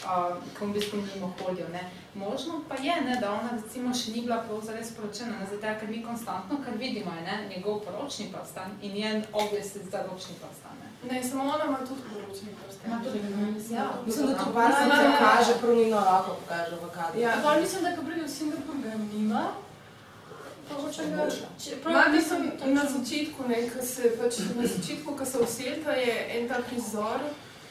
uh, 0.04 0.08
ko 0.58 0.66
v 0.66 0.72
bistvu 0.72 1.02
mimo 1.04 1.34
hodijo, 1.38 1.68
ne. 1.68 1.82
Možno 2.14 2.60
pa 2.68 2.76
je, 2.76 3.00
ne, 3.00 3.16
da 3.20 3.32
ona 3.32 3.50
recimo 3.52 3.94
še 3.94 4.10
ni 4.10 4.20
bila 4.20 4.38
prav 4.38 4.60
zares 4.60 4.90
poročena, 4.90 5.38
ne, 5.40 5.46
zato 5.46 5.74
ker 5.80 5.88
mi 5.88 6.02
konstantno, 6.04 6.58
kar 6.64 6.74
vidimo, 6.76 7.10
je, 7.12 7.22
ne, 7.22 7.36
njegov 7.48 7.80
poročni 7.80 8.28
prstan 8.32 8.70
in 8.82 8.92
njen 8.92 9.24
obvez 9.32 9.72
za 9.90 9.98
ročni 10.02 10.34
prstan, 10.36 10.74
ne. 10.80 10.88
Ne, 11.04 11.22
samo 11.24 11.42
ona 11.44 11.64
ima 11.64 11.78
tudi 11.78 12.02
poročni 12.08 12.48
prst. 12.58 12.78
Ima 12.86 13.00
tudi, 13.04 13.18
ja. 13.70 13.86
Mislim, 14.06 14.26
da 14.26 14.34
to 14.34 14.52
par 14.54 14.72
se 14.72 14.88
Ja, 14.88 15.02
ja. 15.02 15.18
kaže, 15.18 15.52
prav 15.60 15.76
njeno 15.76 16.00
roko 16.00 16.36
pokaže 16.40 16.76
v 16.76 16.90
kadru. 16.90 17.20
Ja. 17.20 17.32
Pa 17.42 17.60
mislim, 17.60 17.82
da 17.82 17.96
ko 17.96 18.02
pride 18.02 18.22
v 18.22 18.30
Singapur, 18.30 18.74
ga 18.84 18.94
nima. 19.14 19.42
Mogoče 20.70 21.02
ga... 21.06 21.26
če- 21.58 21.76
prav 21.76 22.12
mislim, 22.12 22.42
mislim, 22.42 22.74
na 22.74 22.82
začetku, 22.86 23.48
ne, 23.48 23.68
ko 23.70 23.86
se 23.86 24.12
pač, 24.16 24.38
na 24.56 24.66
začetku, 24.66 25.16
ko 25.16 25.24
se 25.24 25.38
uselita, 25.38 25.90
je 25.92 26.14
en 26.30 26.48
tak 26.48 26.64
prizor, 26.64 27.20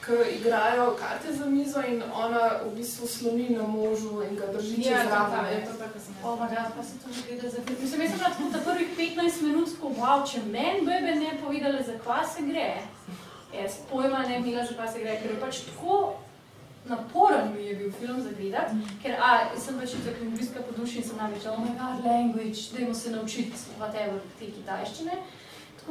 ko 0.06 0.14
igrajo 0.38 0.96
karte 1.00 1.34
za 1.34 1.46
mizo 1.46 1.82
in 1.88 2.04
ona 2.14 2.50
v 2.66 2.76
bistvu 2.76 3.08
sloni 3.08 3.50
na 3.50 3.64
možu 3.68 4.24
in 4.30 4.36
ga 4.36 4.48
drži 4.54 4.76
čez 4.76 4.86
Ja, 4.92 5.04
to 5.04 5.10
ramo. 5.10 5.48
je 5.48 5.66
to 5.66 5.74
tako, 5.74 6.00
sem 6.00 6.14
jaz. 6.16 6.26
O, 6.26 6.36
ma 6.36 6.48
da, 6.50 6.72
pa 6.78 6.84
se 6.84 6.98
to 7.04 7.14
že 7.14 7.22
gleda 7.30 7.50
za 7.50 7.62
film. 7.66 7.78
Mislim, 7.82 8.02
jaz 8.02 8.10
sem 8.12 8.20
bila 8.20 8.30
tako 8.30 8.50
ta 8.54 8.60
prvih 8.72 8.90
15 8.98 9.42
minut 9.42 9.70
tako, 9.76 9.88
wow, 10.00 10.32
če 10.32 10.40
meni 10.46 10.82
bebe 10.86 11.16
ne 11.16 11.32
povedala, 11.44 11.84
za 11.84 11.96
kva 12.04 12.26
se 12.28 12.42
gre, 12.42 12.82
jaz 13.62 13.72
pojma 13.92 14.20
ne 14.28 14.38
imela, 14.40 14.66
za 14.66 14.74
kva 14.74 14.88
se 14.92 15.00
gre, 15.00 15.20
ker 15.22 15.32
je 15.32 15.40
pač 15.40 15.60
tako 15.70 16.14
naporen 16.86 17.54
mi 17.56 17.66
je 17.66 17.76
bil 17.76 17.92
film 17.92 18.22
za 18.22 18.30
gledati, 18.40 18.76
ker 19.04 19.14
a, 19.22 19.30
jaz 19.54 19.66
sem 19.66 19.78
pač 19.80 19.92
tako 20.06 20.24
lingvistka 20.24 20.64
po 20.66 20.74
duši 20.78 20.98
in 20.98 21.04
sem 21.04 21.18
namreč, 21.18 21.46
oh 21.46 21.60
my 21.62 21.72
god, 21.78 22.06
language, 22.06 22.62
dajmo 22.74 22.94
se 22.94 23.12
naučiti 23.12 23.54
whatever, 23.80 24.18
te 24.40 24.46
kitajščine. 24.46 25.12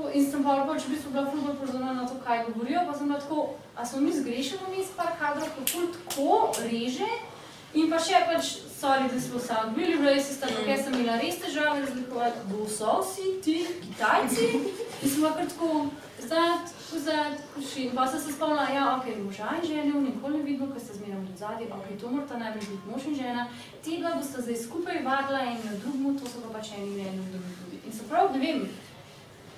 Tako, 0.01 0.17
in 0.17 0.31
sem 0.31 0.41
pa 0.41 0.65
pač 0.65 0.85
v 0.89 0.97
bistvu 0.97 1.11
bila 1.13 1.29
ful 1.29 1.43
bolj 1.45 1.57
pozorna 1.61 1.93
na 1.93 2.07
to, 2.09 2.15
kaj 2.25 2.47
govorijo, 2.49 2.87
pa 2.89 2.95
sem 2.97 3.09
bila 3.09 3.21
tako, 3.21 3.41
a 3.77 3.85
smo 3.85 4.01
mi 4.01 4.13
zgrešili 4.13 4.65
vmes 4.69 4.89
par 4.97 5.13
kadrov, 5.21 5.51
ko 5.53 5.61
ful 5.69 5.91
tako 5.93 6.29
reže, 6.65 7.09
in 7.77 7.91
pa 7.93 8.01
še 8.01 8.23
pač, 8.25 8.65
sorry, 8.73 9.11
da 9.13 9.21
smo 9.21 9.37
sam 9.45 9.77
bili 9.77 10.01
racist, 10.01 10.41
ampak 10.41 10.73
jaz 10.73 10.87
sem 10.87 10.97
imela 10.97 11.21
res 11.21 11.37
težave 11.45 11.85
razlikovati, 11.85 12.47
kdo 12.49 12.65
so 12.65 12.97
vsi 13.05 13.37
ti 13.45 13.59
Kitajci, 13.85 14.49
in 14.57 15.05
sem 15.05 15.21
bila 15.21 15.37
kar 15.37 15.53
tako, 15.53 15.71
zdaj, 16.25 16.51
zdaj, 16.97 17.37
kuši, 17.53 17.89
in 17.91 17.97
pa 18.01 18.09
sem 18.09 18.25
se 18.25 18.33
spomnila, 18.33 18.69
ja, 18.73 18.89
ok, 18.97 19.13
moža 19.21 19.53
in 19.61 19.69
žena, 19.69 20.01
nikoli 20.01 20.41
ne 20.41 20.45
vidimo, 20.49 20.73
ker 20.73 20.81
sta 20.81 20.97
zmeraj 20.97 21.27
v 21.29 21.41
zadnji, 21.45 21.73
ok, 21.77 21.89
to 22.01 22.09
morata 22.09 22.41
najbolj 22.41 22.71
biti 22.73 22.89
mož 22.89 23.11
in 23.13 23.21
žena, 23.21 23.51
te 23.85 24.01
dva 24.01 24.17
bosta 24.17 24.41
zdaj 24.41 24.63
skupaj 24.65 25.05
vadila 25.05 25.45
in 25.45 25.61
drugmu, 25.85 26.17
to 26.17 26.25
so 26.25 26.41
pa 26.47 26.57
pač 26.57 26.73
eni 26.81 27.05
in 27.05 27.27
tudi. 27.37 27.85
In 27.85 27.93
se 27.93 28.09
prav, 28.09 28.33
ne 28.33 28.41
vem, 28.41 28.65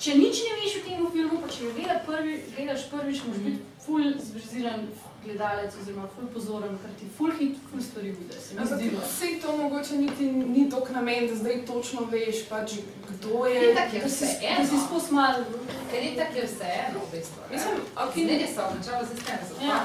če 0.02 0.18
nič 0.18 0.42
ne 0.46 0.52
veš 0.60 0.76
o 0.78 0.84
tem 0.88 1.06
filmu, 1.14 1.40
pa 1.42 1.48
če 1.54 1.72
ga 1.78 1.98
prvi, 2.06 2.36
gledaš 2.56 2.88
prvič, 2.90 3.22
moraš 3.26 3.42
biti 3.46 3.60
ful 3.84 4.04
zverziran 4.18 4.86
gledalec 5.22 5.74
oziroma 5.80 6.08
ful 6.14 6.26
pozoren, 6.34 6.74
ker 6.82 6.90
ti 6.98 7.06
ful 7.16 7.30
hit, 7.38 7.58
ful 7.70 7.82
stvari 7.82 8.10
bude, 8.18 8.34
se 8.42 8.54
mi 8.54 8.60
Ampak 8.62 8.78
zdi. 8.78 8.90
no. 8.90 9.00
vse 9.06 9.28
to 9.42 9.56
mogoče 9.56 9.98
niti 10.00 10.26
ni 10.54 10.64
tok 10.70 10.90
namen, 10.90 11.28
da 11.30 11.36
zdaj 11.38 11.60
točno 11.66 12.06
veš, 12.10 12.44
pač, 12.50 12.74
kdo 13.08 13.46
je. 13.46 13.62
Itak 13.72 13.94
je 13.94 14.00
Da 14.02 14.08
si, 14.08 14.24
vse 14.24 14.54
da 14.58 14.64
si 14.66 14.80
spus 14.86 15.10
malo, 15.10 15.44
Ker 15.92 16.02
itak 16.02 16.34
je 16.36 16.46
vse 16.46 16.68
eno, 16.88 17.00
v 17.06 17.16
bistvu. 17.16 17.42
Mislim, 17.52 17.74
ok, 17.96 18.14
Zdaj 18.14 18.48
so, 18.54 18.62
načelo 18.78 19.06
se 19.06 19.14
s 19.16 19.24
tem 19.26 19.38
se 19.48 19.66
Ja. 19.66 19.78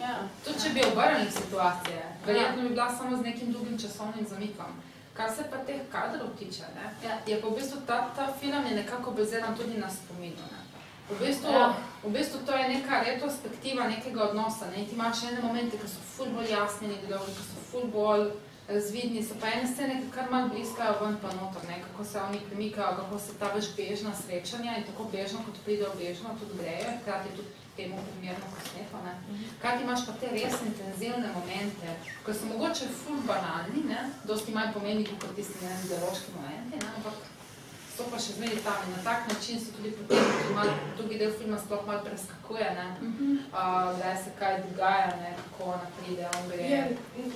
ja. 0.00 0.14
Tudi 0.44 0.58
če 0.62 0.68
bi 0.74 0.80
obrnili 0.92 1.30
situacije, 1.40 2.02
verjetno 2.26 2.62
bi 2.62 2.68
bila 2.68 2.88
samo 2.98 3.16
z 3.16 3.22
nekim 3.22 3.52
drugim 3.52 3.78
časovnim 3.78 4.26
zamikom. 4.30 4.70
Kar 5.16 5.30
se 5.32 5.44
pa 5.50 5.56
teh 5.56 5.80
kadrov 5.92 6.28
tiče, 6.38 6.62
ne, 6.74 7.08
Ja. 7.08 7.18
je 7.26 7.40
pa 7.40 7.48
v 7.48 7.56
bistvu 7.56 7.80
ta, 7.86 8.10
ta 8.16 8.32
film 8.40 8.66
je 8.66 8.74
nekako 8.74 9.10
baziran 9.10 9.56
tudi 9.56 9.78
na 9.78 9.90
spominu. 9.90 10.44
Ne. 10.52 10.60
V 11.10 11.18
bistvu, 11.26 11.50
Ja. 11.52 11.74
v 12.04 12.10
bistvu 12.10 12.38
to 12.46 12.52
je 12.52 12.68
neka 12.68 13.00
retrospektiva 13.02 13.88
nekega 13.88 14.24
odnosa. 14.24 14.66
Ne. 14.66 14.84
Ti 14.84 14.94
imaš 14.94 15.22
ene 15.22 15.40
momente, 15.42 15.78
ki 15.78 15.88
so 15.88 16.00
ful 16.06 16.26
bolj 16.28 16.50
jasni, 16.50 16.88
neki 16.88 17.06
dolgi, 17.06 17.32
ki 17.32 17.44
so 17.44 17.60
ful 17.70 17.86
bolj 17.88 18.30
razvidni, 18.68 19.22
so 19.22 19.34
pa 19.40 19.46
ene 19.46 19.66
scene, 19.66 20.00
ki 20.02 20.10
kar 20.10 20.30
malo 20.30 20.48
bliskajo 20.48 20.96
ven 21.00 21.16
pa 21.22 21.28
noter, 21.32 21.62
ne, 21.68 21.76
kako 21.82 22.04
se 22.04 22.18
oni 22.20 22.40
premikajo, 22.40 22.96
kako 22.96 23.18
se 23.18 23.38
ta 23.38 23.46
veš 23.54 23.66
bežna 23.76 24.12
srečanja 24.14 24.76
in 24.76 24.84
tako 24.84 25.04
bežno, 25.12 25.38
kot 25.46 25.54
pridejo 25.64 25.92
bežno, 25.98 26.34
tudi 26.40 26.58
grejo, 26.58 26.90
in 26.92 26.98
hkrati 27.00 27.28
tudi 27.36 27.48
temu 27.76 28.00
primerno 28.06 28.46
posneto. 28.54 29.00
Ne. 29.04 29.14
Kaj 29.62 29.78
ti 29.78 29.84
imaš 29.84 30.06
pa 30.06 30.12
te 30.20 30.32
res 30.32 30.56
intenzivne 30.68 31.32
momente, 31.34 31.96
ko 32.24 32.34
so 32.34 32.50
mogoče 32.52 32.88
ful 33.02 33.22
banalni, 33.28 33.84
ne, 33.90 34.00
dosti 34.28 34.54
manj 34.56 34.72
pomembni 34.76 35.06
kot 35.10 35.34
tisti 35.38 35.62
ne 35.62 35.72
vem, 35.72 35.84
ideološki 35.88 36.36
momenti, 36.36 36.82
ne, 36.82 36.92
ampak 36.96 37.15
pa 38.16 38.22
še 38.24 38.32
zmeraj 38.38 38.60
tam 38.64 38.84
in 38.88 38.92
na 38.96 39.00
tak 39.04 39.26
način 39.28 39.58
so 39.60 39.72
tudi 39.76 39.90
potem, 39.92 40.24
tudi 40.24 40.54
malo, 40.56 40.72
drugi 40.96 41.18
del 41.20 41.32
filma 41.38 41.58
sploh 41.60 41.82
malo 41.86 42.00
preskakuje, 42.04 42.68
ne, 42.78 42.86
uh, 43.52 43.90
da 44.00 44.14
se 44.16 44.30
kaj 44.38 44.62
dogaja, 44.64 45.10
ne, 45.20 45.32
kako 45.40 45.68
ona 45.74 45.88
pride, 45.98 46.28
on 46.38 46.48
gre. 46.48 46.68
Je, 46.70 46.78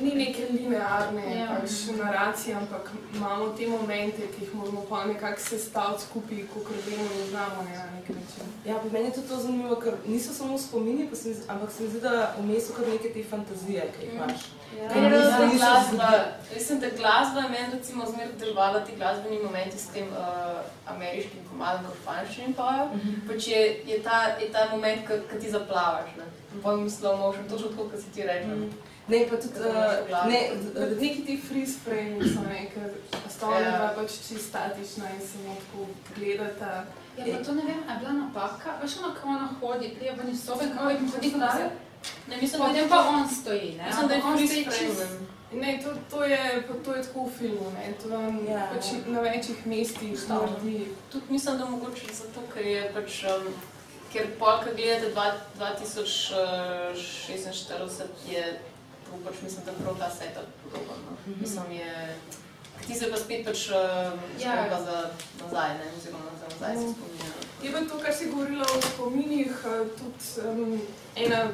ni 0.01 0.15
neke 0.15 0.47
linearne 0.53 1.25
Ja. 1.37 1.49
pač, 1.51 1.75
naracije, 1.99 2.55
ampak 2.57 2.89
imamo 3.15 3.51
te 3.59 3.69
momente, 3.69 4.31
ki 4.33 4.45
jih 4.45 4.55
moramo 4.55 4.87
pa 4.89 5.05
nekako 5.05 5.41
sestaviti 5.49 6.07
skupaj, 6.07 6.41
kot 6.55 6.73
vemo 6.87 7.11
in 7.19 7.29
znamo 7.29 7.67
ne, 7.69 7.77
na 7.77 7.87
nek 7.99 8.09
način. 8.17 8.57
Ja, 8.65 8.79
pri 8.81 8.91
meni 8.91 9.13
je 9.13 9.19
tudi 9.19 9.29
to 9.29 9.43
zanimivo, 9.45 9.77
ker 9.85 10.01
niso 10.07 10.33
samo 10.33 10.59
spomini, 10.59 11.11
pa 11.11 11.17
se 11.17 11.29
mi, 11.29 11.37
ampak 11.49 11.77
se 11.77 11.83
mi 11.83 11.91
zdi, 11.93 12.01
da 12.01 12.33
vmes 12.41 12.67
so 12.67 12.79
kar 12.79 12.89
neke 12.89 13.13
te 13.13 13.25
fantazije, 13.35 13.93
ki 13.99 14.07
jih 14.07 14.17
imaš. 14.17 14.49
Ja. 14.49 14.60
Ker 14.71 15.03
Meni 15.03 15.17
je 15.17 15.47
niso 15.47 15.59
glasba, 15.59 16.11
mislim, 16.55 16.81
da 16.81 16.87
glasba 16.97 17.41
je 17.41 17.49
meni 17.49 17.73
recimo 17.73 18.05
zmeraj 18.07 18.33
delovala 18.39 18.81
ti 18.81 18.93
glasbeni 18.97 19.39
momenti 19.43 19.79
s 19.79 19.87
tem 19.87 20.07
uh, 20.09 20.61
ameriškim 20.87 21.41
komadom, 21.51 21.85
ko 21.85 21.93
v 21.93 21.99
španščini 22.03 22.55
pojejo, 22.55 22.87
pač 23.29 23.49
je, 23.49 23.61
je, 23.87 23.99
ta, 24.03 24.21
je 24.41 24.53
ta 24.53 24.69
moment, 24.71 25.03
ko 25.09 25.41
ti 25.41 25.51
zaplavaš. 25.51 26.15
Ne? 26.19 26.29
Pojem 26.63 26.87
slow 26.91 27.19
motion, 27.19 27.49
točno 27.51 27.69
tako, 27.69 27.89
kot 27.91 28.01
si 28.01 28.15
ti 28.15 28.23
rečeš. 28.23 28.71
Ne, 29.11 29.25
pa 29.31 29.37
tudi, 29.43 29.59
uh, 29.59 30.29
ne, 30.31 30.41
Ne, 30.75 30.87
neki 31.01 31.25
ti 31.27 31.37
freeze 31.49 31.79
frame 31.85 32.23
so 32.31 32.47
ne, 32.47 32.71
ker 32.75 32.91
sta 33.29 33.47
ona 33.47 33.59
Ja. 33.61 33.77
dva 33.79 33.91
pač 33.99 34.11
čisto 34.23 34.39
statična 34.39 35.11
in 35.11 35.21
samo 35.27 35.55
tako 35.61 35.87
gledata. 36.17 36.85
Ja, 37.19 37.25
pa 37.27 37.45
to 37.45 37.55
ne 37.55 37.63
vem, 37.67 37.83
a 37.89 37.93
je 37.93 37.99
bila 37.99 38.13
napaka, 38.13 38.79
veš 38.83 38.99
ono, 39.03 39.15
ko 39.19 39.29
ona 39.29 39.49
hodi, 39.61 39.95
prije 39.99 40.15
ven 40.15 40.31
iz 40.31 40.45
sobe, 40.45 40.65
kako 40.77 40.91
je 40.91 40.99
hodi 40.99 41.31
nazaj, 41.37 41.69
Ne, 42.29 42.37
mislim, 42.41 42.63
potem 42.63 42.89
pa 42.89 42.99
on 43.09 43.29
stoji, 43.31 43.75
ne? 43.77 43.87
Mislim, 43.87 44.09
da 44.09 44.15
je 44.15 44.23
on 44.25 44.39
stoji 44.39 44.65
čist-. 44.67 45.19
Ne, 45.53 45.81
to, 45.85 45.91
to, 46.11 46.25
je, 46.25 46.39
to 46.85 46.95
je 46.95 47.03
tako 47.03 47.25
v 47.25 47.31
filmu, 47.39 47.71
ne. 47.71 47.93
to 48.03 48.09
vam 48.09 48.47
Ja. 48.49 48.69
pač 48.73 48.85
na 49.07 49.21
večjih 49.21 49.67
mestih 49.67 50.29
naredi. 50.29 50.87
Tudi 51.13 51.25
mislim, 51.29 51.59
da 51.59 51.65
mogoče 51.67 52.07
zato, 52.15 52.41
ker 52.55 52.67
je 52.67 52.93
pač, 52.95 53.25
um, 53.25 53.55
ker 54.13 54.27
pol, 54.39 54.59
ko 54.59 54.65
gledate 54.77 55.11
dva- 55.11 55.35
2046, 55.59 58.03
je 58.31 58.61
to 59.05 59.11
pač 59.25 59.35
mislim, 59.43 59.65
da 59.67 59.73
prav 59.75 59.97
ta 59.99 60.11
setup 60.11 60.45
podoben. 60.63 60.97
No. 61.07 61.13
Mislim, 61.41 61.73
je, 61.73 62.17
ti 62.87 62.95
se 62.95 63.11
pa 63.11 63.17
spet 63.17 63.45
pač 63.45 63.69
um, 63.69 63.75
Ja. 64.39 64.55
ja. 64.55 64.81
za 64.81 65.11
nazaj, 65.43 65.69
ne, 65.75 65.85
oziroma 65.99 66.31
za 66.41 66.47
nazaj 66.47 66.77
se 66.77 66.83
spominja. 66.95 67.31
Je 67.63 67.73
pa 67.73 67.81
to, 67.81 67.99
kar 67.99 68.15
si 68.15 68.27
govorila 68.27 68.65
o 68.67 68.81
spominih, 68.83 69.51
eh, 69.65 69.69
tudi 69.99 70.25
um, 70.49 70.81
ena, 71.17 71.49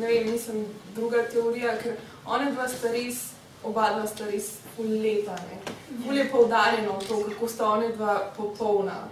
ne 0.00 0.06
vem, 0.06 0.32
mislim, 0.32 0.64
druga 0.94 1.22
teorija, 1.32 1.76
ker 1.82 1.96
one 2.26 2.50
dva 2.52 2.68
sta 2.68 2.92
res, 2.92 3.22
oba 3.64 3.90
dva 3.94 4.06
sta 4.08 4.26
res 4.30 4.56
ne. 4.78 5.58
Ful 6.04 6.16
je 6.16 6.28
poudarjeno 6.32 6.98
to, 7.08 7.24
kako 7.28 7.48
sta 7.48 7.70
one 7.70 7.88
dva 7.96 8.32
popolna. 8.36 9.08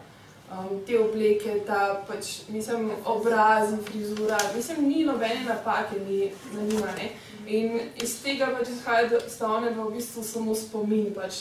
Um, 0.48 0.80
te 0.86 0.96
obleke, 0.96 1.58
ta 1.66 2.04
pač, 2.08 2.48
mislim, 2.48 2.90
obraz 3.04 3.72
in 3.72 3.82
frizura, 3.84 4.38
mislim, 4.56 4.88
ni 4.88 5.04
nobene 5.04 5.44
napake, 5.44 6.00
ni 6.08 6.30
na 6.54 6.62
njima, 6.62 6.94
ne. 6.96 7.10
In 7.48 7.80
iz 7.96 8.22
tega 8.22 8.46
pač 8.52 8.68
izhaja, 8.68 9.08
da 9.08 9.20
sta 9.24 9.48
one 9.48 9.70
v 9.70 9.90
bistvu 9.94 10.22
samo 10.22 10.54
spomin, 10.54 11.14
pač 11.14 11.32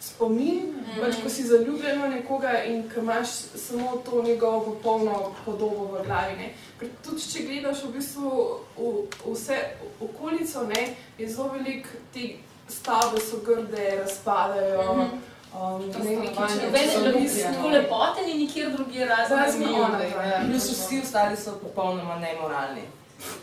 spomin, 0.00 0.70
pač 1.00 1.18
ko 1.22 1.28
si 1.28 1.42
zaljubljen 1.44 2.00
v 2.02 2.08
nekoga 2.10 2.62
in 2.64 2.86
ko 2.88 3.00
imaš 3.00 3.28
samo 3.56 3.96
to 4.00 4.22
njegovo 4.22 4.60
popolno 4.64 5.34
podobo 5.44 5.84
v 5.92 6.04
glavi. 6.06 6.36
Ne. 6.36 6.48
Ker 6.80 6.88
tudi 7.04 7.22
če 7.22 7.42
gledaš 7.42 7.82
v 7.84 7.92
bistvu 7.92 8.30
v, 8.78 8.94
vse 9.26 9.58
okolico, 10.00 10.64
ne, 10.66 10.86
je 11.18 11.28
zelo 11.28 11.48
veliko 11.52 11.88
te 12.14 12.30
stavbe 12.68 13.20
so 13.20 13.42
grde, 13.44 13.90
razpadajo. 14.00 14.94
Mhm. 14.94 15.20
Um, 15.52 15.92
To 15.92 15.98
ne 15.98 16.16
vem, 16.16 16.32
stanovanje, 16.32 16.54
neki 16.56 16.64
Noben 16.64 16.88
so 16.90 17.00
le- 17.00 17.12
luknje, 17.12 17.42
tako 17.42 17.68
no. 17.68 17.68
lepote 17.68 18.22
ni 18.26 18.34
nikjer 18.34 18.70
drugje 18.72 19.04
razen 19.04 19.38
Razen 19.38 19.60
v 19.60 19.66
ona 19.66 19.78
Ljubljani, 19.78 20.10
dva. 20.12 20.22
ja. 20.22 20.40
Plus 20.48 20.70
vsi 20.70 21.00
ostali 21.02 21.36
so 21.36 21.52
popolnoma 21.62 22.16
nemoralni. 22.18 22.82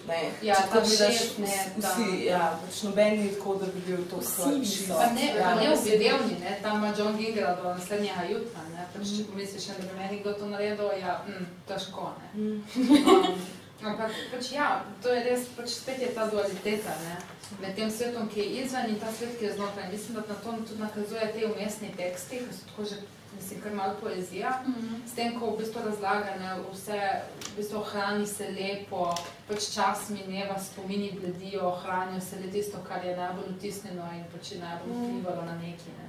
Ne. 0.07 0.19
Ja, 0.41 0.55
Če 0.57 0.69
ta 0.71 0.79
to 0.79 0.81
vidiš, 0.85 1.19
šef, 1.19 1.37
ne, 1.43 1.57
vsi, 1.77 2.07
ja, 2.25 2.41
pač 2.63 2.81
noben 2.87 3.19
ni 3.21 3.29
tako, 3.35 3.55
da 3.61 3.69
bi 3.73 3.83
bil 3.85 4.01
to 4.09 4.21
so. 4.25 4.49
Pa 4.89 5.11
ne, 5.13 5.27
ja, 5.37 5.53
ne 5.59 5.69
objedevni, 5.75 6.39
ne, 6.41 6.55
tam 6.63 6.81
ima 6.81 6.91
John 6.97 7.17
Gigra 7.19 7.53
do 7.59 7.69
naslednjega 7.77 8.25
jutra, 8.31 8.65
ne, 8.73 8.87
pač 8.95 9.13
če 9.13 9.27
pomisliš, 9.29 9.69
da 9.69 9.85
bi 9.85 9.99
meni 9.99 10.19
kdo 10.23 10.33
to 10.39 10.49
naredil, 10.49 10.91
ja, 10.99 11.19
mm, 11.27 11.47
težko, 11.69 12.09
ne. 12.21 12.31
Um, 12.33 13.37
ampak 13.89 14.17
pač 14.33 14.51
ja, 14.55 14.71
to 15.03 15.13
je 15.13 15.21
res, 15.29 15.45
pač 15.55 15.77
spet 15.77 16.01
je 16.03 16.09
ta 16.17 16.25
dualiteta, 16.31 16.97
ne, 17.05 17.19
med 17.61 17.77
tem 17.77 17.93
svetom, 17.93 18.27
ki 18.33 18.41
je 18.41 18.65
izven 18.65 18.89
in 18.89 18.99
ta 19.01 19.13
svet, 19.13 19.37
ki 19.37 19.47
je 19.47 19.53
znotraj. 19.59 19.91
Mislim, 19.93 20.19
da 20.19 20.25
na 20.33 20.41
to 20.43 20.57
tudi 20.65 20.81
nakazuje 20.81 21.31
te 21.35 21.47
umestni 21.47 21.93
teksti, 21.97 22.43
ki 22.43 22.57
so 22.57 22.67
tako 22.71 22.89
že, 22.91 22.99
mislim, 23.35 23.61
kar 23.61 23.73
malo 23.73 23.93
poezija, 24.01 24.63
s 25.07 25.13
tem, 25.13 25.39
ko 25.39 25.51
v 25.51 25.57
bistvu 25.57 25.81
razlaga, 25.85 26.35
ne, 26.39 26.55
vse, 26.73 26.99
v 27.45 27.55
bistvu 27.57 27.79
hrani 27.83 28.27
se 28.27 28.47
lepo, 28.51 29.15
pač 29.47 29.69
čas 29.73 30.09
mineva, 30.09 30.59
spomini 30.59 31.11
bledijo, 31.13 31.71
hranijo 31.83 32.21
se 32.21 32.35
le 32.35 32.51
tisto, 32.51 32.77
kar 32.87 33.05
je 33.05 33.17
najbolj 33.17 33.53
vtisnjeno 33.57 34.07
in 34.15 34.23
pač 34.33 34.51
je 34.51 34.59
najbolj 34.59 34.95
vplivalo 34.95 35.45
na 35.45 35.55
neki, 35.57 35.91
ne. 35.97 36.07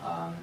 Um, 0.00 0.36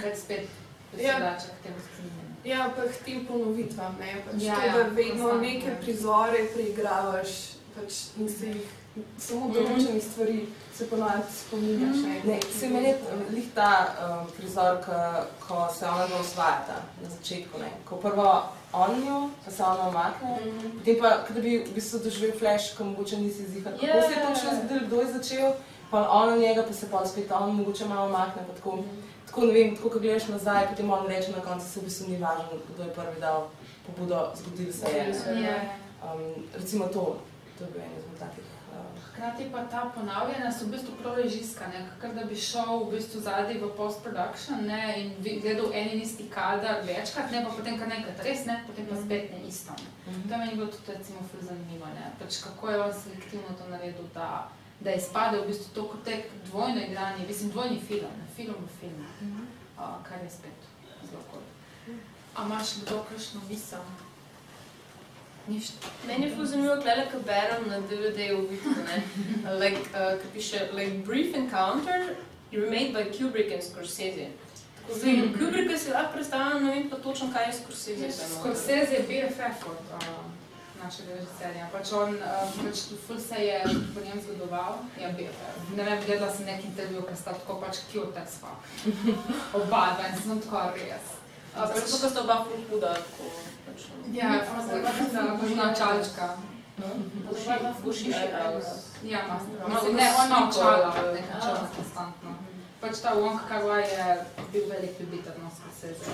kaj 0.00 0.16
spet 0.16 0.48
Ja. 0.96 1.12
se 1.12 1.20
vrača 1.20 1.46
k 1.52 1.62
temu 1.62 1.76
spominjanju. 1.84 2.34
Ja, 2.44 2.70
pa 2.76 2.82
k 2.82 3.04
tem 3.04 3.26
ponovitvam, 3.26 3.96
ne, 4.00 4.14
pač 4.24 4.42
Ja, 4.42 4.54
to, 4.54 4.66
ja, 4.66 4.72
da 4.72 4.82
vedno 4.84 5.22
konstantno. 5.22 5.40
neke 5.42 5.76
prizore 5.80 6.38
preigravaš 6.54 7.28
pač 7.74 7.92
in 8.16 8.28
se 8.28 8.46
jih 8.46 8.70
samo 9.18 9.50
določenih 9.54 10.02
stvari 10.02 10.38
se 10.78 10.86
ponavadi 10.86 11.22
spominjaš. 11.36 11.96
Ne, 11.98 12.20
Ne, 12.24 12.40
se 12.52 12.68
meni 12.68 12.88
je 12.88 12.98
lih 13.30 13.48
ta 13.54 13.70
um, 13.86 14.26
prizor, 14.36 14.76
ko, 14.84 14.92
ko 15.40 15.68
se 15.74 15.86
ona 15.86 16.06
dva 16.06 16.20
osvajata 16.20 16.76
na 17.02 17.08
začetku, 17.10 17.58
ne. 17.58 17.70
Ko 17.84 17.96
prvo 17.96 18.42
on 18.72 19.00
njo, 19.00 19.16
pa 19.44 19.50
se 19.50 19.62
ona 19.64 19.88
omakne, 19.88 20.36
potem 20.78 20.96
pa, 21.00 21.10
ko 21.26 21.32
da 21.32 21.40
bi 21.40 21.56
v 21.60 21.74
bistvu 21.74 21.98
doživel 21.98 22.38
flash, 22.38 22.76
ko 22.76 22.84
mogoče 22.84 23.16
nisi 23.16 23.46
zihar, 23.46 23.72
kako 23.72 23.86
Ja. 23.86 24.02
se 24.02 24.12
je 24.12 24.26
točno 24.26 24.50
zgodilo, 24.56 24.86
kdo 24.86 25.00
je 25.00 25.12
začel, 25.12 25.52
pa 25.90 26.08
on 26.12 26.30
na 26.30 26.36
njega, 26.36 26.62
pa 26.62 26.72
se 26.72 26.90
pa 26.90 27.06
spet 27.06 27.32
on 27.32 27.54
mogoče 27.56 27.84
malo 27.84 28.06
omakne, 28.06 28.42
pa 28.46 28.54
tako, 28.54 28.78
tako 29.26 29.40
ne 29.42 29.52
vem, 29.52 29.76
tako 29.76 29.90
ko 29.90 29.98
gledaš 29.98 30.28
nazaj, 30.28 30.68
potem 30.68 30.90
on 30.90 31.06
reče 31.06 31.32
na 31.32 31.40
koncu, 31.42 31.66
se 31.66 31.80
v 31.80 31.84
bistvu 31.84 32.08
ni 32.08 32.18
važno, 32.18 32.44
kdo 32.68 32.82
je 32.82 32.92
prvi 32.92 33.20
dal 33.20 33.48
pobudo, 33.86 34.20
zgodilo 34.36 34.72
se 34.72 34.86
je. 34.88 35.04
ne. 35.34 35.42
Ja. 35.42 35.56
Um, 36.04 36.20
recimo 36.54 36.86
to, 36.86 37.16
to 37.58 37.64
je 37.64 37.70
bil 37.70 37.82
en 37.82 37.98
izmed 37.98 38.18
takih. 38.18 38.44
Hkrati 39.18 39.48
pa 39.52 39.64
ta 39.64 39.90
ponavljanja 39.94 40.52
so 40.52 40.64
v 40.64 40.70
bistvu 40.70 40.92
prav 41.02 41.16
režijska, 41.16 41.66
ne? 41.66 41.86
kakor 41.90 42.14
da 42.14 42.24
bi 42.24 42.36
šel 42.36 42.84
v 42.84 42.90
bistvu 42.92 43.20
zadaj 43.20 43.56
v 43.58 43.70
post-production 43.76 44.60
ne? 44.66 44.82
in 45.00 45.40
gledal 45.42 45.72
en 45.74 45.88
in 45.94 46.02
isti 46.02 46.28
kader 46.30 46.84
večkrat, 46.86 47.30
ne 47.30 47.42
pa 47.44 47.50
potem 47.56 47.78
kar 47.78 47.88
nekaj 47.88 48.14
res, 48.22 48.44
ne? 48.46 48.60
potem 48.66 48.86
pa 48.86 48.96
spet 49.00 49.32
ne 49.34 49.40
isto. 49.48 49.74
Ne? 49.82 50.14
To 50.28 50.34
je 50.34 50.38
meni 50.38 50.54
bilo 50.54 50.66
tudi 50.66 50.94
recimo 50.94 51.24
ful 51.30 51.42
zanimivo, 51.42 51.90
ne? 51.98 52.12
pač 52.20 52.38
kako 52.44 52.70
je 52.70 52.80
on 52.82 52.94
selektivno 52.94 53.58
to 53.58 53.66
naredil, 53.70 54.06
da, 54.14 54.28
da 54.80 54.94
izpade 54.94 55.40
v 55.40 55.50
bistvu 55.50 55.74
to 55.74 55.88
kot 55.88 56.04
tek 56.04 56.30
dvojno 56.50 56.84
igranje, 56.86 57.26
mislim 57.26 57.50
dvojni 57.50 57.80
film, 57.80 58.14
ne? 58.22 58.28
film 58.36 58.54
v 58.54 58.70
filmu, 58.80 59.08
uh, 59.26 59.98
kar 60.06 60.22
je 60.22 60.30
spet 60.30 60.70
zelo 61.10 61.24
kul. 61.32 61.42
A 62.36 62.46
imaš 62.46 62.76
kdo 62.84 63.02
kakšno 63.10 63.42
misel? 63.50 63.82
Nič. 65.48 65.72
Meni 66.06 66.26
je 66.26 66.34
ful 66.36 66.46
zanimivo, 66.46 66.76
tlele, 66.76 67.06
ko 67.12 67.18
berem 67.24 67.68
na 67.68 67.80
DVD-ju 67.80 68.48
like, 69.58 69.80
uh, 69.96 70.20
ko 70.20 70.26
piše, 70.34 70.68
like, 70.76 71.04
brief 71.04 71.34
encounter 71.34 72.16
remade 72.52 72.92
by 72.92 73.04
Kubrick 73.12 73.52
and 73.52 73.62
Scorsese. 73.62 74.28
Tako 74.76 74.98
zdaj, 74.98 75.16
Kubricka 75.38 75.78
si 75.78 75.90
lahko 75.90 76.12
predstavljam, 76.12 76.64
ne 76.64 76.70
vem 76.74 76.90
pa 76.90 76.96
točno, 76.96 77.28
kaj 77.32 77.46
je 77.46 77.52
Scorsese. 77.52 78.24
no. 78.28 78.40
Scorsese 78.40 78.94
je 78.94 79.02
BFF 79.08 79.66
od 79.66 79.80
uh, 79.96 80.02
našega 80.84 81.12
režiserja. 81.14 81.68
Pač 81.72 81.92
on, 81.92 82.14
uh, 82.14 82.52
pač 82.64 82.78
ful 83.06 83.18
se 83.20 83.44
je 83.44 83.62
po 83.94 84.00
njem 84.00 84.20
zgodoval. 84.24 84.78
Ja, 85.00 85.12
BFF. 85.12 85.76
Ne 85.76 85.84
vem, 85.84 85.98
gledala 86.06 86.32
sem 86.32 86.46
nek 86.46 86.64
intervju, 86.64 87.02
ker 87.08 87.16
sta 87.16 87.32
tako 87.32 87.60
pač 87.60 87.80
cute 87.92 88.20
as 88.20 88.40
fuck. 88.40 88.60
Oba 89.60 89.84
dva 89.96 90.08
in 90.12 90.20
sem 90.22 90.40
tako 90.40 90.70
res. 90.76 91.17
Pač 91.54 91.68
zato, 91.80 91.98
ker 92.00 92.10
sta 92.10 92.20
oba 92.20 92.36
ful 92.44 92.60
huda, 92.70 92.92
tako, 92.94 93.24
pač, 93.66 93.80
ja, 94.12 94.28
pa 94.46 94.62
se 94.62 94.82
pa 95.14 95.34
možna 95.34 95.74
čalčka. 95.74 96.26
Bushy 97.82 98.12
eyebrows. 98.12 98.68
Ja, 99.04 99.18
ima. 99.24 99.36
Ima 99.56 99.68
Mislim, 99.68 99.96
ne, 99.96 100.06
on 100.14 100.26
ima 100.26 100.36
sliko, 100.42 100.52
čala, 100.60 100.94
eh, 100.98 101.14
nekaj 101.14 101.36
a. 101.36 101.40
čala 101.40 101.68
konstantno. 101.76 102.30
Pač 102.80 103.00
ta 103.00 103.10
Wong 103.12 103.38
Kar 103.48 103.62
Wai 103.62 103.82
je 103.82 104.06
bil 104.52 104.64
velik 104.70 105.00
ljubitelj 105.00 105.38
no, 105.42 105.50
Scorsese. 105.50 106.10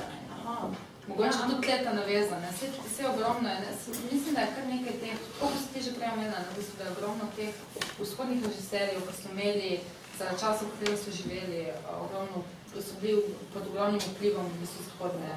Mogoče 1.09 1.39
tudi 1.43 1.69
leta 1.69 1.93
navezane, 1.93 2.49
vse, 2.51 2.67
vse 2.87 3.09
ogromno 3.09 3.49
je, 3.49 3.61
ne, 3.61 3.71
s- 3.75 4.13
mislim, 4.13 4.35
da 4.35 4.41
je 4.41 4.53
kar 4.57 4.65
nekaj 4.67 4.95
teh, 4.95 5.17
koliko 5.41 5.59
si 5.59 5.69
ti 5.69 5.83
že 5.83 5.93
prej 5.93 6.09
omenila, 6.09 6.39
v 6.43 6.57
bistvu, 6.57 6.75
da 6.79 6.85
je 6.85 6.91
ogromno 6.91 7.25
teh 7.37 7.53
vzhodnih 8.01 8.41
režiserjev, 8.47 9.01
ki 9.03 9.15
so 9.15 9.29
imeli 9.31 9.81
za 10.19 10.25
čas, 10.33 10.63
v 10.63 10.71
katerem 10.71 10.97
so 10.97 11.11
živeli, 11.13 11.61
eh, 11.61 11.75
ogromno, 12.01 12.39
so 12.83 12.95
bili 13.01 13.23
pod 13.53 13.63
ogromnim 13.65 14.01
vplivom 14.09 14.47
v 14.47 14.61
bistvu 14.61 14.81
zahodne, 14.85 15.31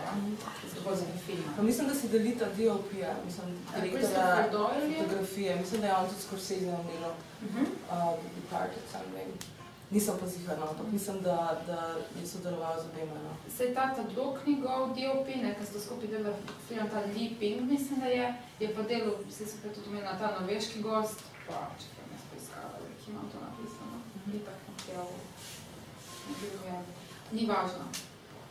zahodnega 0.68 1.20
filma. 1.26 1.54
Pa 1.56 1.64
mislim, 1.64 1.88
da 1.88 1.96
si 1.96 2.08
delita 2.08 2.46
DOP-ja, 2.48 3.12
mislim, 3.26 3.48
direktora 3.74 3.92
Christopher 3.92 4.52
Doyle 4.52 4.88
je? 4.88 4.98
fotografije. 4.98 5.56
Mislim, 5.56 5.82
da 5.82 5.88
je 5.88 5.96
on 5.96 6.08
tudi 6.08 6.22
Scorsese 6.22 6.56
omenil 6.74 7.14
Mhm. 7.42 7.62
uh, 7.62 7.68
The 8.16 8.30
Departed 8.36 8.84
something. 8.92 9.34
Nisem 9.90 10.16
pa 10.20 10.28
ziharna, 10.28 10.66
ampak 10.66 10.88
mislim, 10.92 11.22
da, 11.22 11.36
da 11.68 11.80
je 12.22 12.28
sodeloval 12.28 12.76
z 12.76 12.86
obema. 12.86 13.14
No. 13.16 13.32
Sej 13.58 13.74
ta 13.74 13.96
ta 13.96 14.04
drug 14.06 14.36
njegov 14.46 14.88
DOP, 14.90 15.28
ne, 15.38 15.56
ki 15.56 15.66
sta 15.66 15.80
skupaj 15.80 16.08
delala 16.08 16.36
film, 16.68 16.90
ta 16.90 17.00
Lee 17.08 17.30
Ping, 17.40 17.62
mislim, 17.64 18.00
da 18.00 18.06
je, 18.08 18.26
je 18.60 18.76
pa 18.76 18.82
delal, 18.84 19.14
vsi 19.30 19.46
so 19.46 19.56
pa 19.64 19.70
tudi 19.70 19.88
omenila, 19.88 20.14
ta 20.14 20.36
norveški 20.36 20.82
gost, 20.82 21.20
pa 21.48 21.54
če 21.80 21.88
pa 21.90 22.04
ne 22.06 22.18
poiskala, 22.28 22.74
ki 23.00 23.12
imam 23.12 23.26
to 23.26 23.38
napisano, 23.40 23.98
ni 24.26 24.40
tak 24.40 24.60
napev, 24.68 25.08
ne 26.28 26.36
vem, 26.66 26.84
ni 27.32 27.46
važno, 27.50 27.88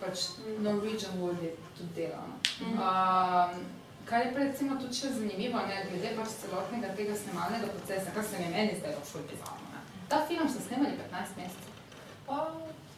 pač 0.00 0.28
Norwegian 0.60 1.18
Wood 1.20 1.42
je 1.42 1.52
tudi 1.78 1.92
delal. 1.94 2.28
no. 2.60 2.68
Um, 2.76 3.66
kar 4.06 4.26
je 4.26 4.32
pa 4.32 4.38
recimo 4.38 4.76
tudi 4.80 4.94
še 4.94 5.12
zanimivo, 5.16 5.60
ne, 5.66 5.80
glede 5.90 6.12
pač 6.16 6.34
celotnega 6.42 6.92
tega 6.98 7.16
snemalnega 7.16 7.72
procesa, 7.74 8.12
kar 8.14 8.24
se 8.24 8.38
mi 8.38 8.44
je 8.44 8.50
meni 8.54 8.78
zdaj 8.78 8.98
ful 9.04 9.24
bizarno. 9.30 9.70
ne. 9.72 9.80
Ta 10.08 10.22
film 10.28 10.48
so 10.48 10.62
snemali 10.62 10.98
15 11.00 11.40
mesecev. 11.40 11.72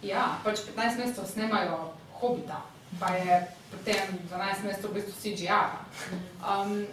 Ja, 0.03 0.39
pač 0.45 0.61
15 0.68 1.01
mesecev 1.01 1.26
snemajo 1.26 1.79
hobita, 2.20 2.62
pa 3.01 3.14
je 3.16 3.41
potem 3.72 4.18
12 4.31 4.64
mesecev 4.66 4.91
v 4.91 4.95
bistvu 5.01 5.14
CGI. 5.22 5.62
Um, 6.45 6.87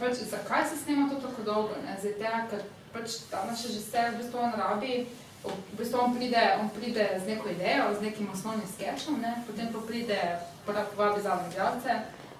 pač, 0.00 0.24
zakaj 0.32 0.68
se 0.68 0.80
snema 0.84 1.08
to 1.10 1.20
tako 1.20 1.42
dolgo? 1.42 1.80
Ne? 1.84 1.98
Zdaj, 2.00 2.16
tega, 2.22 2.44
ker 2.50 2.64
pač 2.94 3.20
ta 3.30 3.44
naš 3.46 3.68
režiser 3.68 4.14
v 4.14 4.22
bistvu 4.22 4.40
on 4.40 4.56
rabi, 4.56 5.04
v 5.44 5.76
bistvu 5.78 6.00
on 6.00 6.16
pride, 6.16 6.58
on 6.60 6.68
pride 6.68 7.20
z 7.24 7.26
neko 7.26 7.48
idejo, 7.48 7.94
z 7.98 8.02
nekim 8.02 8.28
osnovnim 8.32 8.66
sketchom, 8.74 9.20
ne? 9.20 9.42
potem 9.46 9.72
pa 9.72 9.78
pride, 9.86 10.18
povabi 10.66 11.22
zadnje 11.22 11.48
igralce. 11.52 11.90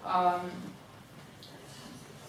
Um, 0.05 0.51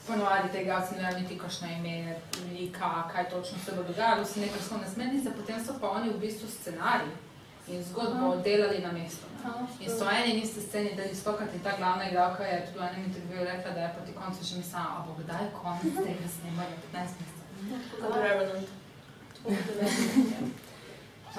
ponovadi 0.07 0.49
te 0.51 0.61
igralce 0.61 0.95
ne 0.95 1.11
niti 1.19 1.37
kakšno 1.37 1.67
ime, 1.67 2.15
lika, 2.53 3.09
kaj 3.13 3.29
točno 3.29 3.57
se 3.65 3.71
bo 3.75 3.83
dogajalo, 3.83 4.25
so 4.25 4.39
neke 4.39 4.59
osnovne 4.59 4.87
smernice, 4.93 5.31
potem 5.37 5.65
so 5.65 5.73
pa 5.81 5.89
oni 5.89 6.09
v 6.09 6.19
bistvu 6.19 6.47
scenarij 6.47 7.11
in 7.67 7.83
zgodbo 7.83 8.35
delali 8.43 8.79
na 8.79 8.91
mestu. 8.91 9.25
Ne? 9.33 9.51
In 9.79 9.89
so 9.89 10.09
eni 10.09 10.33
in 10.33 10.43
iste 10.43 10.61
sceni 10.61 10.95
dali 10.95 11.15
stokrat 11.15 11.53
in 11.53 11.59
ta 11.59 11.77
glavna 11.77 12.09
igralka 12.09 12.43
je 12.43 12.65
tudi 12.65 12.79
v 12.79 12.87
enem 12.87 13.05
intervjuju 13.05 13.43
rekla, 13.45 13.71
da 13.71 13.81
je 13.81 13.93
proti 13.95 14.13
koncu 14.13 14.43
že 14.43 14.57
mislila, 14.57 14.85
a 14.97 15.05
bo 15.07 15.15
kdaj 15.23 15.45
konec 15.61 15.95
tega 16.05 16.27
snemanja 16.37 16.75
15 16.93 17.19
mesecev. 17.19 18.01
Kot 18.01 18.15
Revenant. 18.15 18.80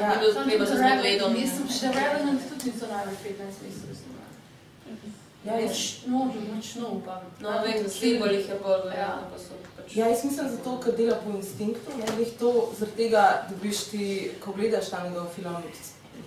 Ja, 0.00 0.20
treba 0.48 0.66
za 0.66 0.76
zgledom. 0.76 1.34
Nisem 1.36 1.68
še 1.68 1.90
Revenant 1.92 2.40
tudi 2.48 2.70
niso 2.72 2.88
največ 2.88 3.18
15 3.24 3.66
mesecev 3.66 3.96
snimali. 3.98 5.12
Ja, 5.44 5.58
jaz, 5.58 5.78
Močno, 6.06 6.40
močno 6.54 6.88
upam. 6.96 7.22
No, 7.40 7.52
vem, 7.64 7.88
Sibol 7.90 8.30
jih 8.32 8.48
je 8.48 8.58
bolj 8.62 8.84
verjetno, 8.86 9.26
pa 9.32 9.38
so 9.42 9.58
pač... 9.76 9.96
ja, 9.96 10.06
jaz 10.08 10.24
mislim 10.24 10.50
zato, 10.54 10.76
ker 10.84 10.96
dela 10.96 11.16
po 11.24 11.34
instinktu, 11.34 11.96
ne, 11.98 12.06
glih 12.16 12.30
to, 12.38 12.52
zaradi 12.78 12.96
tega 13.00 13.24
dobiš 13.50 13.84
ti, 13.90 14.06
ko 14.44 14.54
gledaš 14.56 14.92
ta 14.94 15.02
njegov 15.04 15.32
film, 15.34 15.56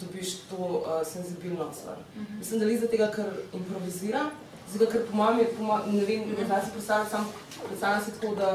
dobiš 0.02 0.36
to 0.50 0.60
uh, 0.60 1.00
senzibilnost. 1.08 1.88
ven. 1.88 2.28
Mislim, 2.40 2.60
da 2.60 2.66
li 2.66 2.78
zaradi 2.78 2.98
tega, 2.98 3.12
ker 3.16 3.32
improvizira, 3.62 4.26
zato 4.74 4.92
ker 4.92 5.08
po 5.08 5.16
mojem, 5.22 5.40
je, 5.40 5.52
po 5.58 5.64
mojem, 5.64 5.96
ne 5.96 6.06
vem, 6.06 6.36
zdaj 6.46 6.66
si 6.66 6.76
predstavljam, 6.76 7.10
sam 7.10 7.32
predstavljam 7.68 8.06
si 8.06 8.20
tako, 8.20 8.36
da 8.36 8.52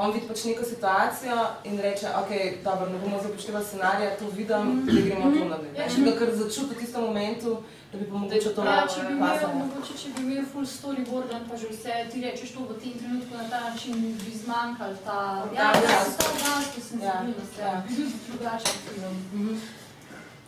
on 0.00 0.12
vidi 0.12 0.26
pač 0.26 0.44
neko 0.44 0.64
situacijo 0.64 1.36
in 1.64 1.78
reče, 1.78 2.06
ok, 2.16 2.30
dobro, 2.64 2.86
ne 2.88 2.98
bomo 2.98 3.18
zdaj 3.18 3.30
upoštevali 3.30 3.64
scenarija, 3.66 4.16
to 4.16 4.24
vidim, 4.30 4.64
da 4.86 5.00
gremo 5.00 5.26
to 5.30 5.44
narediti. 5.46 5.76
Ja, 5.76 5.82
Ja, 5.82 5.88
če- 5.88 5.96
če 5.96 6.02
ga 6.02 6.14
kar 6.18 6.30
začuti 6.36 6.74
v 6.74 6.78
tistem 6.78 7.02
momentu, 7.02 7.50
da 7.90 7.98
bi 7.98 8.04
pa 8.04 8.16
mogoče 8.16 8.50
to 8.50 8.64
Ja, 8.64 8.86
če 8.86 9.00
bi 9.00 9.12
imel, 9.12 9.48
mogoče, 9.56 9.92
če 9.94 10.08
bi 10.08 10.22
imel 10.22 10.44
full 10.46 10.66
storyboard, 10.68 11.28
pa 11.48 11.56
že 11.56 11.68
vse, 11.68 11.92
ti 12.10 12.20
rečeš 12.20 12.50
to 12.50 12.60
v 12.62 12.78
tem 12.78 12.94
trenutku 12.94 13.32
na 13.34 13.44
ta 13.46 13.60
način, 13.62 13.92
bi 14.16 14.32
zmanjkal 14.36 14.92
ta, 15.04 15.18
ja, 15.50 15.62
Ja, 15.62 15.68
ja, 15.76 15.90
ja. 15.90 16.04
ta 16.16 16.24
odraslo 16.28 16.80
senzibilnost, 16.82 17.54
Ja, 17.58 17.64
ja, 17.64 17.72
ja. 17.72 17.82
bi 17.82 17.94
bil 17.96 18.08
drugačen 18.26 18.76
film. 18.84 19.60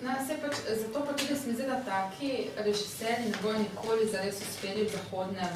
No, 0.00 0.10
se 0.26 0.34
pač, 0.36 0.54
zato 0.76 0.98
pa 1.00 1.12
tudi 1.12 1.34
se 1.36 1.46
mi 1.46 1.54
zdi, 1.54 1.62
da 1.64 1.78
taki 1.86 2.30
režiserji 2.58 3.26
ne 3.26 3.36
bojo 3.42 3.58
nikoli 3.58 4.08
zares 4.08 4.34
uspeli 4.42 4.82
v 4.82 4.90
zahodnem 4.90 5.52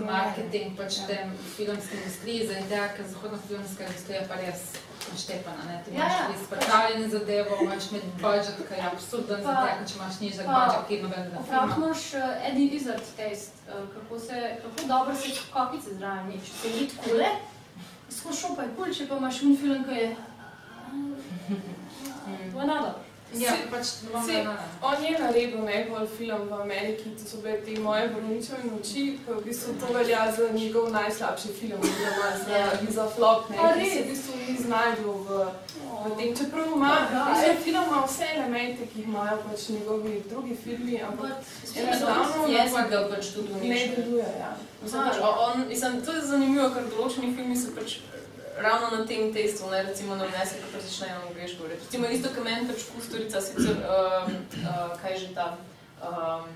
marketing, 0.00 0.76
pač 0.76 0.96
tem 1.06 1.26
filmski 1.56 1.96
industriji, 1.96 2.46
zaradi 2.46 2.68
tega, 2.68 2.88
ker 2.96 3.04
zahodna 3.06 3.38
filmska 3.48 3.84
industrija 3.84 4.22
pa 4.28 4.34
res 4.34 4.62
naštepana, 5.12 5.62
ne? 5.66 5.76
Ti 5.84 5.90
Ja, 5.90 5.96
imaš 5.96 6.12
ja, 6.12 6.26
res 6.28 6.42
pripravljene 6.50 7.08
zadevo, 7.08 7.56
imaš 7.62 7.90
med 7.90 8.02
budžet, 8.20 8.56
ki 8.68 8.74
je 8.74 8.82
absurden, 8.92 9.42
Pa- 9.44 9.66
ker 9.68 9.86
če 9.88 9.94
imaš 9.96 10.20
nižji 10.20 10.44
pa- 10.44 10.52
budžet, 10.58 10.82
ki 10.88 11.02
nobenega 11.02 11.38
Opraviti 11.38 11.72
filma. 11.72 11.76
moraš 11.78 12.04
uh, 12.14 12.48
Eddie 12.48 12.68
Izzard 12.70 13.06
test, 13.16 13.52
uh, 13.66 13.74
kako, 13.94 14.18
se, 14.20 14.36
kako 14.62 14.88
dobro 14.88 15.14
se 15.16 15.28
kakice 15.52 15.94
zraven 15.94 16.30
je. 16.30 16.38
Če 16.40 16.52
se 16.52 16.68
ni 16.70 16.88
takole, 16.88 17.28
skozi 18.10 18.40
šopa 18.40 18.62
je 18.62 18.74
kul, 18.76 18.94
če 18.94 19.08
pa 19.08 19.16
imaš 19.16 19.42
un 19.42 19.56
film, 19.56 19.84
ki 19.84 19.94
je... 19.94 20.08
To 22.52 22.60
je 22.60 22.66
Ja, 23.36 23.52
pač 23.70 23.86
bom 24.12 24.22
Si- 24.24 24.32
vedela. 24.32 24.56
On 24.82 25.04
je 25.04 25.18
naredil 25.18 25.60
najbolj 25.64 26.06
film 26.18 26.48
v 26.48 26.52
Ameriki, 26.62 27.10
to 27.12 27.24
so 27.28 27.36
bile 27.44 27.58
te 27.60 27.80
moje 27.80 28.08
vrničeve 28.08 28.58
noči, 28.72 29.18
ki 29.20 29.32
v 29.32 29.42
bistvu 29.44 29.74
to 29.80 29.92
velja 29.92 30.32
za 30.32 30.48
njegov 30.52 30.88
najslabši 30.92 31.48
film, 31.60 31.76
oziroma 31.82 32.28
za, 32.46 32.58
za 32.90 33.08
flop, 33.08 33.50
ne, 33.50 33.56
ki 33.76 33.90
se 33.90 34.02
v 34.02 34.08
bistvu 34.08 34.32
ni 34.48 34.56
znajdel 34.64 35.12
v, 35.28 35.28
v 36.04 36.16
tem. 36.16 36.36
Čeprav 36.36 36.66
ima, 36.76 36.94
Ja, 37.12 37.24
mislim, 37.32 37.56
film 37.64 37.82
ima 37.86 38.00
vse 38.08 38.26
elemente, 38.36 38.86
ki 38.86 38.98
jih 38.98 39.08
imajo 39.08 39.36
pač 39.44 39.68
njegovi 39.68 40.22
drugi 40.30 40.56
filmi, 40.64 41.02
ampak 41.02 41.32
enostavno 41.76 42.46
Jezik 42.48 42.88
ga 42.90 43.08
pač 43.12 43.26
tudi 43.34 43.52
ne 43.68 43.76
deluje. 43.96 44.28
Ja. 44.40 44.56
Mislim, 44.82 45.02
pač, 45.04 45.16
on, 45.20 45.68
mislim, 45.68 46.00
to 46.04 46.12
je 46.12 46.22
zanimivo, 46.22 46.70
ker 46.74 46.84
določeni 46.96 47.34
filmi 47.36 47.56
so 47.56 47.76
pač 47.76 47.98
ravno 48.62 48.98
na 48.98 49.06
tem 49.06 49.32
testu, 49.34 49.70
ne, 49.70 49.82
recimo 49.82 50.16
na 50.16 50.26
vnese, 50.26 50.58
ko 50.62 50.72
pa 50.72 50.80
začnejo 50.82 51.20
angliško 51.28 51.62
govoriti. 51.62 51.84
Recimo 51.84 52.06
isto, 52.08 52.28
kot 52.34 52.44
meni 52.44 52.68
pač 52.68 52.88
kustorica, 52.94 53.40
sicer, 53.40 53.76
um, 53.84 54.34
uh, 54.64 54.90
kaj 55.02 55.18
že 55.18 55.28
ta, 55.34 55.46
um, 56.02 56.48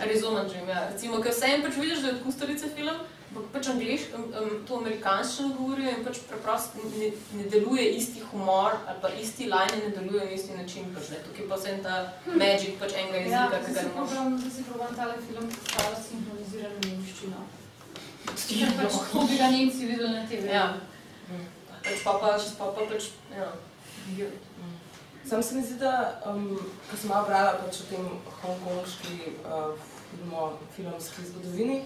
Arizona 0.00 0.44
Dream, 0.44 0.68
ja. 0.68 0.88
Recimo, 0.92 1.20
ker 1.22 1.32
vseeno 1.34 1.64
pač 1.66 1.74
vidiš, 1.76 2.02
da 2.02 2.08
je 2.08 2.14
od 2.14 2.22
kustorice 2.22 2.68
film, 2.76 3.00
ampak 3.28 3.48
pač 3.52 3.68
angliško, 3.72 4.16
um, 4.16 4.28
um, 4.40 4.52
to 4.66 4.78
amerikanščino 4.78 5.48
govorijo 5.58 5.90
in 5.96 6.04
pač 6.06 6.20
preprosto 6.30 6.86
ne, 6.94 7.10
ne 7.36 7.44
deluje 7.52 7.84
isti 7.98 8.22
humor 8.30 8.78
ali 8.86 8.98
pa 9.02 9.10
isti 9.20 9.50
line 9.52 9.82
ne 9.82 9.90
deluje 9.96 10.24
na 10.24 10.32
isti 10.38 10.56
način, 10.56 10.88
pač 10.94 11.10
ne. 11.12 11.18
Tukaj 11.26 11.48
pa 11.50 11.58
vseeno 11.60 11.82
ta 11.82 11.94
magic 12.40 12.78
pač 12.80 12.94
enega 13.02 13.18
Ja, 13.18 13.24
jezika, 13.26 13.60
ki 13.66 13.72
zdaj 13.72 13.84
ga 13.84 13.88
ne 13.88 13.94
moreš. 14.00 14.10
probam, 14.14 14.38
zdaj 14.38 14.52
si 14.56 14.68
probam 14.70 14.96
tale 14.96 15.14
film 15.26 15.50
predstavljati 15.52 16.04
sinhronizirano 16.08 16.80
nemščino. 16.86 17.40
Ker 18.36 18.74
pač 18.76 18.98
to 19.12 19.24
bi 19.28 19.38
ga 19.38 19.50
Nemci 19.52 19.86
videli 19.86 20.12
na 20.12 20.26
TV. 20.26 20.50
Ja. 20.52 20.66
Pač 21.84 22.02
pa 22.04 22.18
pa, 22.20 22.34
čez 22.38 22.56
pa 22.58 22.70
pa 22.74 22.86
pač, 22.88 23.12
ja. 23.32 23.52
Sam 25.28 25.42
se 25.42 25.54
mi 25.54 25.62
zdi, 25.62 25.76
da, 25.80 26.20
um, 26.26 26.56
ko 26.88 26.96
sem 26.96 27.12
malo 27.12 27.28
brala 27.28 27.56
pač 27.60 27.82
o 27.82 27.88
tem 27.90 28.04
hongkonški 28.40 29.34
uh, 29.44 29.72
filmo, 30.08 30.52
filmski 30.76 31.26
zgodovini, 31.28 31.82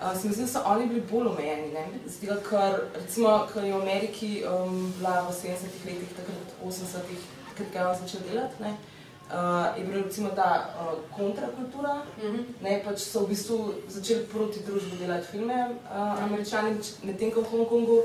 uh, 0.00 0.12
se 0.12 0.28
mi 0.28 0.34
zdi, 0.34 0.44
da 0.44 0.50
so 0.52 0.64
oni 0.68 0.88
bili 0.90 1.04
bolj 1.10 1.30
omejeni. 1.32 1.70
ne. 1.72 1.86
Tega, 2.20 2.36
ker 2.48 2.80
recimo, 2.94 3.36
ko 3.52 3.64
je 3.64 3.72
v 3.72 3.80
Ameriki 3.80 4.32
um, 4.44 4.92
bila 4.98 5.22
v 5.28 5.32
70-ih 5.32 5.86
letih, 5.88 6.12
takrat 6.18 6.58
80-ih, 6.60 7.30
takrat 7.52 7.80
je 7.80 7.86
on 7.88 7.96
začel 8.02 8.28
delati, 8.28 8.62
ne, 8.66 8.74
uh, 8.76 8.93
je 9.76 9.84
bila 9.84 10.02
recimo 10.02 10.30
ta 10.30 10.74
uh, 10.76 11.16
kontrakultura, 11.16 12.02
ne, 12.62 12.82
pač 12.84 12.98
so 12.98 13.24
v 13.24 13.32
bistvu 13.32 13.56
začeli 13.88 14.26
proti 14.32 14.60
družbi 14.66 14.98
delati 15.00 15.26
filme, 15.32 15.56
uh, 15.88 16.22
američani, 16.24 16.76
medtem 17.02 17.32
ko 17.32 17.40
v 17.40 17.50
Hongkongu 17.50 17.98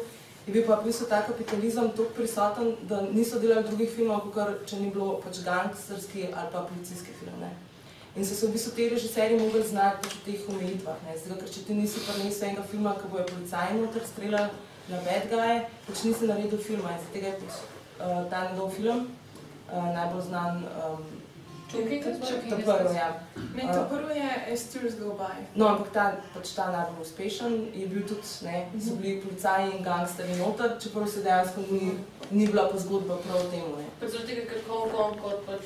je 0.47 0.53
bil 0.53 0.63
pa 0.65 0.79
v 0.79 0.89
bistvu 0.89 1.05
ta 1.05 1.21
kapitalizem 1.21 1.91
tako 1.91 2.09
prisoten, 2.15 2.75
da 2.89 3.01
niso 3.11 3.39
delali 3.39 3.67
drugih 3.67 3.91
filmov, 3.91 4.31
kot 4.33 4.63
če 4.65 4.79
ni 4.79 4.89
bilo 4.89 5.19
pač 5.21 5.43
gangsterski 5.45 6.31
ali 6.31 6.49
pa 6.51 6.65
policijski 6.71 7.13
film. 7.19 7.35
Ne. 7.43 7.51
In 8.15 8.25
so 8.25 8.33
se 8.33 8.47
v 8.47 8.55
bistvu 8.55 8.71
ti 8.75 8.89
režiserji 8.89 9.37
mogli 9.39 9.61
znati 9.67 10.01
pač 10.01 10.15
v 10.15 10.23
teh 10.25 10.49
omejitvah. 10.49 10.97
Ne. 11.05 11.13
Zdaj, 11.19 11.37
ker 11.43 11.53
če 11.53 11.65
ti 11.67 11.77
nisi 11.77 12.01
prinesel 12.07 12.49
enega 12.49 12.65
filma, 12.71 12.95
ki 12.97 13.11
bojo 13.11 13.27
policaji 13.29 13.77
noter 13.77 14.07
streljali 14.07 14.49
na 14.89 15.03
bad 15.05 15.29
guye, 15.29 15.61
pač 15.85 16.03
nisi 16.07 16.31
naredil 16.31 16.63
filma. 16.63 16.95
In 16.97 17.13
tega 17.13 17.35
je 17.35 17.39
pač 17.43 17.59
uh, 17.59 18.25
ta 18.31 18.47
njegov 18.49 18.73
film 18.73 19.05
uh, 19.05 19.18
najbolj 19.73 20.21
znan. 20.21 20.63
Um, 20.85 21.03
Čukaj, 21.71 21.99
ta 22.01 22.09
čukaj, 22.27 22.49
prvi, 22.65 22.95
ja. 22.97 23.09
Ne, 23.55 23.61
to 23.73 23.85
prvo 23.89 24.09
je 24.09 24.29
As 24.53 24.63
Tears 24.73 24.95
Go 24.97 25.13
By. 25.13 25.35
No, 25.55 25.67
ampak 25.69 25.91
ta, 25.93 26.05
pač 26.33 26.55
ta 26.57 26.71
najbolj 26.73 27.01
uspešen 27.05 27.53
je 27.77 27.85
bil 27.87 28.07
tudi, 28.09 28.25
ne, 28.41 28.65
so 28.81 28.95
bili 28.97 29.21
policaji 29.21 29.75
in 29.77 29.83
gangsterji 29.85 30.39
noter, 30.41 30.79
čeprav 30.81 31.05
se 31.07 31.21
dejansko 31.21 31.61
ni, 31.69 31.91
ni 32.31 32.47
bila 32.49 32.65
pa 32.73 32.77
zgodba 32.81 33.19
prav 33.21 33.37
o 33.45 33.51
tem. 33.53 33.61
Ne. 33.77 33.85
Pač 34.01 34.09
zaradi 34.15 34.33
tega, 34.33 34.47
ker 34.49 34.65
Hong 34.67 34.89
Kong, 34.91 35.21
kot 35.21 35.45
pač 35.45 35.61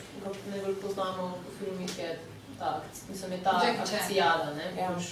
najbolj 0.51 0.76
poznamo 0.84 1.30
po 1.39 1.49
filmih, 1.60 1.97
je 1.99 2.20
ta, 2.60 2.82
mislim, 3.10 3.32
je 3.32 3.43
ta 3.43 3.56
akcijada, 3.80 4.51
ne, 4.60 4.68
Ja. 4.76 4.91
pač, 4.91 5.04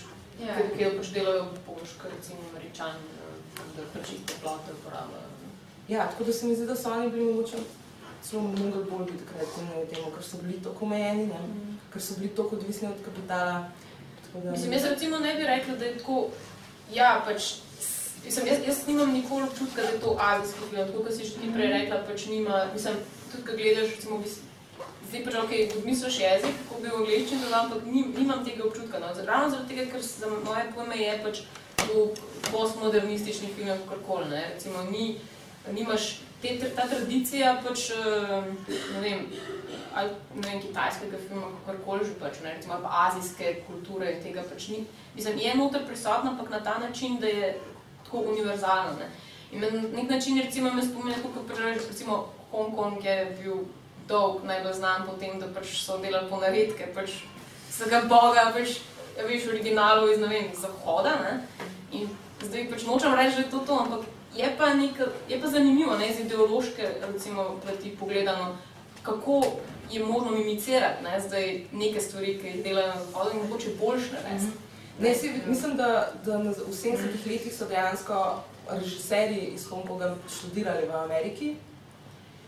Ja. 0.44 0.56
ki 0.76 0.84
jo 0.84 0.92
pač 1.00 1.08
delajo 1.16 1.46
pomožka, 1.66 2.12
recimo 2.12 2.40
američani, 2.52 3.00
eh, 3.00 3.62
da 3.78 3.82
pač 3.96 4.12
iste 4.12 4.34
plote 4.44 4.76
uporabljajo. 4.76 5.32
Ja, 5.88 6.08
tako 6.08 6.24
da 6.24 6.34
se 6.34 6.46
mi 6.46 6.56
zdi, 6.56 6.66
da 6.68 6.76
so 6.76 6.92
oni 6.92 7.10
bili 7.10 7.34
mogoče 7.34 7.58
celo 8.24 8.42
mogli 8.42 8.84
bolj 8.92 9.06
biti 9.12 9.26
kreativni 9.32 9.84
v 9.84 9.88
tem, 9.90 10.12
ker 10.16 10.24
so 10.24 10.38
bili 10.44 10.60
tako 10.64 10.86
omejeni, 10.86 11.26
ne, 11.32 11.40
ker 11.94 12.02
so 12.02 12.20
bili 12.20 12.30
tako 12.36 12.56
odvisni 12.56 12.88
od 12.88 13.02
kapitala. 13.06 13.70
Da, 14.34 14.52
Mislim, 14.52 14.74
jaz 14.74 14.86
recimo 14.86 15.20
ne 15.20 15.34
bi 15.36 15.44
rekla, 15.44 15.76
da 15.76 15.86
je 15.86 15.98
tako, 15.98 16.28
ja, 16.94 17.24
pač, 17.26 17.56
mislim, 18.26 18.48
jaz, 18.48 18.62
jaz 18.68 18.86
nimam 18.88 19.12
nikoli 19.14 19.44
občutka, 19.44 19.82
da 19.82 19.88
je 19.88 20.00
to 20.00 20.16
azijski 20.20 20.70
film, 20.70 20.88
tako 20.88 21.04
kot 21.04 21.14
si 21.18 21.26
že 21.26 21.42
ti 21.42 21.52
prej 21.54 21.74
rekla, 21.74 22.00
pač 22.08 22.26
nima, 22.26 22.66
mislim, 22.74 22.96
tudi 23.32 23.44
ko 23.48 23.58
gledaš, 23.58 23.96
recimo, 23.96 24.22
zdaj 25.10 25.26
pač, 25.26 25.36
ok, 25.44 25.86
misliš 25.86 26.20
jezik, 26.20 26.56
kako 26.64 26.82
bi 26.82 26.94
v 26.94 27.02
angleščini 27.02 27.44
dodal, 27.44 27.66
ampak 27.66 27.86
nim, 27.86 28.14
nimam 28.18 28.46
tega 28.46 28.64
občutka, 28.70 29.04
no, 29.04 29.12
ravno 29.28 29.50
zaradi 29.50 29.74
tega, 29.74 29.90
ker 29.92 30.02
za 30.08 30.32
moje 30.46 30.66
pojme 30.76 30.98
je 31.02 31.20
pač 31.26 31.44
to 31.82 32.08
postmodernistični 32.52 33.52
film, 33.56 33.76
kakorkoli, 33.84 34.30
ne, 34.30 34.46
recimo, 34.54 34.84
ni, 34.92 35.18
nimaš, 35.76 36.22
te, 36.42 36.72
ta 36.76 36.88
tradicija 36.88 37.56
pač, 37.64 37.90
eh, 37.90 38.44
ne 38.94 39.02
vem, 39.02 39.26
ali 39.94 40.10
ne 40.36 40.48
vem, 40.48 40.62
kitajskega 40.62 41.20
filma, 41.28 41.52
kakorkoli 41.66 42.06
že 42.06 42.16
pač, 42.20 42.40
ne, 42.44 42.54
recimo, 42.56 42.74
ali 42.74 42.84
pa 42.84 43.08
azijske 43.08 43.56
kulture 43.68 44.14
in 44.14 44.24
tega 44.24 44.44
pač 44.44 44.68
ni. 44.74 44.86
Mislim, 45.16 45.40
je 45.40 45.56
noter 45.56 45.86
prisotna, 45.88 46.32
ampak 46.32 46.50
na 46.50 46.64
ta 46.64 46.78
način, 46.80 47.20
da 47.20 47.28
je 47.28 47.58
tako 48.04 48.26
univerzalno. 48.34 48.98
Ne. 49.00 49.10
In 49.52 49.62
na 49.62 49.70
nek 49.72 50.10
način, 50.10 50.40
recimo, 50.42 50.72
me 50.74 50.84
spominja, 50.84 51.18
kot 51.24 51.48
pač, 51.48 51.60
recimo, 51.88 52.26
Hongkong 52.52 53.04
je 53.06 53.18
bil 53.40 53.66
dolg, 54.08 54.44
najbolj 54.44 54.74
znan 54.74 55.06
po 55.08 55.16
tem, 55.20 55.40
da 55.40 55.48
pač 55.48 55.76
so 55.80 55.98
delali 55.98 56.30
po 56.30 56.40
naredke, 56.40 56.88
pač 56.96 57.22
vsega 57.70 58.02
boga, 58.12 58.50
pač, 58.56 58.80
ja, 59.18 59.28
veš, 59.28 59.46
v 59.48 59.54
originalu 59.56 60.12
iz, 60.12 60.20
ne 60.20 60.28
vem, 60.32 60.50
zahoda, 60.56 61.16
ne? 61.24 61.68
In 61.92 62.10
zdaj 62.42 62.68
pač 62.72 62.88
nočem 62.88 63.16
reči, 63.16 63.38
da 63.38 63.46
je 63.46 63.52
to 63.52 63.64
to, 63.68 63.78
ampak 63.86 64.08
je 64.36 64.56
pa, 64.58 64.74
nek, 64.74 65.00
je 65.30 65.42
pa 65.42 65.48
zanimivo, 65.48 65.98
ne, 65.98 66.10
iz 66.10 66.20
ideološke, 66.20 66.84
recimo, 67.04 67.60
plati 67.64 67.96
pogledano, 68.00 68.58
kako 69.04 69.44
je 69.92 70.04
možno 70.04 70.32
mimicirati, 70.32 71.04
ne, 71.04 71.20
zdaj 71.22 71.46
neke 71.74 72.02
stvari, 72.02 72.40
ki 72.40 72.48
jih 72.48 72.64
delajo 72.64 72.88
na 72.88 73.02
zahodu 73.02 73.30
in 73.34 73.42
mogoče 73.42 73.70
boljše 73.80 74.12
narediti. 74.14 74.52
Ne, 75.00 75.16
si, 75.16 75.32
mislim, 75.48 75.76
da, 75.78 75.90
da 76.26 76.38
na- 76.38 76.52
v 76.52 76.74
70-ih 76.74 77.28
letih 77.28 77.54
so 77.54 77.66
dejansko 77.66 78.42
režiserji 78.70 79.52
iz 79.56 79.66
Hongkonga 79.66 80.16
študirali 80.30 80.88
v 80.88 80.96
Ameriki 80.96 81.56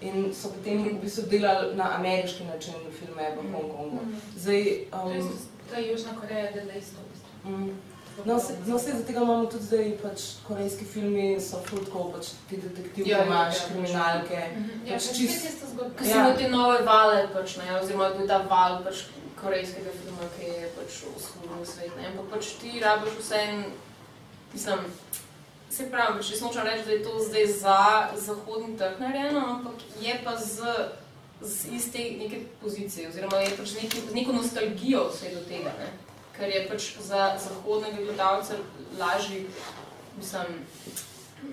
in 0.01 0.33
so 0.33 0.49
potem 0.49 0.83
v 0.85 1.01
bistvu 1.01 1.23
delali 1.23 1.75
na 1.75 1.95
ameriški 1.95 2.43
način 2.43 2.73
filme 2.99 3.29
v 3.31 3.51
Hongkongu. 3.51 3.99
Zdaj, 4.37 4.61
um, 4.93 5.29
To 5.69 5.75
je 5.75 5.91
Južna 5.91 6.11
Koreja, 6.21 6.51
da 6.51 6.71
je 6.71 6.79
isto. 6.79 6.97
mm, 7.45 7.69
no, 8.25 8.39
se, 8.39 8.55
no, 8.67 8.79
se 8.79 8.91
zaradi 8.91 9.05
tega 9.07 9.21
imamo 9.21 9.45
tudi 9.51 9.65
zdaj 9.65 9.89
pač 10.03 10.21
korejski 10.47 10.85
filmi, 10.85 11.27
so 11.41 11.59
ful 11.65 11.81
tako 11.85 12.03
pač 12.13 12.33
ti 12.49 12.57
detektivke, 12.57 13.09
Ja, 13.09 13.17
ja, 13.17 13.25
imaš 13.25 13.55
ja, 13.61 13.65
kriminalke. 13.69 14.39
Ja, 14.85 14.93
pač 14.93 15.07
pač 15.07 15.17
čist- 15.17 15.65
zgodba. 15.73 15.95
Ker 15.97 16.07
so 16.07 16.19
imeli 16.19 16.37
te 16.37 16.49
nove 16.49 16.79
vale, 16.85 17.27
pač, 17.33 17.57
ne, 17.57 17.67
oziroma 17.79 18.09
bil 18.17 18.27
ta 18.29 18.37
val 18.49 18.79
pač, 18.85 19.05
korejskega 19.41 19.91
filma, 19.91 20.29
ki 20.37 20.45
je 20.51 20.69
pač 20.77 20.99
vzhodil 21.17 21.65
svet. 21.67 21.91
Ne, 21.97 22.07
ampak 22.11 22.29
pač 22.37 22.53
ti 22.61 22.77
rabiš 22.79 23.17
vse 23.19 23.41
en, 23.47 23.63
mislim, 24.53 24.85
se 25.73 25.89
pravi, 25.91 26.19
pač, 26.19 26.29
jaz 26.31 26.41
nočem 26.45 26.63
reči, 26.69 26.85
da 26.85 26.91
je 26.91 27.03
to 27.03 27.17
zdaj 27.27 27.47
za 27.59 27.79
zahodni 28.27 28.77
trg 28.77 29.01
narejeno, 29.01 29.41
ampak 29.57 29.83
je 30.01 30.15
pa 30.23 30.37
z, 30.37 30.77
z 31.41 31.73
iz 31.75 31.89
te 31.91 32.05
neke 32.21 32.39
pozicije, 32.61 33.09
oziroma 33.09 33.41
je 33.43 33.51
pač 33.57 33.73
neki, 33.81 34.05
z 34.09 34.15
neko 34.15 34.37
nostalgijo 34.37 35.09
vse 35.11 35.33
do 35.35 35.41
tega, 35.49 35.73
ne, 35.81 35.89
ker 36.37 36.49
je 36.49 36.63
pač 36.69 36.93
za 36.99 37.33
zahodnega 37.37 38.03
gledalca 38.03 38.57
lažji, 38.99 39.45
mislim, 40.17 40.65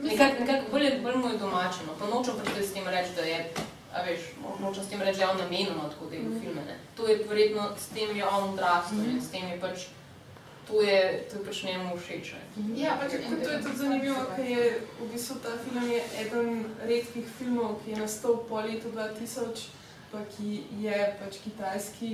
nekako 0.03 0.41
nekak 0.41 0.71
bolj, 0.71 0.91
bolj 1.03 1.17
mu 1.17 1.29
je 1.29 1.39
domačeno, 1.39 1.99
pa 1.99 2.07
nočem 2.07 2.41
pač 2.41 2.65
s 2.65 2.73
tem 2.73 2.89
reči, 2.89 3.15
da 3.17 3.29
je 3.29 3.45
A 3.91 4.03
veš, 4.07 4.21
nočem 4.63 4.85
s 4.85 4.89
tem 4.89 5.01
reči, 5.03 5.19
da 5.19 5.25
je 5.25 5.31
on 5.31 5.39
namenoma 5.39 5.89
tako 5.91 6.07
delal 6.11 6.31
filme. 6.41 6.63
Ne. 6.63 6.77
To 6.97 7.09
je 7.09 7.17
verjetno, 7.29 7.71
s 7.75 7.89
tem 7.95 8.17
je 8.17 8.27
on 8.27 8.53
odrastel 8.53 9.03
in 9.03 9.19
s 9.19 9.31
tem 9.33 9.49
je 9.51 9.57
pač, 9.61 9.89
to 10.69 10.83
je, 10.83 11.27
to 11.27 11.39
je 11.39 11.45
pač 11.47 11.63
njemu 11.67 11.97
všeč. 11.99 12.31
ne. 12.39 12.79
Ja, 12.79 12.95
pač, 13.01 13.19
to 13.19 13.51
je 13.51 13.59
tudi 13.65 13.77
zanimivo, 13.77 14.23
ker 14.37 14.47
je 14.47 14.69
v 15.01 15.09
bistvu 15.11 15.41
ta 15.43 15.57
film 15.59 15.91
je 15.91 16.05
eden 16.23 16.65
redkih 16.87 17.27
filmov, 17.39 17.83
ki 17.83 17.91
je 17.91 17.97
nastal 17.99 18.39
po 18.47 18.63
letu 18.63 18.95
2000, 18.95 19.67
pa 20.15 20.23
ki 20.37 20.63
je 20.87 20.99
pač 21.19 21.43
kitajski, 21.43 22.13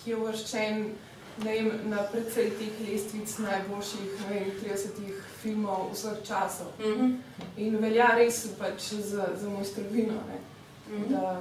ki 0.00 0.10
je 0.10 0.16
uvrščen 0.16 0.96
ne 1.44 1.52
vem, 1.52 1.70
na 1.90 2.02
precej 2.12 2.50
teh 2.58 2.80
lestvic 2.88 3.38
najboljših 3.38 4.24
vem, 4.30 4.50
30 4.62 4.98
filmov 5.42 5.92
vseh 5.92 6.18
časov. 6.26 6.72
Mhm. 6.78 7.14
In 7.56 7.78
velja 7.82 8.14
res 8.18 8.46
pač 8.58 8.92
za, 8.94 9.30
za 9.36 9.48
mojstrovino. 9.48 10.18
Ne? 10.28 10.38
Mhm. 10.90 11.12
Da, 11.12 11.40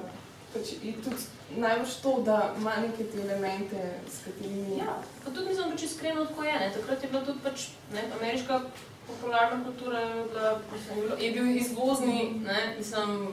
pač, 0.53 0.75
je 0.83 0.93
tudi 1.03 1.23
najbolj 1.57 1.95
to, 2.03 2.21
da 2.25 2.53
ima 2.59 2.75
neke 2.81 3.03
te 3.03 3.21
elemente, 3.21 3.93
s 4.11 4.23
katerimi 4.25 4.77
Ja, 4.77 4.99
pa 5.23 5.31
tudi 5.31 5.49
mislim, 5.49 5.71
da 5.71 5.77
če 5.77 5.85
iskreno 5.85 6.25
tako 6.25 6.43
je. 6.43 6.59
Ne. 6.59 6.71
Takrat 6.75 7.03
je 7.03 7.09
bila 7.09 7.25
tudi 7.25 7.43
pač, 7.43 7.67
ne, 7.93 8.03
ameriška 8.19 8.61
popularna 9.07 9.63
kultura, 9.63 9.99
je, 9.99 10.25
bila, 10.33 10.57
mislim, 10.73 10.97
je 11.19 11.31
bil 11.31 11.55
izvozni, 11.55 12.17
ne, 12.43 12.75
mislim, 12.77 13.29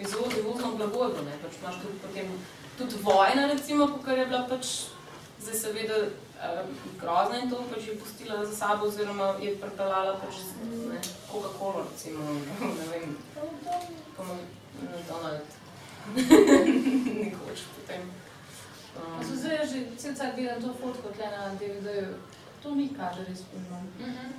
izvoz, 0.00 0.34
izvozno 0.38 0.74
blago 0.76 1.04
je 1.04 1.12
bilo. 1.14 1.28
Ne. 1.28 1.38
Pač 1.44 1.60
imaš 1.62 1.78
tudi, 1.84 2.00
potem, 2.02 2.34
tudi 2.78 3.02
vojna, 3.02 3.46
recimo, 3.52 3.88
kar 4.04 4.18
je 4.18 4.26
bila 4.26 4.42
pač, 4.50 4.72
zdaj 5.42 5.54
seveda 5.58 5.96
uh, 6.02 6.66
grozna 7.00 7.38
in 7.42 7.50
to 7.50 7.60
pač 7.74 7.86
je 7.88 7.96
pustila 7.98 8.44
za 8.46 8.54
sabo, 8.56 8.86
oziroma 8.86 9.34
je 9.40 9.56
pripeljala 9.60 10.16
pač 10.22 10.34
ne, 10.90 11.00
Coca-Cola, 11.30 11.84
recimo, 11.90 12.24
ne 12.60 12.86
vem, 12.92 13.16
pa 14.16 14.22
McDonald. 14.82 15.48
Nekoč 17.24 17.60
potem. 17.76 18.02
Um, 18.96 19.22
So 19.24 19.34
zdaj 19.36 19.66
že 19.66 19.78
cel 19.96 20.14
cel 20.14 20.32
gledam 20.36 20.62
to 20.62 20.72
fotko 20.80 21.08
tle 21.16 21.26
na 21.30 21.54
DVD-ju. 21.54 22.14
To 22.62 22.74
mi 22.74 22.88
kaže 22.94 23.24
res 23.28 23.42
filmom. 23.50 23.86
Mhm. 23.98 24.32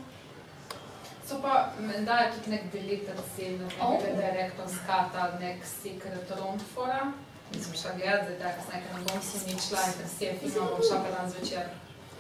So 1.26 1.40
pa, 1.42 1.72
menda 1.80 2.18
je 2.20 2.32
tudi 2.36 2.50
nek 2.52 2.72
delitev 2.72 3.20
scene, 3.34 3.66
Oh. 3.82 3.96
oh. 3.96 4.02
direktor 4.04 4.68
skata, 4.70 5.40
nek 5.40 5.64
secret 5.66 6.32
room 6.38 6.60
fora. 6.60 7.14
Nisem 7.54 7.74
šla 7.82 7.92
gledat, 7.98 8.24
zdaj 8.26 8.40
tako 8.42 8.62
sem 8.66 8.76
nekaj 8.76 8.94
ne 8.98 9.04
bom 9.08 9.22
si 9.30 9.46
nič 9.50 9.62
šla 9.70 9.82
in 9.88 9.94
ker 9.98 10.08
si 10.18 10.26
je 10.26 10.38
film, 10.42 10.70
bom 10.72 10.86
šla 10.90 10.98
pa 11.04 11.10
dan 11.16 11.30
zvečer. 11.32 11.66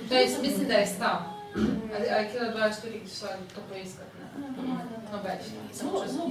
To 0.10 0.14
je, 0.16 0.26
mislim, 0.42 0.68
da 0.68 0.74
je 0.74 0.88
stav. 0.96 1.18
Ali 1.96 2.08
ali 2.16 2.30
kje 2.30 2.52
dva 2.52 2.72
štiri, 2.74 3.00
ki 3.06 3.16
šla 3.18 3.30
to 3.56 3.62
poiskat, 3.70 4.10
ne? 4.20 4.26
No, 5.12 5.20
več. 5.26 5.50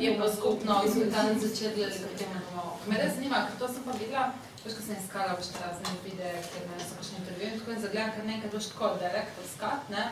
Je 0.05 0.15
pa 0.19 0.27
skupno, 0.37 0.79
smo 0.93 1.05
dan 1.15 1.39
zvečer 1.41 1.77
delali, 1.77 2.01
kot 2.07 2.21
je 2.21 2.27
domov. 2.35 2.73
Me 2.91 2.99
res 2.99 3.15
zanima, 3.15 3.45
ker 3.47 3.59
to 3.61 3.69
sem 3.75 3.85
pa 3.87 3.95
videla, 4.01 4.25
veš, 4.65 4.75
ko 4.79 4.87
sem 4.87 4.99
iskala 4.99 5.37
ta 5.39 5.61
razne 5.67 5.95
videe, 6.07 6.35
kjer 6.51 6.67
me 6.71 6.81
so 6.83 6.99
kakšne 6.99 7.21
intervjuje 7.21 7.53
in 7.53 7.61
tako 7.61 7.77
in 7.77 7.85
zagledam, 7.85 8.11
kar 8.17 8.27
nekaj 8.31 8.51
veš 8.57 8.69
tako 8.73 8.91
direktor 9.05 9.47
skat, 9.55 9.95
ne? 9.95 10.05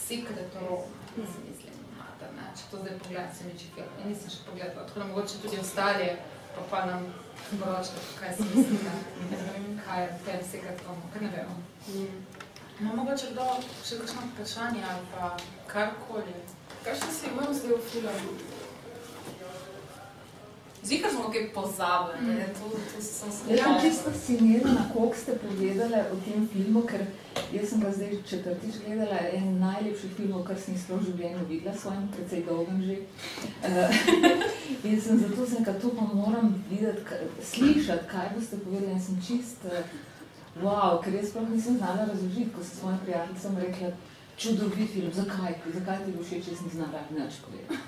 Secret 0.00 0.56
room, 0.62 0.88
si 1.16 1.44
mislim, 1.44 1.84
mater, 2.00 2.32
ne? 2.38 2.48
Če 2.56 2.70
to 2.70 2.80
zdaj 2.80 2.98
pogledam, 3.02 3.30
se 3.36 3.50
mi 3.50 3.60
če 3.60 3.70
film. 3.76 3.92
In 4.00 4.12
nisem 4.14 4.32
še 4.32 4.48
pogledala, 4.48 4.88
tako 4.88 5.04
da 5.04 5.10
mogoče 5.12 5.42
tudi 5.44 5.60
ostali, 5.60 6.08
pa 6.58 6.64
pa 6.70 6.86
nam 6.86 7.06
poročajo, 7.60 8.02
kaj 8.20 8.34
si 8.36 8.42
mislite, 8.54 8.92
kaj 9.86 10.02
je 10.02 10.08
v 10.12 10.18
tem 10.26 10.40
secret 10.50 10.82
roomu, 10.86 11.10
ker 11.12 11.22
ne 11.22 11.30
vemo. 11.36 11.56
No, 12.80 12.94
mogoče 12.94 13.32
kdo 13.32 13.46
še 13.84 13.98
kakšno 14.02 14.26
vprašanje 14.32 14.82
ali 14.90 15.06
pa 15.14 15.32
karkoli. 15.66 16.34
Kakšen 16.84 17.10
si 17.14 17.30
imel 17.30 17.54
zdaj 17.54 17.74
v 17.74 17.82
filmu? 17.90 18.57
Zikar 20.82 21.10
smo 21.10 21.30
kaj 21.32 21.52
pozabili, 21.52 22.34
ne, 22.34 22.46
to, 22.54 22.70
to 22.70 23.02
sem 23.02 23.32
se 23.32 23.56
Ja, 23.56 23.80
čisto 23.82 24.10
fascinirana, 24.10 24.84
koliko 24.92 25.16
ste 25.16 25.32
povedali 25.32 25.94
o 26.12 26.16
tem 26.24 26.48
filmu, 26.52 26.82
ker 26.86 27.06
jaz 27.52 27.70
sem 27.70 27.80
ga 27.80 27.92
zdaj 27.92 28.22
četrtič 28.28 28.74
gledala, 28.86 29.18
en 29.32 29.58
najlepših 29.58 30.12
filmov, 30.16 30.44
kar 30.44 30.58
sem 30.60 30.78
sploh 30.78 31.00
v 31.00 31.10
življenju 31.10 31.46
videla, 31.48 31.74
svojim 31.76 32.06
precej 32.14 32.44
dolgem 32.46 32.82
že. 32.82 32.96
Uh, 33.62 33.98
in 34.88 35.00
sem 35.00 35.18
zato 35.18 35.46
sem 35.46 35.64
rekel, 35.64 35.80
to 35.82 35.90
pa 35.96 36.06
moram 36.12 36.54
videti, 36.70 37.02
slišati, 37.42 38.06
kaj 38.12 38.30
boste 38.36 38.60
povedali 38.62 38.92
in 38.92 39.02
sem 39.02 39.18
čist, 39.26 39.66
uh, 39.66 39.82
wow, 40.62 41.02
ker 41.02 41.18
jaz 41.18 41.32
sploh 41.32 41.50
nisem 41.50 41.80
znala 41.82 42.06
razložiti, 42.06 42.52
ko 42.54 42.62
sem 42.62 42.78
svojim 42.78 43.02
prijateljicam 43.02 43.58
rekla, 43.66 43.92
čudovit 44.38 44.94
film, 44.94 45.10
zakaj, 45.12 45.58
zakaj 45.74 46.04
ti 46.04 46.14
bo 46.14 46.22
všeč, 46.22 46.54
jaz 46.54 46.62
nisem 46.62 46.80
znala 46.80 47.04
nič 47.10 47.42
povedati. 47.42 47.82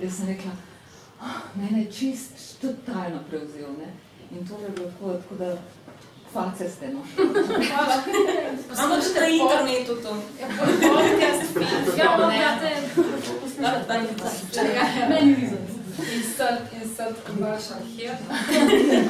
Jaz 0.00 0.18
sem 0.20 0.28
rekla, 0.30 0.54
"Ah, 0.54 0.75
mene 1.54 1.82
je 1.82 1.92
čist 1.92 2.60
totalno 2.60 3.20
prevzel, 3.30 3.72
ne. 3.78 3.88
In 4.30 4.46
to 4.48 4.54
je 4.62 4.68
bilo 4.70 4.90
tako, 4.90 5.12
tako 5.12 5.34
da 5.34 5.56
face 6.32 6.68
ste, 6.70 6.88
no. 6.88 7.00
Hvala. 7.68 7.96
Ampak 8.76 9.00
tudi 9.02 9.20
na 9.20 9.28
internetu 9.28 9.94
to. 9.96 10.16
Ja, 10.40 10.46
podcast 10.58 11.42
film, 11.52 11.98
Ja, 11.98 12.16
no, 12.18 12.26
ne? 12.26 12.38
date, 12.38 12.70
Da, 13.58 13.70
da, 13.70 13.94
da. 13.94 15.08
meni 15.08 15.34
vizen. 15.34 15.58
Insert, 16.14 16.60
insert 16.82 17.16
vaš 17.40 17.62
arhiv. 17.70 18.10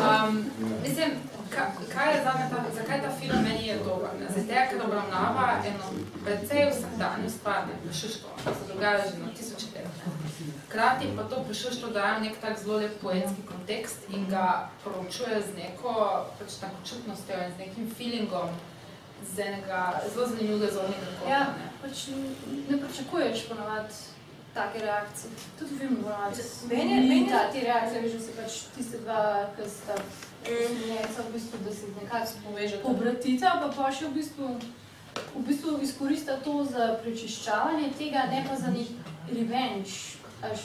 Um, 0.00 0.44
mislim, 0.82 1.10
ka, 1.50 1.62
kaj 1.94 2.14
je 2.14 2.22
zame 2.24 2.44
ta, 2.50 2.64
zakaj 2.76 3.02
ta 3.02 3.10
film 3.20 3.42
meni 3.42 3.66
je 3.66 3.76
dober? 3.78 4.10
Ne? 4.20 4.26
Zato, 4.28 4.46
ker 4.70 4.82
obravnava 4.84 5.46
eno 5.66 5.86
precej 6.24 6.70
vsakdanjo 6.70 7.30
stvar, 7.30 7.60
ne, 7.66 7.74
prešuštvo, 7.84 8.28
ki 8.36 8.42
se 8.44 8.72
dogaja 8.74 8.98
že 9.00 9.18
na 9.18 9.28
tisoče 9.36 9.66
let. 9.74 9.86
Ne. 10.66 10.72
Hkrati 10.72 11.06
pa 11.16 11.22
to 11.24 11.44
prešuštvo 11.44 11.88
daje 11.90 12.20
nek 12.20 12.40
tak 12.40 12.58
zelo 12.58 12.76
lep 12.76 13.00
poetski 13.00 13.42
kontekst 13.48 13.96
in 14.10 14.26
ga 14.26 14.46
poročuje 14.84 15.42
z 15.42 15.56
neko 15.56 15.92
pač 16.38 16.54
tako 16.60 16.76
čutnostjo 16.84 17.34
in 17.36 17.52
z 17.52 17.58
nekim 17.58 17.90
feelingom, 17.90 18.48
z 19.26 19.38
enega 19.40 19.82
zelo 20.06 20.26
zanimivega 20.26 20.72
zornega 20.72 21.06
kota. 21.20 21.30
Ja, 21.30 21.40
ne. 21.40 21.70
pač 21.82 22.06
ne 22.68 22.76
pričakuješ 22.78 23.48
ponavadi 23.48 23.94
take 24.54 24.78
reakcije. 24.78 25.30
Tudi 25.58 25.78
film 25.78 25.96
ponavadi. 25.96 26.42
Meni 26.68 26.92
je- 26.92 27.00
ni 27.00 27.08
meni 27.08 27.28
ta 27.28 27.50
te 27.52 27.60
reakcije, 27.60 28.02
veš, 28.02 28.12
da 28.12 28.20
se 28.20 28.32
pač 28.32 28.52
tiste 28.76 28.98
dva, 28.98 29.20
ki 29.56 29.70
sta 29.70 29.94
osumljenca, 30.44 31.22
v 31.22 31.32
bistvu, 31.32 31.58
da 31.64 31.72
se 31.72 31.86
nekako 32.02 32.30
Poveže 32.44 32.76
to. 32.76 32.82
pobratita, 32.82 33.58
pa 33.62 33.68
pa 33.68 33.92
še 33.92 34.04
v 34.06 34.12
bistvu, 34.12 34.48
v 35.34 35.42
bistvu 35.42 35.78
izkorista 35.82 36.36
to 36.36 36.64
za 36.64 36.98
prečiščavanje 37.02 37.90
tega, 37.98 38.26
ne 38.26 38.44
pa 38.48 38.56
za 38.56 38.70
nek 38.70 38.86
revenge. 39.28 39.92
Jaz 40.42 40.60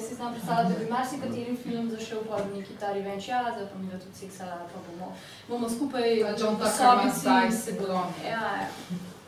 si 0.00 0.14
znam 0.14 0.32
predstavljati, 0.32 0.72
da 0.72 0.78
bi 0.78 0.90
marsikateri 0.90 1.56
film 1.58 1.90
zašel 1.90 2.18
pa 2.28 2.36
v 2.36 2.56
neki 2.56 2.72
ta 2.74 2.88
revenge, 2.88 3.26
ja, 3.28 3.50
zdaj 3.50 3.66
pa 3.66 3.78
mi 3.78 3.88
ga 3.88 3.98
tudi 3.98 4.16
seksala, 4.16 4.50
pa 4.68 4.78
bomo, 4.86 5.16
bomo 5.48 5.70
skupaj 5.70 6.02
v 6.02 6.18
ima 6.18 6.34
sobici- 6.70 7.20
zdaj 7.20 7.50
sigurno. 7.54 8.02
Ja, 8.24 8.30
ja. 8.30 8.68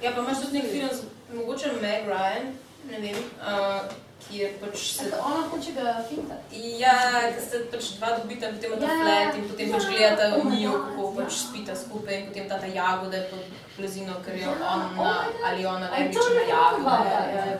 Ja, 0.02 0.12
pa 0.12 0.20
imaš 0.20 0.38
tudi 0.40 0.52
nek 0.54 0.66
film, 0.66 0.88
z- 0.92 1.04
mogoče 1.34 1.72
Meg 1.82 2.04
Ryan, 2.06 2.46
ne 2.86 2.98
vem, 2.98 3.16
uh, 3.40 3.80
ki 4.20 4.38
je 4.38 4.52
pač 4.60 4.76
se... 4.92 5.04
Tako 5.06 5.26
ona 5.26 5.42
hoče 5.48 5.72
ga 5.72 6.04
fintati. 6.08 6.44
Ja, 6.78 6.94
da 7.30 7.40
se 7.42 7.66
pač 7.66 7.84
dva 7.96 8.18
dobita, 8.18 8.46
potem 8.48 8.72
imata 8.72 8.86
Ja, 8.86 8.98
flet 8.98 9.34
in 9.36 9.48
potem 9.50 9.72
pač 9.72 9.82
ja. 9.82 9.90
gledata 9.90 10.36
v 10.36 10.50
njiju, 10.50 10.72
kako 10.86 11.12
pač 11.14 11.32
spita 11.34 11.76
skupaj 11.76 12.14
in 12.14 12.26
potem 12.26 12.48
ta 12.48 12.56
jagode 12.74 13.20
pod 13.30 13.42
blazino, 13.78 14.14
ker 14.24 14.34
je 14.36 14.48
ona 14.48 14.68
ali 15.44 15.66
ona 15.66 15.88
A 15.88 15.96
je 15.96 16.12
to 16.12 16.18
največja 16.18 16.34
že 16.36 16.48
jagode. 16.48 17.08
ja, 17.08 17.22
ja, 17.28 17.44
ja. 17.46 17.58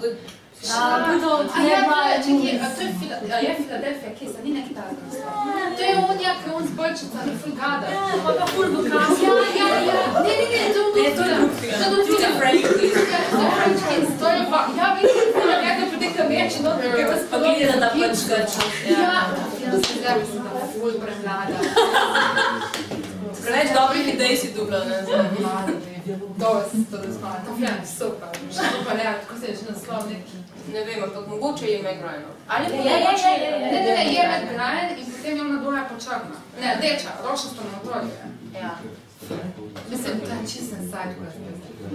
To 0.00 0.06
je- 0.06 0.16
A, 0.64 1.18
to 1.22 1.30
A 1.56 1.60
ja, 1.62 1.80
je 2.08 2.16
čekaj, 2.24 2.54
a 2.64 2.68
to 2.74 2.80
je 2.82 2.90
Fila- 2.98 3.22
a 3.34 3.38
je 3.38 3.56
Filadelfija, 3.56 4.10
kje 4.18 4.28
se 4.28 4.38
ni 4.44 4.50
neki 4.50 4.74
ta 4.74 4.82
To 5.76 5.82
je 5.82 5.96
on, 5.98 6.16
ja, 6.20 6.32
ki 6.40 6.50
je 6.50 6.54
on 6.56 6.64
z 6.66 6.70
bolčica, 6.70 7.18
ni 7.26 7.34
ful 7.40 7.52
gada. 7.52 7.86
Pa 8.24 8.30
ga 8.32 8.46
ful 8.46 8.66
dokaz. 8.74 9.10
Ja, 9.22 9.34
ja, 9.60 9.68
ja. 9.90 10.00
Ne, 10.24 10.32
ne, 10.40 10.46
ne, 10.52 10.62
to 10.74 10.80
je 10.82 11.02
Ne, 11.02 11.16
to 11.16 11.22
je 11.22 11.34
drug 11.34 11.50
film. 11.60 11.72
To 11.72 11.84
je 11.84 11.90
drug 11.94 12.06
To 12.06 12.12
je 12.12 12.26
film. 12.26 12.38
French 12.40 12.66
Kiss. 12.80 12.96
Ja, 13.12 13.20
to 13.30 13.38
je 13.42 13.50
French 13.56 13.82
Kiss. 13.88 14.08
To 14.20 14.26
je 14.28 14.40
pa, 14.50 14.60
ja, 14.78 14.86
vidim, 14.96 15.28
da 15.36 15.52
je 15.52 15.62
njega 15.64 15.84
potekla 15.92 16.24
meč, 16.28 16.52
no, 16.64 16.70
ker 16.96 17.06
vas 17.06 17.22
Pa 17.30 17.36
gleda, 17.38 17.76
da 17.76 17.88
pač 17.92 18.18
ga 18.28 18.36
Ja, 18.92 19.14
ja, 19.62 19.70
se 19.78 19.92
zdaj 20.00 20.14
mislim, 20.20 20.42
da 20.44 20.50
je 20.58 20.66
ful 20.72 20.92
premlada. 21.02 21.56
Preveč 23.44 23.68
dobrih 23.74 24.14
idej 24.14 24.36
si 24.36 24.48
dubla, 24.54 24.78
ne 24.84 24.98
znam. 25.04 25.26
Dosti, 26.36 26.78
to 26.90 26.96
da 26.96 27.12
smo, 27.12 27.28
to 27.46 27.50
je 27.62 27.70
super. 27.98 28.28
Što 28.52 28.62
pa 28.88 28.94
ne, 28.94 29.04
kako 29.20 29.40
se 29.40 29.46
je 29.46 29.54
že 29.54 29.62
naslov 29.70 30.02
neki. 30.10 30.36
Ne 30.72 30.84
vem, 30.84 31.02
ampak 31.02 31.26
mogoče 31.26 31.66
je 31.66 31.82
Meg 31.82 31.98
Ryan. 32.02 32.24
Ali 32.48 32.66
pa 32.68 32.76
ja, 32.76 32.98
mogoče, 32.98 33.28
ja, 33.28 33.36
ja, 33.36 33.50
ja. 33.50 33.58
ne, 33.58 33.80
ne, 33.80 33.94
ne, 33.96 34.04
je 34.14 34.22
med 34.28 34.48
Ryan 34.60 34.98
in 34.98 35.06
potem 35.12 35.36
je 35.36 35.42
ona 35.42 35.58
dvoja 35.62 35.84
pa 35.88 36.00
črna. 36.04 36.38
Ne, 36.60 36.74
rdeča, 36.78 37.10
rošasta 37.24 37.62
na 37.64 37.70
motorju. 37.78 38.10
Ja. 38.54 38.78
Mislim, 39.90 40.20
to 40.20 40.30
je 40.30 40.48
čisten 40.52 40.82
side 40.90 41.14
quest. 41.18 41.38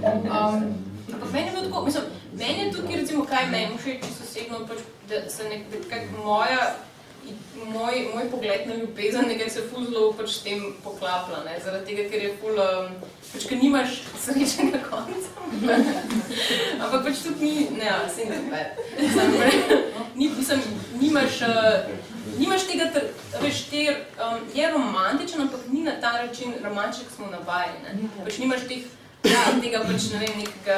Um, 0.06 0.92
Ampak 1.14 1.32
meni 1.34 1.48
je 1.48 1.52
bilo 1.52 1.64
tako, 1.64 1.86
mislim, 1.86 2.04
meni 2.34 2.60
je 2.60 2.72
tukaj 2.72 2.96
recimo, 2.96 3.26
kaj 3.26 3.46
meni 3.50 3.78
všeč, 3.78 4.06
čisto 4.06 4.24
osebno, 4.24 4.68
pač, 4.68 4.80
da 5.10 5.30
se 5.30 5.44
nek, 5.50 5.62
kak 5.90 6.04
moja, 6.24 6.76
moj, 7.72 8.08
moj 8.14 8.30
pogled 8.32 8.68
na 8.68 8.76
ljubezen 8.76 9.28
nekaj 9.28 9.50
se 9.50 9.66
ful 9.72 9.86
zelo 9.86 10.12
pač 10.18 10.38
tem 10.46 10.64
poklapla, 10.84 11.44
ne, 11.46 11.58
zaradi 11.64 11.86
tega, 11.92 12.08
ker 12.12 12.24
je 12.26 12.32
ful, 12.42 12.60
um, 12.60 12.94
pač, 13.32 13.48
ker 13.50 13.60
nimaš 13.62 13.98
srečnega 14.26 14.84
konca. 14.90 15.30
Ampak 16.84 17.04
pač 17.08 17.26
tudi 17.26 17.50
ni, 17.50 17.68
ne, 17.80 17.92
se 18.16 18.30
ne 18.30 18.40
bad. 18.52 18.80
Ni, 20.20 20.28
mislim, 20.28 20.60
nimaš, 21.00 21.38
uh, 21.48 21.92
nimaš 22.38 22.66
tega, 22.68 22.90
tr, 22.94 23.08
veš, 23.42 23.62
te, 23.72 23.86
um, 24.20 24.42
je 24.54 24.72
romantičen, 24.74 25.46
ampak 25.46 25.70
ni 25.72 25.86
na 25.86 25.96
ta 26.02 26.12
način 26.20 26.58
romantičen, 26.64 27.08
kot 27.08 27.16
smo 27.16 27.30
navajeni. 27.32 28.10
Pač 28.26 28.42
nimaš 28.44 28.68
teh 28.68 28.90
Ja, 29.22 29.42
tega 29.62 29.84
pač 29.86 30.08
ne 30.10 30.20
vem, 30.24 30.40
nekega 30.42 30.78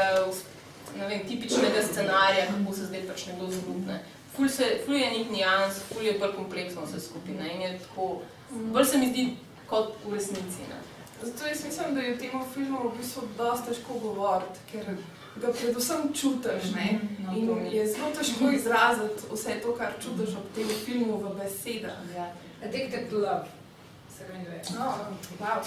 ne 0.97 1.07
vem, 1.07 1.21
tipičnega 1.27 1.83
scenarija, 1.85 2.49
kako 2.51 2.75
se 2.75 2.89
zdaj 2.89 3.05
pač 3.07 3.25
nekdo 3.29 3.47
zgrudne. 3.51 4.01
Ful, 4.35 4.49
se, 4.49 4.81
ful 4.85 4.95
je 4.95 5.09
nek 5.11 5.31
nijans, 5.31 5.81
ful 5.93 6.05
je 6.05 6.17
bolj 6.19 6.33
kompleksno 6.35 6.85
vse 6.85 6.99
skupaj 6.99 7.35
ne, 7.37 7.53
in 7.53 7.61
je 7.61 7.79
tako, 7.79 8.21
bolj 8.49 8.85
se 8.85 8.97
mi 8.97 9.09
zdi 9.11 9.27
kot 9.69 9.93
v 10.05 10.13
resnici. 10.13 10.65
Ne. 10.69 10.79
Zato 11.23 11.47
jaz 11.47 11.63
mislim, 11.65 11.95
da 11.95 12.01
je 12.01 12.15
v 12.15 12.19
tem 12.19 12.31
filmu 12.53 12.89
v 12.89 12.97
bistvu 12.97 13.27
dosti 13.37 13.69
težko 13.69 13.99
govoriti, 13.99 14.59
ker 14.71 14.85
ga 15.35 15.53
predvsem 15.53 16.13
čutiš. 16.13 16.73
Ne? 16.75 16.99
No, 17.19 17.37
In 17.37 17.67
je 17.71 17.87
zelo 17.87 18.09
težko 18.17 18.49
izraziti 18.51 19.29
vse 19.31 19.59
to, 19.63 19.75
kar 19.77 19.93
čutiš 20.03 20.35
ob 20.35 20.49
tem 20.55 20.67
filmu 20.85 21.17
v 21.17 21.35
besedah. 21.39 21.99
Ja. 22.15 22.31
Addicted 22.65 23.09
to 23.09 23.17
love. 23.17 23.47
No, 24.77 24.93
Wow, 25.39 25.59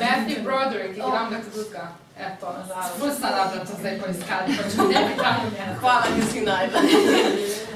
Matthew 0.00 0.42
Broderick, 0.42 0.96
igram 0.96 1.30
ga 1.30 1.38
tudi. 1.40 1.78
Eto, 2.18 2.54
ful 2.98 3.10
sta 3.14 3.30
rabila 3.30 3.64
to 3.64 3.72
zdaj 3.78 4.00
poiskati, 4.02 4.56
pač 4.58 4.76
ne 4.76 4.84
bi 4.84 5.12
imela. 5.12 5.74
Hvala, 5.80 6.06
da 6.18 6.26
si 6.26 6.40
najdla. 6.40 6.80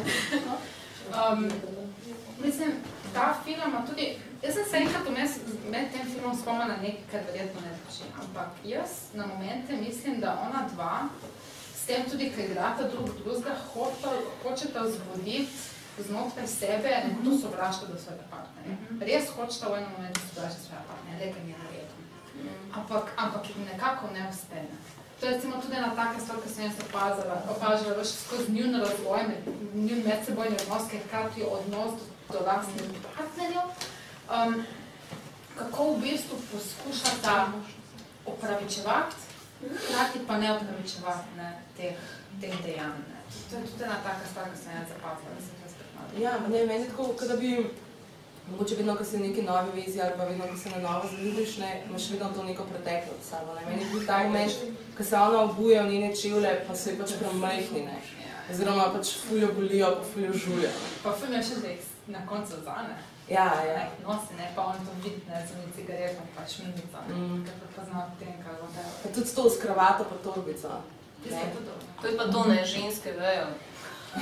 Um, 1.12 1.50
mislim, 2.44 2.72
ta 3.14 3.34
film 3.44 3.60
ima 3.66 3.86
tudi, 3.86 4.18
jaz 4.42 4.54
sem 4.54 4.64
se 4.70 4.76
enkrat 4.76 5.08
vmes 5.08 5.36
med 5.70 5.92
tem 5.92 6.06
filmom 6.12 6.36
spomnila 6.38 6.76
nekaj, 6.82 7.04
kar 7.10 7.20
verjetno 7.26 7.60
ne 7.60 7.72
drži, 7.84 8.08
ampak 8.22 8.48
jaz 8.64 8.90
na 9.14 9.26
momente 9.26 9.76
mislim, 9.76 10.20
da 10.20 10.38
ona 10.46 10.68
dva, 10.74 11.08
s 11.76 11.84
tem 11.86 12.10
tudi, 12.10 12.30
ker 12.30 12.50
igrata 12.50 12.88
drug 12.88 13.10
drugega, 13.24 13.56
hočeta- 14.44 14.86
vzbuditi 14.86 15.48
znotraj 15.98 16.46
sebe 16.46 17.02
to 17.24 17.38
sovraštvo 17.38 17.88
do 17.88 17.98
svojega 17.98 18.24
partnerja. 18.30 18.76
Res 19.00 19.28
hočeta 19.36 19.68
v 19.68 19.76
enem 19.76 19.92
momentu 19.98 20.20
sovražiti 20.34 20.62
svojega 20.62 20.84
partnerja, 20.88 21.26
le 21.26 21.32
ker 21.32 21.42
mi 21.44 21.52
je 21.52 21.58
naredno. 21.58 22.00
Ampak, 22.72 23.12
ampak 23.16 23.48
jim 23.48 23.64
nekako 23.72 24.06
ne 24.14 24.28
uspe. 24.30 24.54
Ne. 24.54 25.01
To 25.22 25.28
je 25.28 25.34
recimo 25.34 25.56
tudi 25.62 25.76
ena 25.76 25.94
taka 25.94 26.20
stvar, 26.20 26.38
ki 26.42 26.48
sem 26.50 26.64
jaz 26.64 26.78
opazila, 26.82 27.36
opažala 27.50 27.94
veš, 27.94 28.10
skozi 28.26 28.52
njun 28.52 28.74
razvoj, 28.74 29.22
med- 29.28 29.46
njun 29.74 30.00
medsebojni 30.02 30.56
odnos, 30.62 30.88
ker 30.90 31.00
hkrati 31.06 31.44
odnos 31.46 31.92
do, 31.92 32.06
do 32.32 32.40
lastnih 32.46 32.90
partnerjev, 33.16 33.68
um, 34.36 34.64
kako 35.58 35.84
v 35.92 36.00
bistvu 36.00 36.36
poskušata 36.52 37.52
opravičevati, 38.26 39.16
hkrati 39.60 40.18
pa 40.26 40.38
ne 40.38 40.52
opravičevati 40.56 41.28
ne, 41.36 41.52
teh, 41.76 41.94
teh 42.40 42.54
dejanj. 42.64 42.98
Ne. 43.12 43.22
To 43.50 43.56
je 43.56 43.62
tudi 43.66 43.84
ena 43.84 44.02
taka 44.02 44.26
stvar, 44.30 44.50
ki 44.50 44.58
sem 44.58 44.74
jaz 44.74 44.88
zapazila, 44.88 45.30
da 45.38 45.42
sem 45.46 45.70
spet 45.74 45.90
malo. 45.96 46.10
Ja, 46.24 46.32
ne, 46.48 46.66
meni 46.66 46.84
je 46.84 46.90
tako, 46.90 47.26
da 47.28 47.36
bi, 47.36 47.70
mogoče 48.50 48.74
vedno, 48.74 48.96
ko 48.96 49.04
si 49.04 49.16
v 49.16 49.20
neki 49.20 49.42
novi 49.42 49.70
vezi 49.76 50.00
ali 50.00 50.12
pa 50.16 50.24
vedno, 50.24 50.44
ko 50.46 50.56
se 50.56 50.70
na 50.70 50.78
novo 50.78 51.08
zaljubiš, 51.08 51.56
ne, 51.58 51.82
imaš 51.88 52.10
vedno 52.10 52.28
to 52.36 52.42
neko 52.42 52.64
preteklo 52.64 53.12
s 53.22 53.28
sabo. 53.30 53.54
Ne. 53.54 53.66
Meni 53.66 53.82
je 53.82 53.90
bil 53.90 54.06
ta 54.06 54.18
moment, 54.18 54.52
ko 54.96 55.04
se 55.04 55.16
ona 55.16 55.40
obuje 55.40 55.82
v 55.82 55.88
njene 55.88 56.16
čevlje, 56.16 56.64
pa 56.68 56.76
so 56.76 56.90
ji 56.90 56.98
pač 56.98 57.10
premajhni, 57.20 57.82
ne. 57.82 57.96
Oziroma 58.50 58.90
pač 58.92 59.14
fuljo 59.28 59.48
bolijo, 59.54 59.94
pa 59.96 60.04
fuljo 60.04 60.32
žulijo. 60.34 60.70
Pa 61.02 61.12
film 61.12 61.32
je 61.32 61.42
še 61.42 61.54
zdaj 61.54 61.76
na 62.08 62.26
koncu 62.26 62.52
zane. 62.64 62.96
Ja, 63.28 63.44
ja. 63.64 63.86
Nosi, 64.02 64.34
ne, 64.36 64.50
pa 64.56 64.62
on 64.62 64.76
to 64.76 64.92
vidi, 64.98 65.22
ne, 65.28 65.38
z 65.46 65.54
unim 65.54 65.70
cigaretom, 65.76 66.26
pač 66.36 66.58
mimica, 66.58 66.98
ne, 67.08 67.14
Mm. 67.14 67.44
ker 67.46 67.54
pa 67.62 67.66
pozna 67.76 68.02
tem, 68.18 68.34
kaj 68.44 68.54
bo 68.60 68.66
da. 68.74 68.82
Pa 69.02 69.08
tudi 69.08 69.28
s 69.28 69.34
to 69.34 69.50
s 69.50 69.56
kravato 69.62 70.04
pa 70.04 70.16
torbico. 70.24 70.68
Je. 71.24 71.38
To 72.02 72.06
je 72.08 72.16
pa 72.18 72.24
to, 72.24 72.44
ne, 72.50 72.64
ženske 72.66 73.12
vejo. 73.12 73.46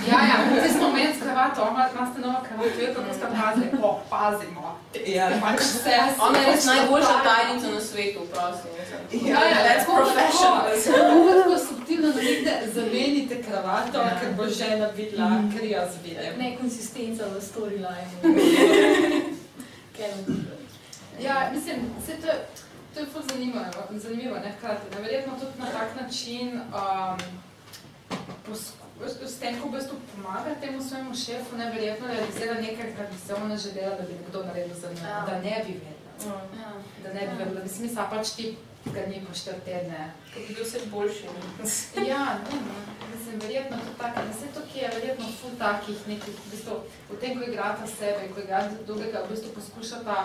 Ja, 0.02 0.18
ja, 0.22 0.36
ti 0.62 0.72
smo 0.72 0.88
med 0.90 1.16
s 1.16 1.22
kravato, 1.22 1.68
ima, 1.70 1.88
imate 1.90 2.20
novo 2.20 2.38
kravato, 2.48 2.80
jo 2.80 2.94
kako 2.94 3.14
ste 3.14 3.26
pazili, 3.34 3.68
o, 3.82 4.00
pazimo. 4.10 4.78
Ja. 5.06 5.30
Pač 5.42 5.60
vse, 5.60 5.94
Ona 6.20 6.38
je 6.38 6.46
res 6.46 6.64
najboljša 6.64 7.16
tajnica 7.24 7.68
na 7.68 7.80
svetu, 7.80 8.20
prosim. 8.32 8.70
mislim. 8.72 9.26
Ja, 9.26 9.40
ja, 9.44 9.58
that's 9.66 9.84
professional. 9.86 10.62
Kako 10.86 11.32
tako 11.34 11.58
subtilno 11.60 12.08
naredite, 12.08 12.52
zamenite 12.74 13.42
kravato, 13.42 13.98
ker 14.20 14.34
bo 14.36 14.46
žena 14.48 14.86
videla, 14.88 15.30
ker 15.52 15.64
jaz 15.66 15.90
vidim. 16.04 16.38
Nekonsistenca 16.38 17.24
v 17.26 17.40
storylineu. 17.42 18.20
Kevin. 19.96 20.46
Ja, 21.20 21.50
mislim, 21.54 21.76
vse 21.98 22.12
to, 22.14 22.26
je- 22.26 22.46
to 22.94 23.00
je 23.00 23.06
ful 23.06 23.22
zanimivo, 23.24 23.60
zanimivo 23.90 24.34
ne, 24.36 24.52
hkrati. 24.52 24.94
Ne, 24.94 25.02
verjetno 25.02 25.32
tudi 25.34 25.58
na 25.58 25.66
tak 25.68 26.00
način, 26.02 26.48
um, 26.52 27.18
s 29.26 29.38
tem, 29.40 29.60
ko 29.60 29.68
v 29.68 29.72
bistvu 29.78 29.96
pomaga 30.12 30.54
temu 30.60 30.82
svojemu 30.82 31.14
šefu, 31.14 31.56
neverjetno 31.56 32.06
realizira 32.06 32.54
nekaj, 32.60 32.96
kar 32.96 33.06
bi 33.12 33.18
se 33.26 33.34
ona 33.34 33.56
želela, 33.56 33.96
da 33.96 34.02
bi 34.02 34.12
nekdo 34.12 34.42
naredil 34.44 34.74
za 34.76 34.88
njo, 34.92 35.06
Ja. 35.08 35.20
da 35.26 35.34
ne 35.40 35.64
bi 35.66 35.72
vedela. 35.72 36.40
Ja. 36.60 36.72
Da 37.02 37.08
ne 37.14 37.20
bi 37.28 37.32
vedela, 37.38 37.54
da 37.54 37.62
bi 37.62 37.68
smisla 37.68 38.08
pač 38.10 38.28
ti 38.36 38.56
ga 38.84 39.06
ni 39.08 39.24
po 39.26 39.34
štiri 39.34 39.60
tedne. 39.64 40.12
Kot 40.34 40.42
bi 40.48 40.54
bil 40.54 40.64
vse 40.64 40.78
boljši. 40.90 41.24
Ja, 42.10 42.24
ne, 42.44 42.56
no, 42.66 42.76
mislim, 43.16 43.40
verjetno 43.40 43.76
to 43.76 43.92
tako, 44.02 44.20
da 44.28 44.32
se 44.32 44.46
tukaj 44.54 44.82
je 44.82 44.88
verjetno 44.94 45.26
ful 45.40 45.50
takih 45.58 45.98
nekih, 46.08 46.34
v 46.46 46.50
bistvu, 46.50 46.74
v 47.10 47.16
tem, 47.20 47.38
ko 47.38 47.44
igrata 47.50 47.86
sebe, 47.86 48.28
ko 48.34 48.40
igrata 48.40 48.74
drugega, 48.86 49.24
v 49.24 49.30
bistvu 49.32 49.50
poskušata, 49.54 50.16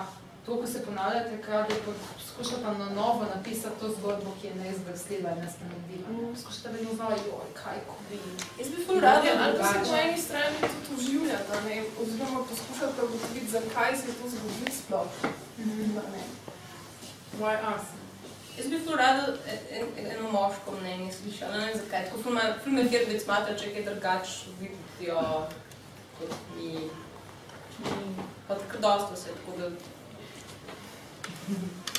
to, 0.45 0.55
ko 0.55 0.67
se 0.67 0.85
ponavljate, 0.85 1.41
kaj 1.41 1.57
da 1.59 1.75
poskušata 2.13 2.73
na 2.73 2.89
novo 2.91 3.25
napisati 3.35 3.79
to 3.79 3.89
zgodbo, 3.89 4.33
ki 4.41 4.47
je 4.47 4.55
neizbrsljiva 4.55 5.31
in 5.31 5.37
nespremenljiva. 5.37 6.07
ne. 6.11 6.33
Poskušata 6.33 6.69
vedno 6.69 6.93
znova, 6.93 7.11
joj, 7.11 7.47
kaj 7.53 7.77
ko 7.87 7.95
bi. 8.09 8.19
Jaz 8.59 8.69
bi 8.69 8.85
ful 8.85 8.99
rada, 8.99 9.29
ali 9.39 9.57
pa 9.59 9.67
se 9.67 9.79
po 9.89 9.95
eni 9.97 10.21
strani 10.21 10.55
tudi 10.61 10.95
uživljata, 10.97 11.61
ne, 11.61 11.75
oziroma 12.01 12.39
poskušata 12.49 13.03
ugotoviti, 13.03 13.47
zakaj 13.49 13.95
se 13.95 14.07
je 14.07 14.13
to 14.13 14.29
zgodilo 14.29 14.71
sploh. 14.73 15.07
Ne. 15.57 16.23
Why 17.39 17.55
us? 17.75 17.85
Jaz 18.57 18.67
bi 18.67 18.79
ful 18.79 18.95
rada 18.95 19.23
en- 19.71 19.93
en- 19.97 20.11
eno 20.11 20.31
moško 20.31 20.71
mnenje 20.71 21.13
slišala, 21.13 21.57
ne 21.57 21.65
vem 21.65 21.77
zakaj. 21.77 22.05
Tako 22.05 22.21
ful 22.23 22.31
me- 22.33 22.55
me 22.65 22.83
Hirvic 22.83 23.23
smatra, 23.23 23.57
če 23.57 23.73
kaj 23.73 23.83
drugač 23.83 24.27
vidijo 24.59 25.21
kot 26.19 26.29
mi. 26.55 26.89
Pa 28.47 28.55
tako 28.55 28.77
dosta 28.77 29.15
se, 29.15 29.29
tako 29.29 29.57
da 29.57 29.69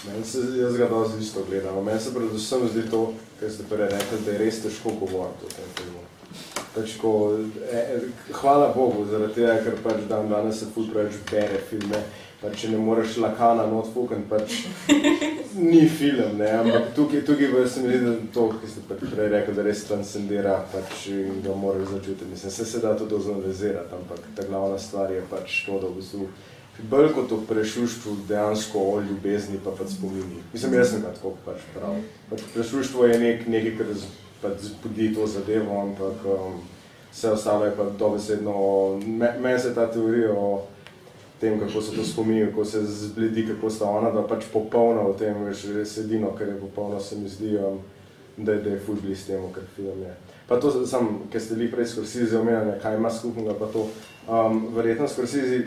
Meni 0.07 0.24
se, 0.24 0.38
jaz 0.59 0.76
ga 0.76 0.88
dosti 0.88 1.22
isto 1.22 1.44
gledam. 1.49 1.84
Meni 1.84 2.01
se 2.01 2.14
predvsem 2.14 2.68
zdi 2.68 2.90
to, 2.90 3.12
kar 3.40 3.51
ste 3.51 3.62
prej 3.70 3.88
rekli, 3.88 4.20
da 4.24 4.32
je 4.32 4.38
res 4.38 4.61
težko 4.62 4.92
govoriti 5.01 5.47
o 5.47 5.55
tem 5.55 5.72
filmu. 5.78 6.03
Pač 6.74 6.97
ko, 7.01 7.12
e, 7.72 7.82
hvala 8.36 8.72
Bogu, 8.74 9.07
zaradi 9.11 9.38
tega, 9.40 9.57
ker 9.64 9.78
pač 9.84 10.03
dan 10.11 10.28
danes 10.28 10.61
se 10.61 10.68
ful 10.74 10.88
preveč 10.92 11.16
bere 11.30 11.61
filme. 11.70 12.03
Pač, 12.42 12.59
če 12.62 12.72
ne 12.74 12.80
moreš 12.82 13.16
lakana 13.22 13.64
not 13.70 13.88
fukan, 13.94 14.26
pač 14.28 14.66
ni 15.57 15.86
film, 15.88 16.36
ne, 16.36 16.51
ampak 16.59 16.90
tukaj, 16.99 17.22
tukaj 17.24 17.49
pa 17.55 17.62
se 17.64 17.84
mi 17.86 17.94
zdi, 17.94 18.03
da 18.05 18.12
to, 18.34 18.51
ki 18.61 18.68
ste 18.68 18.82
pač 18.90 19.07
prej 19.14 19.30
rekli, 19.32 19.55
da 19.57 19.64
res 19.64 19.86
transcendira 19.88 20.59
pač 20.74 21.07
ga 21.47 21.57
moraš 21.57 21.94
začutiti. 21.94 22.28
Mislim, 22.34 22.53
se 22.53 22.68
se 22.68 22.82
da 22.84 22.92
to 22.99 23.09
dozanalizirati, 23.09 23.94
ampak 23.97 24.28
ta 24.36 24.44
glavna 24.51 24.76
stvar 24.78 25.14
je 25.14 25.24
pač 25.30 25.62
to, 25.64 25.80
da 25.80 25.88
v 25.88 26.03
bistvu 26.03 26.28
bolj 26.83 27.12
kot 27.12 27.33
o 27.33 27.41
prešuštvu 27.49 28.16
dejansko 28.29 28.79
o 28.79 29.01
ljubezni 29.01 29.59
pa 29.64 29.70
pač 29.70 29.89
spomini. 29.97 30.43
Mislim, 30.53 30.74
jaz 30.74 30.91
sem 30.91 31.03
ga 31.03 31.12
tako 31.14 31.35
pač 31.45 31.61
prav. 31.74 31.97
Pač 32.31 32.41
prešuštvo 32.55 33.07
je 33.07 33.18
nek, 33.18 33.47
nekaj, 33.49 33.77
kar 33.79 33.87
pač 34.43 34.61
zbudi 34.62 35.14
to 35.14 35.27
zadevo, 35.27 35.81
ampak 35.81 36.24
um, 36.27 36.61
vse 37.12 37.31
ostalo 37.31 37.64
je 37.64 37.72
pa 37.77 37.85
dobesedno, 37.99 38.55
me, 39.07 39.33
meni 39.41 39.59
se 39.59 39.74
ta 39.74 39.91
teorija 39.91 40.33
o 40.33 40.62
tem, 41.41 41.61
kako 41.61 41.81
so 41.83 41.93
to 41.93 42.05
spomini, 42.05 42.47
kako 42.47 42.64
se 42.64 42.85
zbledi, 42.85 43.47
kako 43.47 43.70
sta 43.70 43.85
ona, 43.85 44.11
da 44.11 44.22
pač 44.22 44.45
popolna 44.53 45.03
v 45.03 45.16
tem, 45.18 45.45
veš, 45.45 45.64
res 45.74 45.97
edino, 45.99 46.31
kar 46.33 46.49
je 46.49 46.61
popolno, 46.61 47.01
se 47.01 47.16
mi 47.16 47.29
zdi, 47.29 47.57
um, 47.57 47.79
da, 48.37 48.53
je- 48.53 48.62
da 48.62 48.70
je 48.70 48.79
ful 48.79 48.95
blizu 48.95 49.27
temu, 49.27 49.49
kar 49.49 49.62
film 49.77 50.03
je. 50.03 50.14
Pa 50.49 50.61
to 50.61 50.87
sam, 50.87 51.22
ker 51.33 51.41
ste 51.41 51.55
bili 51.55 51.70
prej 51.70 51.87
Scorsese 51.87 52.39
omenjali, 52.39 52.77
kaj 52.83 52.97
ima 52.97 53.11
skupnega, 53.11 53.55
pa 53.59 53.66
to, 53.66 53.89
um, 54.29 54.68
verjetno 54.77 55.09
Scorsese 55.09 55.64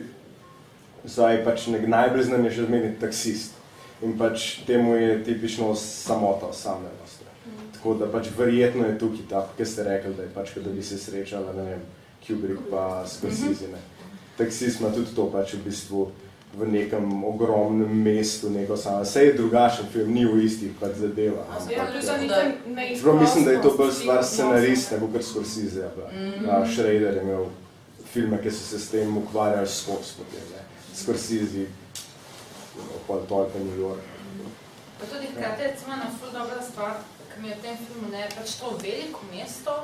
zdaj 1.05 1.43
pač 1.45 1.67
nek 1.67 1.87
najbolj 1.87 2.23
znan 2.23 2.45
je 2.45 2.51
še 2.51 2.65
zmeni 2.67 2.93
taksist. 2.99 3.57
In 4.01 4.17
pač 4.17 4.63
temu 4.67 4.95
je 4.95 5.23
tipično 5.23 5.75
samota, 5.75 6.45
osamljenost. 6.45 7.21
ne. 7.25 7.51
Tako 7.73 7.93
da 7.93 8.07
pač 8.07 8.29
verjetno 8.37 8.85
je 8.87 8.99
tukaj 8.99 9.27
tako, 9.29 9.57
ki 9.57 9.65
ste 9.65 9.83
rekli, 9.83 10.13
da 10.13 10.23
je 10.23 10.29
pač, 10.35 10.55
da 10.55 10.69
bi 10.69 10.83
se 10.83 10.97
srečala, 10.97 11.53
ne 11.53 11.63
vem, 11.63 11.81
Kubrick 12.27 12.69
pa 12.71 13.03
Scorsese, 13.07 13.67
ne. 13.71 13.79
Taksist 14.37 14.79
ima 14.79 14.91
tudi 14.95 15.15
to 15.15 15.27
pač 15.31 15.53
v 15.53 15.63
bistvu 15.65 16.11
v 16.53 16.65
nekem 16.65 17.23
ogromnem 17.23 18.03
mestu, 18.03 18.49
neko 18.49 18.77
samo, 18.77 19.03
vse 19.03 19.25
je 19.25 19.33
drugačen 19.33 19.85
film, 19.93 20.13
ni 20.13 20.25
v 20.25 20.41
istih 20.43 20.71
pač 20.79 20.97
zadeva. 20.97 21.45
Ja, 21.45 21.85
ampak, 21.85 21.93
oni 21.93 22.27
tam 22.27 22.75
Čeprav 22.95 23.19
mislim, 23.21 23.45
da 23.45 23.51
je 23.51 23.61
to 23.61 23.73
bolj 23.77 23.91
stvar 23.91 24.17
odnosov. 24.17 24.33
scenarista, 24.33 24.97
kot 24.99 25.23
Scorsese. 25.23 25.89
Pa. 25.95 26.09
Mhm. 26.11 26.45
Mm. 26.45 26.73
Schrader 26.73 27.15
je 27.15 27.21
imel 27.21 27.45
filme, 28.13 28.41
ki 28.41 28.51
so 28.51 28.63
se 28.65 28.79
s 28.79 28.89
tem 28.89 29.17
ukvarjali 29.17 29.67
skozi 29.67 30.17
potem. 30.17 30.41
Ne. 30.55 30.78
Scorsese, 30.99 31.67
pol 33.07 33.23
toliko 33.29 33.59
New 33.59 33.79
York. 33.79 34.03
Pa 34.99 35.07
tudi 35.07 35.31
hkrati 35.31 35.63
recimo 35.63 35.93
ena 35.95 36.11
ful 36.19 36.31
dobra 36.35 36.59
stvar, 36.61 36.99
ki 37.31 37.41
mi 37.41 37.49
je 37.49 37.55
v 37.55 37.61
tem 37.63 37.77
filmu 37.77 38.11
ne, 38.11 38.27
pač 38.35 38.57
to 38.59 38.73
veliko 38.83 39.23
mesto, 39.31 39.75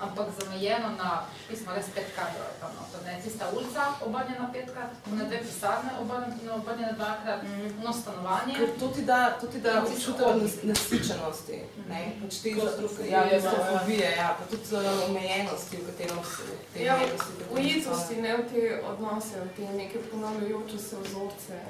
ampak 0.00 0.26
zamejeno 0.40 0.88
na, 0.98 1.10
pismo, 1.48 1.72
res 1.76 1.86
pet 1.94 2.08
kadrov 2.16 2.46
je 2.48 2.56
tam 2.60 2.72
noter, 2.78 3.00
ne, 3.06 3.20
tista 3.24 3.48
ulica 3.56 3.82
obrnjena 4.06 4.46
petkrat, 4.52 4.90
na 5.06 5.24
dve 5.24 5.38
pisarne 5.38 5.90
obrnjena, 6.00 6.54
obrnjena 6.54 6.92
dvakrat, 6.92 7.40
no 7.84 7.92
stanovanje. 7.92 8.54
Ker 8.56 8.72
to 8.80 8.88
ti 8.88 9.02
da, 9.02 9.18
to 9.40 9.46
ti 9.46 9.60
da 9.60 9.82
občutek 9.82 10.26
nas- 10.42 10.62
nasičenosti, 10.62 11.58
ne? 11.88 12.00
Pač 12.22 12.34
te 12.42 12.54
Klaustrofobije, 12.54 13.10
ja, 13.10 13.24
ja. 13.24 13.40
klaustrofobije, 13.40 14.08
ja, 14.16 14.28
pa 14.38 14.44
tudi 14.46 14.66
uh, 14.72 15.10
omejenosti, 15.10 15.76
v 15.76 15.86
katerem 15.86 16.24
se 16.24 16.42
te 16.74 16.84
Ja, 16.84 16.96
v 16.96 17.54
ujetosti, 17.54 18.14
so. 18.14 18.20
ne 18.20 18.36
v 18.36 18.42
te 18.50 18.62
odnose, 18.84 19.36
v 19.40 19.48
te 19.56 19.62
neke 19.74 19.98
ponavljajoče 20.10 20.78
se 20.78 20.96
vzorce. 20.98 21.60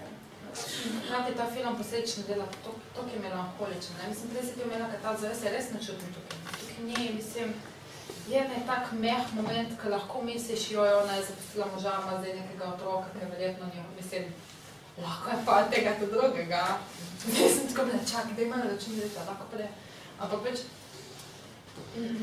Hkrati 0.50 1.34
ta 1.36 1.46
film 1.54 1.76
posledično 1.78 2.22
dela 2.28 2.44
to, 2.64 2.70
to 2.94 3.00
je 3.14 3.20
melankoličen. 3.22 3.94
Ne? 4.02 4.08
Mislim, 4.08 4.30
prej 4.30 4.42
si 4.42 4.54
ti 4.54 4.62
omenila, 4.64 4.88
da 4.88 4.98
ta 5.02 5.16
zdaj 5.18 5.34
se 5.34 5.50
res 5.50 5.66
ne 5.74 5.78
čutim 5.86 6.10
tukaj. 6.14 6.38
Tukaj 6.60 6.84
ni, 6.84 7.12
mislim, 7.14 7.54
je 8.30 8.40
ne 8.40 8.58
tak 8.66 8.92
meh 8.92 9.24
moment, 9.34 9.70
ko 9.82 9.88
lahko 9.88 10.22
misliš, 10.22 10.70
joj, 10.70 10.92
ona 11.02 11.16
je 11.16 11.22
zapustila 11.28 11.66
moža, 11.74 11.92
ima 12.02 12.18
zdaj 12.20 12.34
nekega 12.40 12.64
otroka, 12.74 13.08
ki 13.12 13.24
je 13.24 13.30
verjetno 13.30 13.66
njo, 13.74 13.84
mislim, 13.96 14.24
lahko 15.02 15.30
je 15.30 15.38
pa 15.46 15.62
tega 15.62 15.94
tudi 15.98 16.12
drugega. 16.12 16.64
Jaz 17.40 17.52
sem 17.56 17.68
tako 17.68 17.84
bila, 17.86 18.02
čakaj, 18.12 18.34
da 18.36 18.42
ima 18.42 18.56
na 18.56 18.70
račun 18.72 19.00
reči, 19.00 19.16
lahko 19.28 19.44
pa 19.50 19.58
ne. 19.58 19.68
Ampak 20.20 20.44
več 20.44 20.58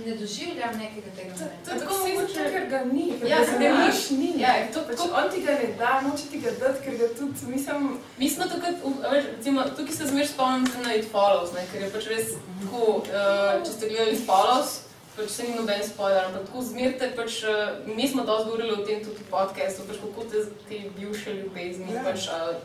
ne 0.05 0.15
doživljam 0.15 0.77
nekega 0.77 1.11
tega 1.15 1.33
To 1.35 1.43
momenta. 1.43 1.73
je 1.73 1.79
tako 1.79 1.95
mogoče, 1.97 2.43
ker 2.51 2.69
ga 2.69 2.83
ni, 2.85 3.05
ker 3.19 3.29
Ja, 3.29 3.37
ga 3.39 3.45
sem 3.45 3.59
ne 3.61 3.69
niš 3.77 4.09
ni. 4.09 4.33
Ja, 4.41 4.53
to 4.73 4.83
pač 4.87 4.99
on 4.99 5.31
ti 5.33 5.41
ga 5.41 5.51
ne 5.51 5.67
da, 5.77 6.01
noče 6.01 6.29
ti 6.31 6.39
ga 6.39 6.51
dati, 6.59 6.83
ker 6.85 6.97
ga 6.97 7.07
tudi, 7.19 7.45
mislim, 7.47 7.99
Mi 8.17 8.29
smo 8.29 8.43
a 8.43 9.09
veš, 9.11 9.25
recimo, 9.37 9.63
tukaj 9.77 9.95
se 9.95 10.05
zmeraj 10.05 10.27
spomnim 10.27 10.83
na 10.83 10.93
It 10.93 11.11
Follows, 11.11 11.53
ne, 11.53 11.65
ker 11.71 11.81
je 11.81 11.89
pač 11.91 12.07
res 12.07 12.33
tako, 12.61 12.83
uh, 13.01 13.65
če 13.65 13.71
ste 13.71 13.89
gledali 13.89 14.15
It 14.15 14.25
Follows, 14.25 14.86
pač 15.17 15.29
se 15.33 15.43
ni 15.43 15.55
noben 15.57 15.81
spoiler, 15.83 16.25
ampak 16.29 16.45
tako 16.47 16.61
zmerite, 16.61 17.11
pač, 17.17 17.43
uh, 17.43 17.51
mi 17.95 18.07
smo 18.07 18.23
dosti 18.23 18.45
govorili 18.49 18.71
o 18.73 18.85
tem 18.85 19.03
tudi 19.03 19.23
v 19.23 19.29
podcastu, 19.31 19.83
pač 19.89 19.97
kako 20.03 20.23
te, 20.31 20.45
te 20.69 20.81
bivše 20.97 21.33
ljubezni, 21.33 21.93
Ja. 21.93 22.03
pač, 22.05 22.27
uh, 22.29 22.55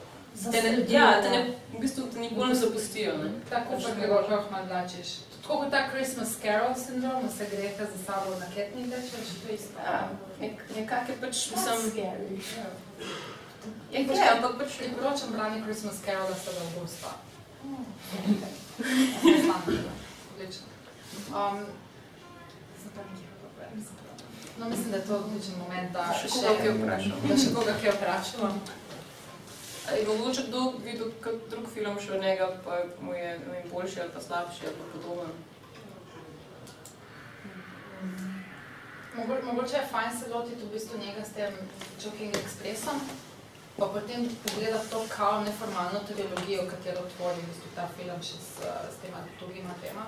te 0.52 0.62
ne, 0.62 0.70
ja, 0.88 1.08
te 1.22 1.30
ne, 1.30 1.40
v 1.72 1.80
bistvu 1.80 2.06
te 2.12 2.20
nikoli 2.20 2.48
ne 2.48 2.54
zapustijo, 2.54 3.16
ne. 3.18 3.30
Tako 3.50 3.76
Pač 3.80 3.84
ga 4.00 4.06
lahko 4.14 4.50
malo 4.52 4.66
vlačiš. 4.68 5.08
Tako 5.42 5.58
kot 5.64 5.70
ta 5.74 5.88
Christmas 5.90 6.36
Carol 6.42 6.74
sindrom, 6.78 7.24
se 7.36 7.46
grete 7.50 7.84
za 7.92 7.98
sabo 8.06 8.36
na 8.38 8.46
ketni 8.54 8.84
tečeš, 8.90 9.32
to 9.42 9.48
je 9.48 9.54
isto. 9.54 9.78
Ja, 9.84 10.08
nek, 10.40 10.62
nekak 10.76 11.08
je 11.08 11.16
pač, 11.20 11.36
mislim, 11.50 11.78
scary. 11.90 12.38
je, 13.92 14.00
je, 14.06 14.28
ampak 14.36 14.52
pač, 14.60 14.70
Priporočam 14.78 15.32
branje 15.34 15.62
Christmas 15.66 15.98
Carol, 16.04 16.28
da 16.28 16.34
se 16.34 16.50
da 16.52 16.60
avgusta. 16.62 17.10
Odlično. 20.34 20.66
Um, 21.34 21.58
pa 22.90 23.02
nekaj 23.02 23.28
povedati. 23.42 23.82
No, 24.58 24.68
mislim, 24.68 24.90
da 24.90 24.96
je 24.96 25.06
to 25.06 25.16
odličen 25.16 25.54
moment, 25.58 25.92
da 25.92 26.06
Še 26.14 26.28
koga 26.28 26.54
kaj 26.58 26.72
vprašam. 26.72 27.20
Da 27.28 27.36
še 27.36 27.54
koga 27.54 27.74
kaj 27.82 27.90
vprašamo. 27.90 28.50
Je 29.92 30.06
mogoče 30.08 30.42
kdo 30.42 30.60
videl 30.84 31.08
kak 31.20 31.34
drug 31.50 31.66
film 31.68 31.96
še 32.00 32.12
od 32.12 32.20
njega, 32.20 32.46
pa 32.64 32.76
mu 33.00 33.14
je 33.14 33.38
ne 33.38 33.48
vem, 33.48 33.64
boljši 33.70 34.00
ali 34.00 34.10
pa 34.10 34.20
slabši 34.20 34.66
ali 34.66 34.76
pa 34.76 34.84
podoben? 34.92 35.32
Mogo- 39.16 39.42
Mogoče 39.44 39.76
je 39.76 39.86
fajn 39.86 40.10
se 40.18 40.34
lotiti 40.34 40.64
v 40.64 40.72
bistvu 40.72 40.98
njega 40.98 41.24
s 41.24 41.32
tem 41.32 41.52
Joking 42.04 42.34
Expressom, 42.36 43.00
pa 43.78 43.86
potem 43.86 44.24
pogledati 44.44 44.90
to 44.90 45.04
kao 45.16 45.40
neformalno 45.40 46.00
teologijo, 46.08 46.62
katero 46.70 47.02
tvori 47.16 47.40
v 47.40 47.48
bistvu 47.50 47.68
ta 47.74 47.88
film 47.96 48.22
še 48.22 48.38
s, 48.38 48.50
s 48.94 49.02
tema 49.02 49.18
drugima 49.40 49.74
tema. 49.82 50.06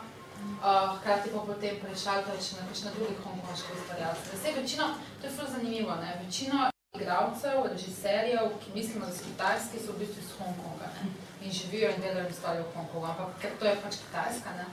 Uh, 0.65 0.97
hkrati 0.99 1.29
pa 1.33 1.41
potem 1.47 1.77
prešaltati 1.81 2.45
še 2.45 2.57
na 2.57 2.69
kakšne 2.69 2.91
druge 2.97 3.15
hongkonške 3.25 3.75
ustvarjalce. 3.77 4.39
Zdaj, 4.41 4.55
večino, 4.61 4.87
to 5.21 5.27
je 5.27 5.33
ful 5.37 5.49
zanimivo, 5.55 5.97
ne? 6.01 6.11
večino 6.25 6.71
igralcev, 6.95 7.59
režiserjev, 7.73 8.49
ki 8.63 8.69
mislimo, 8.75 9.07
da 9.07 9.13
so 9.13 9.25
kitajski, 9.29 9.83
so 9.83 9.93
v 9.93 9.99
bistvu 10.01 10.23
iz 10.23 10.31
Hongkonga 10.39 10.89
ne? 10.97 11.11
in 11.45 11.53
živijo 11.53 11.91
in 11.91 12.01
delajo 12.05 12.31
ustvarjajo 12.31 12.65
v 12.69 12.75
Hongkongu, 12.77 13.07
ampak 13.07 13.37
ker 13.43 13.53
to 13.59 13.65
je 13.69 13.75
pač 13.85 13.95
Kitajska, 14.05 14.51
ne? 14.61 14.67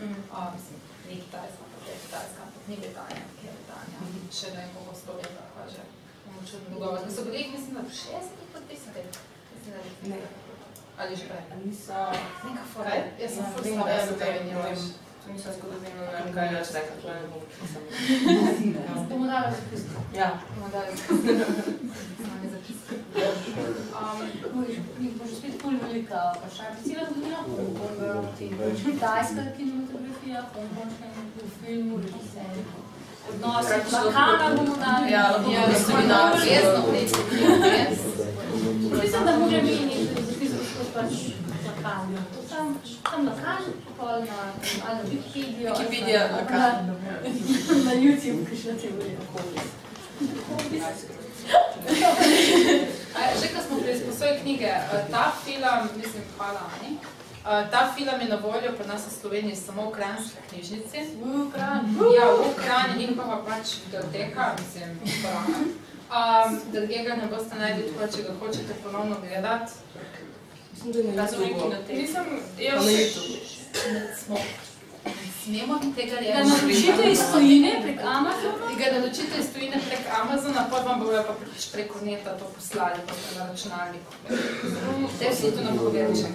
Mm. 0.00 0.24
Uh, 0.32 0.48
mislim, 0.54 0.78
ni 1.08 1.20
Kitajska, 1.22 1.60
ampak 1.66 1.82
je 1.90 1.96
Kitajska, 2.04 2.38
ampak 2.46 2.62
ni 2.70 2.76
Britanija, 2.82 3.24
ki 3.38 3.46
je 3.46 3.52
Britanija. 3.58 3.98
Še 4.38 4.52
ne 4.54 4.60
vem, 4.60 4.70
koliko 4.74 4.94
sto 5.00 5.12
let, 5.20 5.38
pa 5.54 5.68
že 5.74 5.82
bomo 6.24 6.40
čudno 6.50 6.66
dogovor. 6.74 6.98
So 7.14 7.26
bili, 7.28 7.46
mislim, 7.54 7.74
da 7.78 7.86
v 7.86 7.92
60 8.02 8.52
podpisali. 8.54 9.06
Mislim, 9.52 9.72
da 9.76 9.80
Ne. 10.10 10.20
Ali 10.98 11.16
že 11.16 11.30
prej. 11.30 11.44
Niso... 11.64 11.94
Neka 12.44 12.64
fora. 12.74 12.90
Jaz 13.20 13.30
sem 13.34 13.44
slaba 13.54 13.86
da 14.18 14.24
je 14.24 14.44
ne 14.44 14.54
vem. 14.62 15.07
To 15.28 15.32
nisem 15.32 15.52
zgodovino, 15.52 16.00
ne 16.00 16.10
Vem, 16.14 16.28
kaj 16.34 16.48
več 16.54 16.68
rekla, 16.72 16.94
to 17.02 17.08
je 17.12 17.20
nisem. 17.60 17.82
Bomo 19.10 19.26
dali 19.26 19.50
zapis. 19.52 19.82
Ja. 20.16 20.28
Bomo 20.54 20.68
dali. 20.72 20.92
Um, 23.98 24.18
Mi 24.98 25.08
bo 25.12 25.24
že 25.26 25.34
spet 25.36 25.54
pol 25.60 25.76
velika 25.82 26.32
vprašanja. 26.32 26.80
Cela 26.80 27.04
zgodovina 27.04 27.38
Hongkonga, 27.44 28.10
pač 28.56 28.78
kitajska 28.80 29.42
kinematografija, 29.56 30.40
hongkonška 30.48 31.06
v 31.36 31.50
filmu, 31.60 31.94
režiserji. 31.98 32.62
Odnosi 33.28 33.68
Kar 33.68 33.80
so- 33.84 33.92
Balkana 33.92 34.46
bomo 34.56 34.74
dali. 34.76 35.12
Ja, 35.12 35.22
lahko 35.30 35.50
Ja, 35.52 35.60
bomo 35.62 35.78
smo 35.78 35.92
seminar. 35.92 36.32
obvezno 36.32 36.80
v 36.80 36.90
tej 36.90 37.04
Mislim, 38.96 39.22
da 39.24 39.32
mora 39.36 39.60
meni 39.60 39.96
zapisati 40.24 40.64
skozi 40.64 40.90
pač 40.94 41.12
Balkan. 41.82 42.47
Tam, 42.68 42.80
tam 43.02 43.26
Balkan, 43.26 43.62
pol 43.96 44.20
na, 44.20 44.38
ali 44.88 44.96
na 44.98 45.04
Wikipedijo. 45.04 45.70
Wikipedija, 45.72 46.20
na- 46.20 46.36
Balkan. 46.36 46.86
Na, 46.86 47.84
na 47.84 47.92
YouTube, 47.94 48.44
kakšna 48.44 48.72
teorija. 48.74 49.18
A, 53.16 53.20
Že 53.40 53.48
ko 53.48 53.58
smo 53.62 53.80
pri 53.80 53.92
izposoji 53.92 54.40
knjige, 54.42 54.64
eh, 54.66 55.06
ta 55.10 55.32
film, 55.44 55.64
mislim, 55.96 56.22
hvala 56.36 56.60
Ani, 56.74 56.96
eh, 56.96 57.70
ta 57.70 57.92
film 57.96 58.20
je 58.20 58.28
na 58.28 58.36
voljo 58.36 58.72
pri 58.78 58.86
nas 58.86 59.06
v 59.06 59.20
Sloveniji 59.20 59.56
samo 59.56 59.90
v 59.90 59.92
Kranjski 59.92 60.36
knjižnici. 60.48 60.98
V 61.22 61.50
Kranju. 61.52 62.04
Ja, 62.14 62.26
v 62.34 62.54
Kranju 62.56 63.00
in 63.00 63.16
pa 63.16 63.42
pač 63.46 63.66
biblioteka, 63.84 64.52
mislim, 64.58 65.00
Brana. 65.22 65.58
Um, 66.08 66.60
drugega 66.72 67.02
ga 67.04 67.14
ne 67.16 67.26
boste 67.26 67.54
da 67.98 68.06
če 68.08 68.22
ga 68.22 68.32
hočete 68.40 68.74
ponovno 68.82 69.16
gledati. 69.20 69.72
Mislim, 70.84 70.92
da 70.92 70.98
je 70.98 71.16
na 71.16 71.28
YouTubeu. 71.28 71.96
nisem, 71.96 72.24
Pa 72.56 72.62
jaz 72.62 72.84
na 72.84 72.90
YouTubeu. 72.92 74.14
Smo. 74.24 74.36
smemo 75.44 75.80
tega 75.96 76.16
reči. 76.16 76.32
Da 76.32 76.44
naročite 76.44 77.10
iz 77.12 77.18
tujine 77.32 77.70
prek 77.82 78.00
Amazona? 78.00 78.66
Ga 78.78 78.98
naročite 78.98 79.34
iz 79.40 79.46
tujine 79.54 79.76
prek 79.88 80.04
Amazona, 80.22 80.66
pa 80.70 80.76
vam 80.76 81.00
bojo 81.00 81.22
pa 81.28 81.34
preko 81.72 82.04
neta 82.04 82.38
to 82.38 82.44
poslali, 82.54 83.00
pa 83.06 83.14
na 83.38 83.50
računalniku. 83.50 84.12
Te 85.18 85.26
vsi 85.32 85.50
to 85.56 85.64
nam 85.64 85.78
povedali 85.78 86.16
še. 86.16 86.28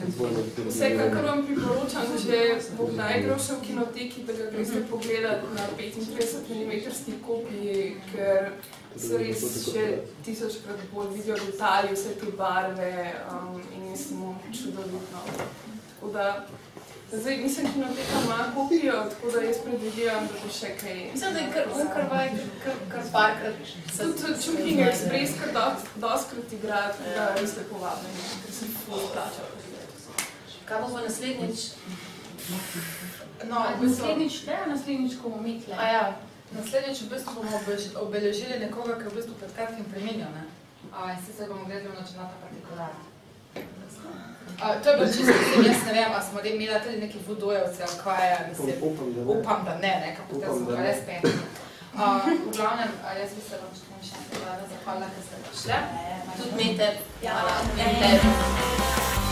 Vsekakor 0.69 1.25
vam 1.25 1.45
priporočam, 1.45 2.03
da 2.11 2.17
če 2.23 2.39
bo 2.77 2.87
kdo 3.23 3.35
šel 3.45 3.55
v 3.55 3.65
kinoteki, 3.67 4.23
da 4.27 4.33
ga 4.33 4.51
greste 4.51 4.81
pogledat 4.89 5.41
na 5.55 5.63
35 5.77 6.49
mm 6.49 7.21
kopiji, 7.27 7.95
ker 8.11 8.51
so 8.97 9.17
res 9.17 9.43
še 9.65 9.85
tisočkrat 10.25 10.83
bolj 10.93 11.13
vidijo 11.17 11.37
detalji, 11.45 11.95
vse 11.95 12.13
te 12.19 12.31
barve 12.37 12.91
um, 13.31 13.57
in 13.75 13.89
je 13.91 13.97
samo 13.97 14.35
čudovitno. 14.53 15.23
Tako 15.93 16.11
da, 16.13 16.45
zdaj 17.11 17.37
nisem 17.37 17.67
kinoteka 17.73 18.21
ima 18.23 18.37
kopijo, 18.55 18.93
tako 19.09 19.31
da 19.31 19.41
jaz 19.41 19.61
predvidevam, 19.65 20.27
da 20.27 20.41
bo 20.43 20.53
še 20.59 20.73
kaj. 20.81 20.97
Mislim, 21.13 21.33
da 21.33 21.39
je 21.39 21.51
kar 21.53 21.69
on 21.73 21.91
kar 21.95 22.09
vaj, 22.11 22.31
kar, 22.63 22.81
kar 22.91 23.05
parkrat. 23.11 23.75
Tudi 23.97 24.39
Chungking 24.45 24.83
Express, 24.87 25.37
kar 25.39 25.53
dost, 25.57 25.93
dostkrat 25.95 26.57
igra, 26.59 26.81
tako 26.97 27.15
da 27.17 27.29
res 27.39 27.55
lepo 27.61 27.81
vabljeni, 27.85 28.27
ker 28.45 28.57
sem 28.59 28.75
ful 28.83 29.07
plačal. 29.13 29.53
Kaj 30.65 30.81
bo 30.81 30.93
pa 30.93 31.07
naslednjič? 31.07 31.65
No, 33.49 33.63
Naslednjič 33.81 34.37
te, 34.45 34.57
naslednjič, 34.67 35.17
ko 35.21 35.29
bomo 35.29 35.43
mi 35.43 35.57
tle. 35.61 35.75
A 35.79 35.87
ja, 35.87 36.03
naslednjič 36.55 37.01
v 37.01 37.09
bistvu 37.09 37.33
bomo 37.35 37.57
obelež- 37.57 37.95
obeležili 37.97 38.59
nekoga, 38.59 38.93
ki 38.95 39.03
je 39.03 39.09
v 39.09 39.15
bistvu 39.15 39.33
pred 39.35 39.51
kratkim 39.51 39.85
preminil, 39.85 40.29
ne? 40.29 40.43
A, 40.91 41.11
in 41.11 41.19
sicer 41.25 41.47
bomo 41.47 41.65
gledali 41.65 41.89
v 41.89 41.99
nočenata 41.99 42.35
partikulara. 42.41 42.95
A, 44.61 44.65
to 44.75 44.89
je 44.89 44.95
bilo 44.97 45.07
čisto, 45.07 45.33
mislim, 45.33 45.65
jaz 45.65 45.81
ne 45.85 45.93
vem, 45.93 46.11
a 46.13 46.21
smo 46.21 46.39
imeli 46.39 46.79
tudi 46.83 46.97
neki 46.97 47.17
vodojevci, 47.27 47.79
ali 47.81 47.97
kaj 48.03 48.29
je, 48.29 48.37
mislim, 48.49 48.75
Upam, 48.81 49.13
da 49.13 49.21
ne. 49.21 49.31
upam, 49.33 49.59
da 49.65 49.73
ne, 49.75 49.93
ne, 50.03 50.09
kako 50.15 50.39
te 50.39 50.47
smo 50.47 50.71
da 50.71 50.81
res 50.81 50.99
peni. 51.05 51.33
A, 51.95 52.03
v 52.45 52.51
glavnem, 52.51 52.91
jaz 53.19 53.31
bi 53.31 53.41
se 53.41 53.55
vam 53.55 53.71
še 53.71 53.81
še 54.03 54.15
enkrat 54.15 54.43
rada 54.45 54.65
zahvalila, 54.67 55.07
ker 55.07 55.23
ste 55.23 55.35
prišli. 55.43 55.77
Tudi 56.37 56.53
mi 56.55 56.77
te. 56.77 56.87
Ja. 57.21 57.35
In 57.77 57.93
tebi. 58.01 59.22